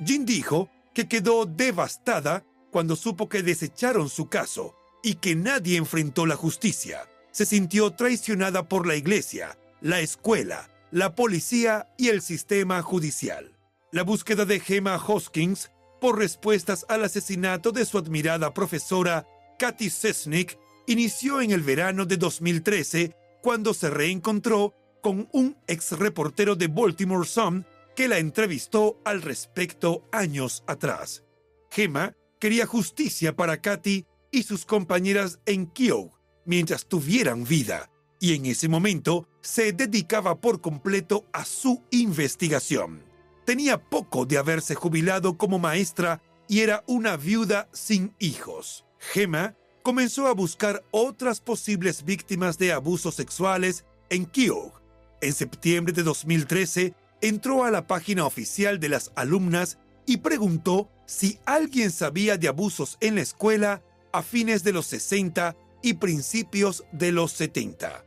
Jean 0.00 0.24
dijo 0.24 0.70
que 0.94 1.06
quedó 1.08 1.44
devastada 1.46 2.44
cuando 2.76 2.94
supo 2.94 3.30
que 3.30 3.42
desecharon 3.42 4.10
su 4.10 4.28
caso 4.28 4.76
y 5.02 5.14
que 5.14 5.34
nadie 5.34 5.78
enfrentó 5.78 6.26
la 6.26 6.36
justicia. 6.36 7.08
Se 7.30 7.46
sintió 7.46 7.92
traicionada 7.92 8.68
por 8.68 8.86
la 8.86 8.96
iglesia, 8.96 9.56
la 9.80 10.00
escuela, 10.00 10.68
la 10.90 11.14
policía 11.14 11.88
y 11.96 12.08
el 12.08 12.20
sistema 12.20 12.82
judicial. 12.82 13.56
La 13.92 14.02
búsqueda 14.02 14.44
de 14.44 14.60
Gemma 14.60 15.02
Hoskins 15.02 15.70
por 16.02 16.18
respuestas 16.18 16.84
al 16.90 17.02
asesinato 17.02 17.72
de 17.72 17.86
su 17.86 17.96
admirada 17.96 18.52
profesora 18.52 19.26
Katy 19.58 19.88
Sesnick 19.88 20.58
inició 20.86 21.40
en 21.40 21.52
el 21.52 21.62
verano 21.62 22.04
de 22.04 22.18
2013 22.18 23.16
cuando 23.40 23.72
se 23.72 23.88
reencontró 23.88 24.74
con 25.00 25.30
un 25.32 25.56
ex 25.66 25.92
reportero 25.92 26.56
de 26.56 26.66
Baltimore 26.66 27.26
Sun 27.26 27.64
que 27.94 28.06
la 28.06 28.18
entrevistó 28.18 29.00
al 29.06 29.22
respecto 29.22 30.06
años 30.12 30.62
atrás. 30.66 31.22
Gemma 31.70 32.14
quería 32.38 32.66
justicia 32.66 33.34
para 33.34 33.60
Katy 33.60 34.06
y 34.30 34.42
sus 34.42 34.64
compañeras 34.64 35.38
en 35.46 35.66
Keogh 35.66 36.16
mientras 36.44 36.86
tuvieran 36.86 37.44
vida, 37.44 37.90
y 38.20 38.34
en 38.34 38.46
ese 38.46 38.68
momento 38.68 39.28
se 39.42 39.72
dedicaba 39.72 40.40
por 40.40 40.60
completo 40.60 41.24
a 41.32 41.44
su 41.44 41.82
investigación. 41.90 43.02
Tenía 43.44 43.78
poco 43.78 44.24
de 44.26 44.38
haberse 44.38 44.74
jubilado 44.74 45.36
como 45.36 45.58
maestra 45.58 46.22
y 46.48 46.60
era 46.60 46.82
una 46.86 47.16
viuda 47.16 47.68
sin 47.72 48.14
hijos. 48.18 48.84
Gemma 48.98 49.54
comenzó 49.82 50.26
a 50.26 50.34
buscar 50.34 50.84
otras 50.90 51.40
posibles 51.40 52.04
víctimas 52.04 52.58
de 52.58 52.72
abusos 52.72 53.14
sexuales 53.14 53.84
en 54.08 54.26
Keogh. 54.26 54.80
En 55.20 55.32
septiembre 55.32 55.92
de 55.92 56.02
2013, 56.02 56.94
entró 57.20 57.64
a 57.64 57.70
la 57.70 57.86
página 57.86 58.26
oficial 58.26 58.80
de 58.80 58.88
las 58.88 59.12
alumnas 59.14 59.78
y 60.06 60.18
preguntó 60.18 60.90
si 61.06 61.38
alguien 61.46 61.90
sabía 61.90 62.36
de 62.36 62.48
abusos 62.48 62.98
en 63.00 63.14
la 63.14 63.22
escuela 63.22 63.82
a 64.12 64.22
fines 64.22 64.64
de 64.64 64.72
los 64.72 64.86
60 64.86 65.56
y 65.82 65.94
principios 65.94 66.84
de 66.92 67.12
los 67.12 67.32
70. 67.32 68.04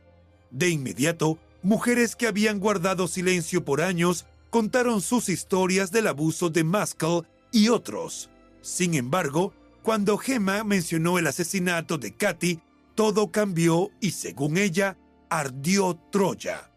De 0.50 0.68
inmediato, 0.68 1.38
mujeres 1.62 2.16
que 2.16 2.26
habían 2.26 2.60
guardado 2.60 3.08
silencio 3.08 3.64
por 3.64 3.80
años 3.80 4.26
contaron 4.50 5.00
sus 5.00 5.28
historias 5.28 5.90
del 5.90 6.08
abuso 6.08 6.50
de 6.50 6.64
Maskell 6.64 7.22
y 7.52 7.68
otros. 7.68 8.30
Sin 8.60 8.94
embargo, 8.94 9.54
cuando 9.82 10.18
Gemma 10.18 10.64
mencionó 10.64 11.18
el 11.18 11.26
asesinato 11.26 11.96
de 11.96 12.14
Katy, 12.14 12.60
todo 12.94 13.30
cambió 13.30 13.90
y 14.00 14.10
según 14.10 14.58
ella, 14.58 14.98
ardió 15.30 15.98
Troya. 16.10 16.70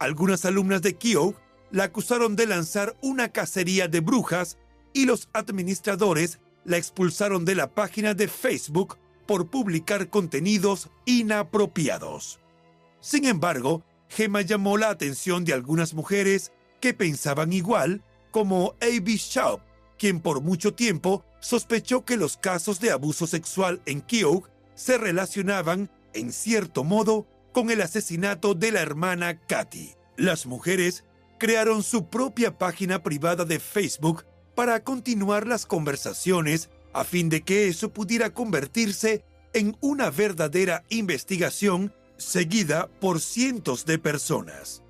Algunas 0.00 0.44
alumnas 0.44 0.82
de 0.82 0.96
Keogh 0.96 1.36
la 1.70 1.84
acusaron 1.84 2.34
de 2.34 2.46
lanzar 2.46 2.96
una 3.02 3.28
cacería 3.28 3.86
de 3.88 4.00
brujas 4.00 4.56
y 4.92 5.06
los 5.06 5.28
administradores 5.32 6.40
la 6.64 6.76
expulsaron 6.76 7.44
de 7.44 7.54
la 7.54 7.74
página 7.74 8.14
de 8.14 8.28
Facebook 8.28 8.98
por 9.26 9.50
publicar 9.50 10.10
contenidos 10.10 10.90
inapropiados. 11.04 12.40
Sin 13.00 13.24
embargo, 13.26 13.84
Gemma 14.08 14.42
llamó 14.42 14.78
la 14.78 14.90
atención 14.90 15.44
de 15.44 15.52
algunas 15.52 15.94
mujeres 15.94 16.52
que 16.80 16.94
pensaban 16.94 17.52
igual, 17.52 18.02
como 18.30 18.74
A.B. 18.80 19.16
Shaw, 19.16 19.60
quien 19.98 20.20
por 20.20 20.40
mucho 20.40 20.74
tiempo 20.74 21.24
sospechó 21.40 22.04
que 22.04 22.16
los 22.16 22.36
casos 22.36 22.80
de 22.80 22.90
abuso 22.90 23.26
sexual 23.26 23.82
en 23.86 24.00
Keogh 24.00 24.48
se 24.74 24.96
relacionaban, 24.96 25.90
en 26.14 26.32
cierto 26.32 26.84
modo, 26.84 27.26
con 27.52 27.70
el 27.70 27.82
asesinato 27.82 28.54
de 28.54 28.72
la 28.72 28.80
hermana 28.80 29.40
Katy. 29.40 29.94
Las 30.16 30.46
mujeres 30.46 31.04
crearon 31.38 31.82
su 31.82 32.08
propia 32.08 32.58
página 32.58 33.02
privada 33.02 33.44
de 33.44 33.58
Facebook 33.58 34.24
para 34.58 34.82
continuar 34.82 35.46
las 35.46 35.66
conversaciones 35.66 36.68
a 36.92 37.04
fin 37.04 37.28
de 37.28 37.42
que 37.42 37.68
eso 37.68 37.92
pudiera 37.92 38.34
convertirse 38.34 39.22
en 39.52 39.76
una 39.80 40.10
verdadera 40.10 40.82
investigación 40.88 41.94
seguida 42.16 42.88
por 42.98 43.20
cientos 43.20 43.86
de 43.86 44.00
personas. 44.00 44.82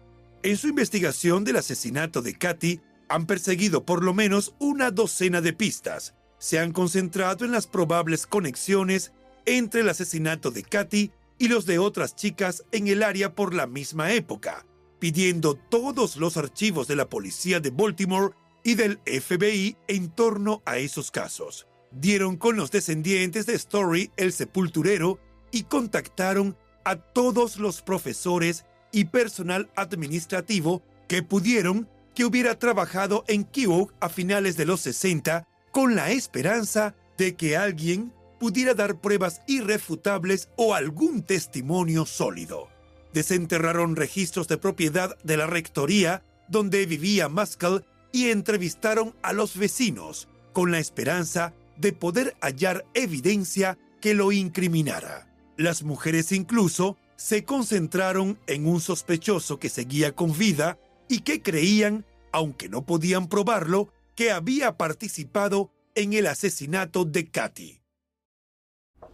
En 0.42 0.56
su 0.56 0.68
investigación 0.68 1.44
del 1.44 1.56
asesinato 1.56 2.22
de 2.22 2.32
Katy, 2.32 2.80
han 3.10 3.26
perseguido 3.26 3.84
por 3.84 4.02
lo 4.02 4.14
menos 4.14 4.54
una 4.58 4.90
docena 4.90 5.42
de 5.42 5.52
pistas. 5.52 6.14
Se 6.38 6.58
han 6.58 6.72
concentrado 6.72 7.44
en 7.44 7.52
las 7.52 7.66
probables 7.66 8.26
conexiones 8.26 9.12
entre 9.44 9.82
el 9.82 9.90
asesinato 9.90 10.50
de 10.50 10.62
Katy 10.62 11.12
y 11.36 11.48
los 11.48 11.66
de 11.66 11.78
otras 11.78 12.16
chicas 12.16 12.64
en 12.72 12.88
el 12.88 13.02
área 13.02 13.34
por 13.34 13.52
la 13.52 13.66
misma 13.66 14.14
época, 14.14 14.64
pidiendo 14.98 15.56
todos 15.56 16.16
los 16.16 16.38
archivos 16.38 16.88
de 16.88 16.96
la 16.96 17.10
policía 17.10 17.60
de 17.60 17.68
Baltimore 17.68 18.32
y 18.68 18.74
del 18.74 19.00
FBI 19.06 19.78
en 19.86 20.10
torno 20.10 20.60
a 20.66 20.76
esos 20.76 21.10
casos 21.10 21.66
dieron 21.90 22.36
con 22.36 22.58
los 22.58 22.70
descendientes 22.70 23.46
de 23.46 23.54
Story 23.54 24.10
el 24.18 24.30
sepulturero 24.30 25.18
y 25.50 25.62
contactaron 25.62 26.54
a 26.84 26.96
todos 26.96 27.56
los 27.56 27.80
profesores 27.80 28.66
y 28.92 29.06
personal 29.06 29.70
administrativo 29.74 30.82
que 31.08 31.22
pudieron 31.22 31.88
que 32.14 32.26
hubiera 32.26 32.58
trabajado 32.58 33.24
en 33.26 33.44
Keogh 33.44 33.94
a 34.00 34.10
finales 34.10 34.58
de 34.58 34.66
los 34.66 34.82
60 34.82 35.48
con 35.72 35.96
la 35.96 36.10
esperanza 36.10 36.94
de 37.16 37.36
que 37.36 37.56
alguien 37.56 38.12
pudiera 38.38 38.74
dar 38.74 39.00
pruebas 39.00 39.40
irrefutables 39.46 40.50
o 40.56 40.74
algún 40.74 41.22
testimonio 41.22 42.04
sólido. 42.04 42.68
Desenterraron 43.14 43.96
registros 43.96 44.46
de 44.46 44.58
propiedad 44.58 45.16
de 45.24 45.38
la 45.38 45.46
rectoría 45.46 46.22
donde 46.50 46.84
vivía 46.84 47.30
Maskell 47.30 47.82
y 48.12 48.30
entrevistaron 48.30 49.14
a 49.22 49.32
los 49.32 49.56
vecinos 49.56 50.28
con 50.52 50.72
la 50.72 50.78
esperanza 50.78 51.54
de 51.76 51.92
poder 51.92 52.36
hallar 52.40 52.84
evidencia 52.94 53.78
que 54.00 54.14
lo 54.14 54.32
incriminara. 54.32 55.26
Las 55.56 55.82
mujeres 55.82 56.32
incluso 56.32 56.96
se 57.16 57.44
concentraron 57.44 58.38
en 58.46 58.66
un 58.66 58.80
sospechoso 58.80 59.59
que 59.59 59.68
seguía 59.68 60.14
con 60.14 60.36
vida 60.36 60.78
y 61.09 61.20
que 61.20 61.42
creían, 61.42 62.04
aunque 62.32 62.68
no 62.68 62.82
podían 62.82 63.28
probarlo, 63.28 63.88
que 64.14 64.30
había 64.30 64.76
participado 64.76 65.70
en 65.94 66.12
el 66.12 66.26
asesinato 66.26 67.04
de 67.04 67.28
Katy. 67.28 67.80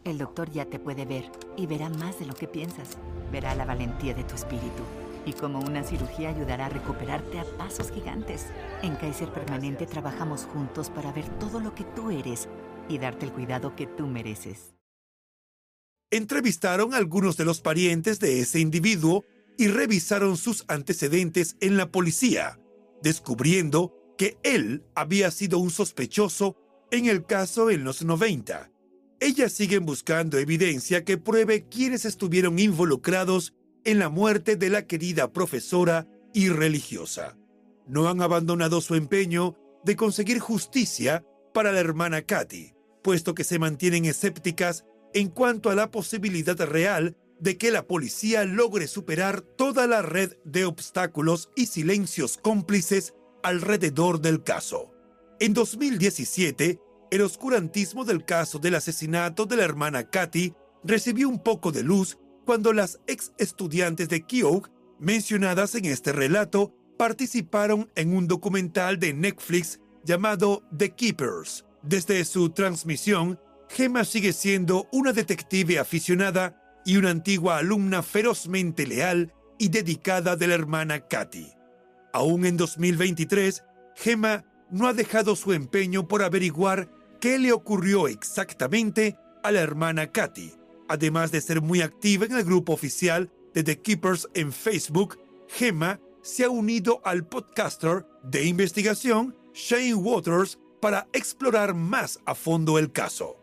El 0.05 0.19
doctor 0.19 0.51
ya 0.51 0.67
te 0.67 0.79
puede 0.79 1.07
ver 1.07 1.31
y 1.57 1.67
verá 1.67 1.89
más 1.89 2.19
de 2.19 2.27
lo 2.27 2.35
que 2.35 2.47
piensas. 2.47 2.89
Verá 3.33 3.55
la 3.55 3.65
valentía 3.65 4.15
de 4.15 4.25
tu 4.25 4.35
espíritu 4.35 4.83
y 5.27 5.33
cómo 5.33 5.61
una 5.61 5.85
cirugía 5.85 6.31
ayudará 6.31 6.67
a 6.67 6.69
recuperarte 6.71 7.39
a 7.39 7.45
pasos 7.57 7.91
gigantes. 7.91 8.47
En 8.83 8.97
Kaiser 8.97 9.33
Permanente 9.33 9.87
trabajamos 9.87 10.45
juntos 10.45 10.91
para 10.91 11.13
ver 11.13 11.29
todo 11.39 11.61
lo 11.61 11.75
que 11.75 11.85
tú 11.85 12.11
eres 12.11 12.49
y 12.89 12.99
darte 12.99 13.27
el 13.27 13.33
cuidado 13.33 13.75
que 13.75 13.87
tú 13.87 14.07
mereces. 14.07 14.75
Entrevistaron 16.11 16.95
a 16.95 16.99
algunos 16.99 17.37
de 17.37 17.45
los 17.45 17.61
parientes 17.61 18.21
de 18.21 18.41
ese 18.41 18.61
individuo 18.61 19.25
y 19.57 19.69
revisaron 19.69 20.37
sus 20.37 20.65
antecedentes 20.69 21.57
en 21.61 21.77
la 21.77 21.91
policía, 21.91 22.59
descubriendo 23.03 23.93
que 24.17 24.39
él 24.43 24.85
había 24.95 25.31
sido 25.31 25.59
un 25.59 25.71
sospechoso 25.71 26.57
en 26.91 27.07
el 27.07 27.25
caso 27.25 27.71
en 27.71 27.85
los 27.85 28.05
90. 28.05 28.71
Ellas 29.21 29.53
siguen 29.53 29.87
buscando 29.87 30.39
evidencia 30.39 31.05
que 31.05 31.19
pruebe 31.19 31.67
quiénes 31.69 32.05
estuvieron 32.05 32.59
involucrados 32.59 33.55
en 33.85 33.99
la 33.99 34.09
muerte 34.09 34.57
de 34.57 34.71
la 34.71 34.87
querida 34.87 35.33
profesora 35.33 36.07
y 36.33 36.49
religiosa. 36.49 37.37
No 37.87 38.09
han 38.09 38.23
abandonado 38.23 38.81
su 38.81 38.95
empeño 38.95 39.57
de 39.85 39.97
conseguir 39.97 40.39
justicia 40.39 41.25
para 41.53 41.73
la 41.73 41.81
hermana 41.81 42.23
Katy, 42.23 42.73
puesto 43.03 43.35
que 43.35 43.45
se 43.45 43.59
mantienen 43.59 44.07
escépticas 44.07 44.85
en 45.13 45.29
cuanto 45.29 45.71
a 45.71 45.75
la 45.75 45.91
posibilidad 45.91 46.59
real 46.67 47.17
de 47.39 47.59
que 47.59 47.71
la 47.71 47.87
policía 47.87 48.45
logre 48.45 48.87
superar 48.89 49.43
toda 49.43 49.87
la 49.87 50.03
red 50.03 50.33
de 50.45 50.65
obstáculos 50.65 51.51
y 51.55 51.67
silencios 51.67 52.39
cómplices 52.39 53.15
alrededor 53.43 54.21
del 54.21 54.43
caso. 54.43 54.93
En 55.41 55.53
2017, 55.53 56.81
el 57.11 57.21
oscurantismo 57.21 58.05
del 58.05 58.25
caso 58.25 58.59
del 58.59 58.77
asesinato 58.77 59.47
de 59.47 59.57
la 59.57 59.65
hermana 59.65 60.09
Katy 60.09 60.55
recibió 60.83 61.29
un 61.29 61.43
poco 61.43 61.71
de 61.71 61.83
luz 61.83 62.19
cuando 62.45 62.73
las 62.73 63.01
ex 63.07 63.33
estudiantes 63.39 64.09
de 64.09 64.23
Keogh, 64.25 64.71
mencionadas 64.99 65.75
en 65.75 65.87
este 65.87 66.13
relato, 66.13 66.75
participaron 66.99 67.91
en 67.97 68.15
un 68.15 68.29
documental 68.29 68.99
de 68.99 69.13
Netflix 69.13 69.81
llamado 70.05 70.63
The 70.77 70.91
Keepers. 70.91 71.65
Desde 71.83 72.25
su 72.25 72.51
transmisión, 72.51 73.41
Gemma 73.69 74.05
sigue 74.05 74.33
siendo 74.33 74.89
una 74.93 75.13
detective 75.13 75.79
aficionada 75.79 76.61
y 76.85 76.97
una 76.97 77.11
antigua 77.11 77.59
alumna 77.59 78.03
ferozmente 78.03 78.87
leal 78.87 79.33
y 79.59 79.69
dedicada 79.69 80.37
de 80.37 80.47
la 80.47 80.55
hermana 80.55 81.01
Katy. 81.07 81.49
Aún 82.13 82.47
en 82.47 82.57
2023, 82.57 83.65
Gemma 83.97 84.45
no 84.71 84.87
ha 84.87 84.93
dejado 84.93 85.35
su 85.37 85.53
empeño 85.53 86.07
por 86.07 86.23
averiguar 86.23 86.91
qué 87.21 87.39
le 87.39 87.53
ocurrió 87.53 88.07
exactamente 88.07 89.17
a 89.43 89.51
la 89.51 89.61
hermana 89.61 90.13
Katy 90.13 90.64
Además 90.89 91.31
de 91.33 91.41
ser 91.41 91.63
muy 91.63 91.81
activa 91.81 92.27
en 92.27 92.37
el 92.37 92.45
grupo 92.45 92.73
oficial 92.73 93.31
de 93.55 93.63
The 93.63 93.81
Keepers 93.81 94.29
en 94.35 94.53
Facebook, 94.53 95.19
Gemma 95.49 96.01
se 96.23 96.45
ha 96.45 96.51
unido 96.51 97.01
al 97.05 97.27
podcaster 97.27 98.07
de 98.23 98.45
investigación 98.45 99.37
Shane 99.53 99.95
Waters 99.95 100.59
para 100.81 101.07
explorar 101.13 101.75
más 101.75 102.19
a 102.27 102.35
fondo 102.35 102.79
el 102.79 102.93
caso. 102.93 103.37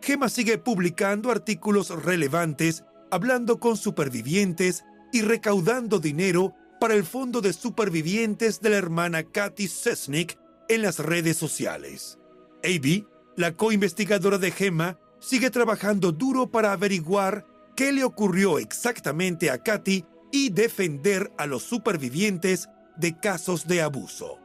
Gemma 0.00 0.28
sigue 0.28 0.58
publicando 0.58 1.30
artículos 1.30 1.90
relevantes, 1.90 2.84
hablando 3.10 3.58
con 3.58 3.76
supervivientes 3.76 4.84
y 5.12 5.22
recaudando 5.22 5.98
dinero 5.98 6.54
para 6.80 6.94
el 6.94 7.04
Fondo 7.04 7.40
de 7.40 7.52
Supervivientes 7.52 8.60
de 8.60 8.70
la 8.70 8.76
hermana 8.76 9.24
Katy 9.24 9.66
Sesnick 9.66 10.38
en 10.68 10.82
las 10.82 10.98
redes 10.98 11.36
sociales. 11.36 12.18
Avi, 12.62 13.06
la 13.36 13.56
coinvestigadora 13.56 14.38
de 14.38 14.50
Gemma, 14.50 14.98
sigue 15.20 15.50
trabajando 15.50 16.12
duro 16.12 16.50
para 16.50 16.72
averiguar 16.72 17.46
qué 17.76 17.92
le 17.92 18.04
ocurrió 18.04 18.58
exactamente 18.58 19.50
a 19.50 19.58
Katy 19.62 20.04
y 20.32 20.50
defender 20.50 21.32
a 21.38 21.46
los 21.46 21.62
supervivientes 21.62 22.68
de 22.96 23.18
casos 23.18 23.66
de 23.66 23.82
abuso. 23.82 24.38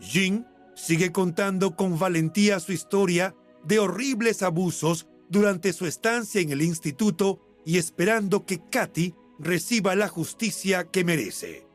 Jean 0.00 0.46
sigue 0.74 1.10
contando 1.12 1.74
con 1.74 1.98
valentía 1.98 2.60
su 2.60 2.72
historia 2.72 3.34
de 3.64 3.78
horribles 3.78 4.42
abusos 4.42 5.06
durante 5.28 5.72
su 5.72 5.86
estancia 5.86 6.40
en 6.40 6.50
el 6.50 6.62
instituto 6.62 7.40
y 7.64 7.78
esperando 7.78 8.46
que 8.46 8.60
Katy 8.70 9.14
reciba 9.38 9.96
la 9.96 10.08
justicia 10.08 10.84
que 10.84 11.04
merece. 11.04 11.66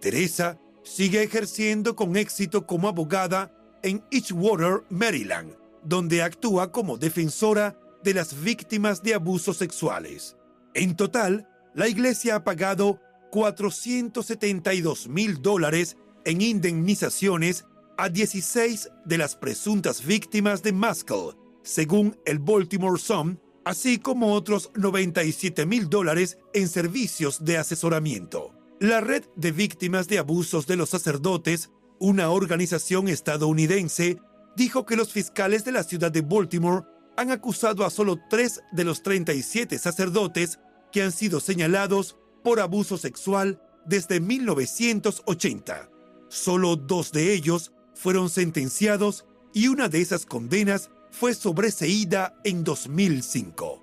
Teresa 0.00 0.58
sigue 0.82 1.22
ejerciendo 1.22 1.96
con 1.96 2.16
éxito 2.16 2.66
como 2.66 2.88
abogada 2.88 3.52
en 3.82 4.04
Edgewater, 4.10 4.82
Maryland, 4.90 5.56
donde 5.86 6.22
actúa 6.22 6.72
como 6.72 6.98
defensora 6.98 7.78
de 8.02 8.14
las 8.14 8.42
víctimas 8.42 9.02
de 9.02 9.14
abusos 9.14 9.56
sexuales. 9.56 10.36
En 10.74 10.96
total, 10.96 11.48
la 11.74 11.88
iglesia 11.88 12.36
ha 12.36 12.44
pagado 12.44 13.00
472 13.30 15.08
mil 15.08 15.42
dólares 15.42 15.96
en 16.24 16.40
indemnizaciones 16.40 17.64
a 17.98 18.08
16 18.08 18.90
de 19.04 19.18
las 19.18 19.36
presuntas 19.36 20.04
víctimas 20.04 20.62
de 20.62 20.72
Maskell, 20.72 21.34
según 21.62 22.18
el 22.26 22.38
Baltimore 22.38 23.00
Sun, 23.00 23.40
así 23.64 23.98
como 23.98 24.32
otros 24.32 24.70
97 24.76 25.66
mil 25.66 25.88
dólares 25.88 26.38
en 26.54 26.68
servicios 26.68 27.44
de 27.44 27.58
asesoramiento. 27.58 28.52
La 28.80 29.00
Red 29.00 29.24
de 29.36 29.52
Víctimas 29.52 30.08
de 30.08 30.18
Abusos 30.18 30.66
de 30.66 30.76
los 30.76 30.90
Sacerdotes, 30.90 31.70
una 31.98 32.30
organización 32.30 33.08
estadounidense, 33.08 34.18
dijo 34.56 34.86
que 34.86 34.96
los 34.96 35.12
fiscales 35.12 35.64
de 35.64 35.72
la 35.72 35.84
ciudad 35.84 36.10
de 36.10 36.22
Baltimore 36.22 36.84
han 37.16 37.30
acusado 37.30 37.84
a 37.84 37.90
solo 37.90 38.18
tres 38.28 38.62
de 38.72 38.84
los 38.84 39.02
37 39.02 39.78
sacerdotes 39.78 40.58
que 40.90 41.02
han 41.02 41.12
sido 41.12 41.40
señalados 41.40 42.16
por 42.42 42.60
abuso 42.60 42.96
sexual 42.98 43.60
desde 43.84 44.20
1980. 44.20 45.90
Solo 46.28 46.76
dos 46.76 47.12
de 47.12 47.32
ellos 47.32 47.72
fueron 47.94 48.30
sentenciados 48.30 49.26
y 49.52 49.68
una 49.68 49.88
de 49.88 50.00
esas 50.00 50.26
condenas 50.26 50.90
fue 51.10 51.34
sobreseída 51.34 52.38
en 52.44 52.64
2005. 52.64 53.82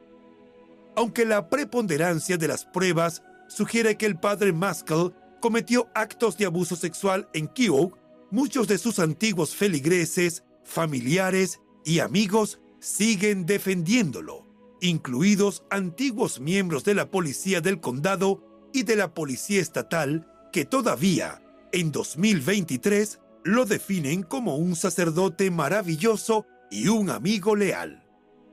Aunque 0.95 1.25
la 1.25 1.49
preponderancia 1.49 2.37
de 2.37 2.47
las 2.47 2.65
pruebas 2.65 3.23
sugiere 3.47 3.97
que 3.97 4.05
el 4.05 4.19
padre 4.19 4.53
Maskell 4.53 5.13
cometió 5.39 5.89
actos 5.95 6.37
de 6.37 6.45
abuso 6.45 6.75
sexual 6.75 7.27
en 7.33 7.47
Keogh, 7.47 7.97
muchos 8.29 8.67
de 8.67 8.77
sus 8.77 8.99
antiguos 8.99 9.55
feligreses, 9.55 10.43
familiares 10.63 11.61
y 11.85 11.99
amigos 11.99 12.59
siguen 12.79 13.45
defendiéndolo, 13.45 14.47
incluidos 14.81 15.63
antiguos 15.69 16.39
miembros 16.39 16.83
de 16.83 16.95
la 16.95 17.09
policía 17.09 17.61
del 17.61 17.79
condado 17.79 18.69
y 18.73 18.83
de 18.83 18.95
la 18.95 19.13
policía 19.13 19.61
estatal 19.61 20.27
que 20.51 20.65
todavía, 20.65 21.41
en 21.71 21.91
2023, 21.91 23.19
lo 23.43 23.65
definen 23.65 24.23
como 24.23 24.57
un 24.57 24.75
sacerdote 24.75 25.51
maravilloso 25.51 26.45
y 26.69 26.87
un 26.87 27.09
amigo 27.09 27.55
leal. 27.55 28.03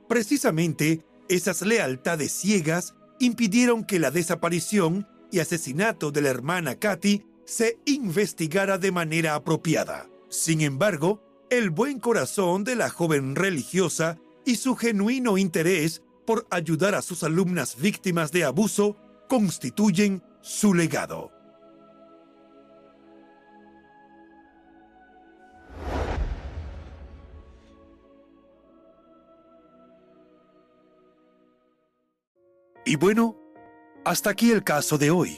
Precisamente, 0.07 1.05
esas 1.29 1.61
lealtades 1.61 2.31
ciegas 2.31 2.95
impidieron 3.19 3.85
que 3.85 3.99
la 3.99 4.11
desaparición 4.11 5.07
y 5.31 5.39
asesinato 5.39 6.11
de 6.11 6.21
la 6.21 6.29
hermana 6.29 6.75
Katy 6.75 7.25
se 7.45 7.79
investigara 7.85 8.77
de 8.77 8.91
manera 8.91 9.35
apropiada. 9.35 10.09
Sin 10.29 10.61
embargo, 10.61 11.23
el 11.51 11.69
buen 11.69 11.99
corazón 11.99 12.63
de 12.63 12.77
la 12.77 12.89
joven 12.89 13.35
religiosa 13.35 14.17
y 14.45 14.55
su 14.55 14.77
genuino 14.77 15.37
interés 15.37 16.01
por 16.25 16.47
ayudar 16.49 16.95
a 16.95 17.01
sus 17.01 17.23
alumnas 17.23 17.75
víctimas 17.75 18.31
de 18.31 18.45
abuso 18.45 18.95
constituyen 19.27 20.23
su 20.39 20.73
legado. 20.73 21.29
Y 32.85 32.95
bueno, 32.95 33.35
hasta 34.05 34.29
aquí 34.29 34.51
el 34.51 34.63
caso 34.63 34.97
de 34.97 35.11
hoy. 35.11 35.37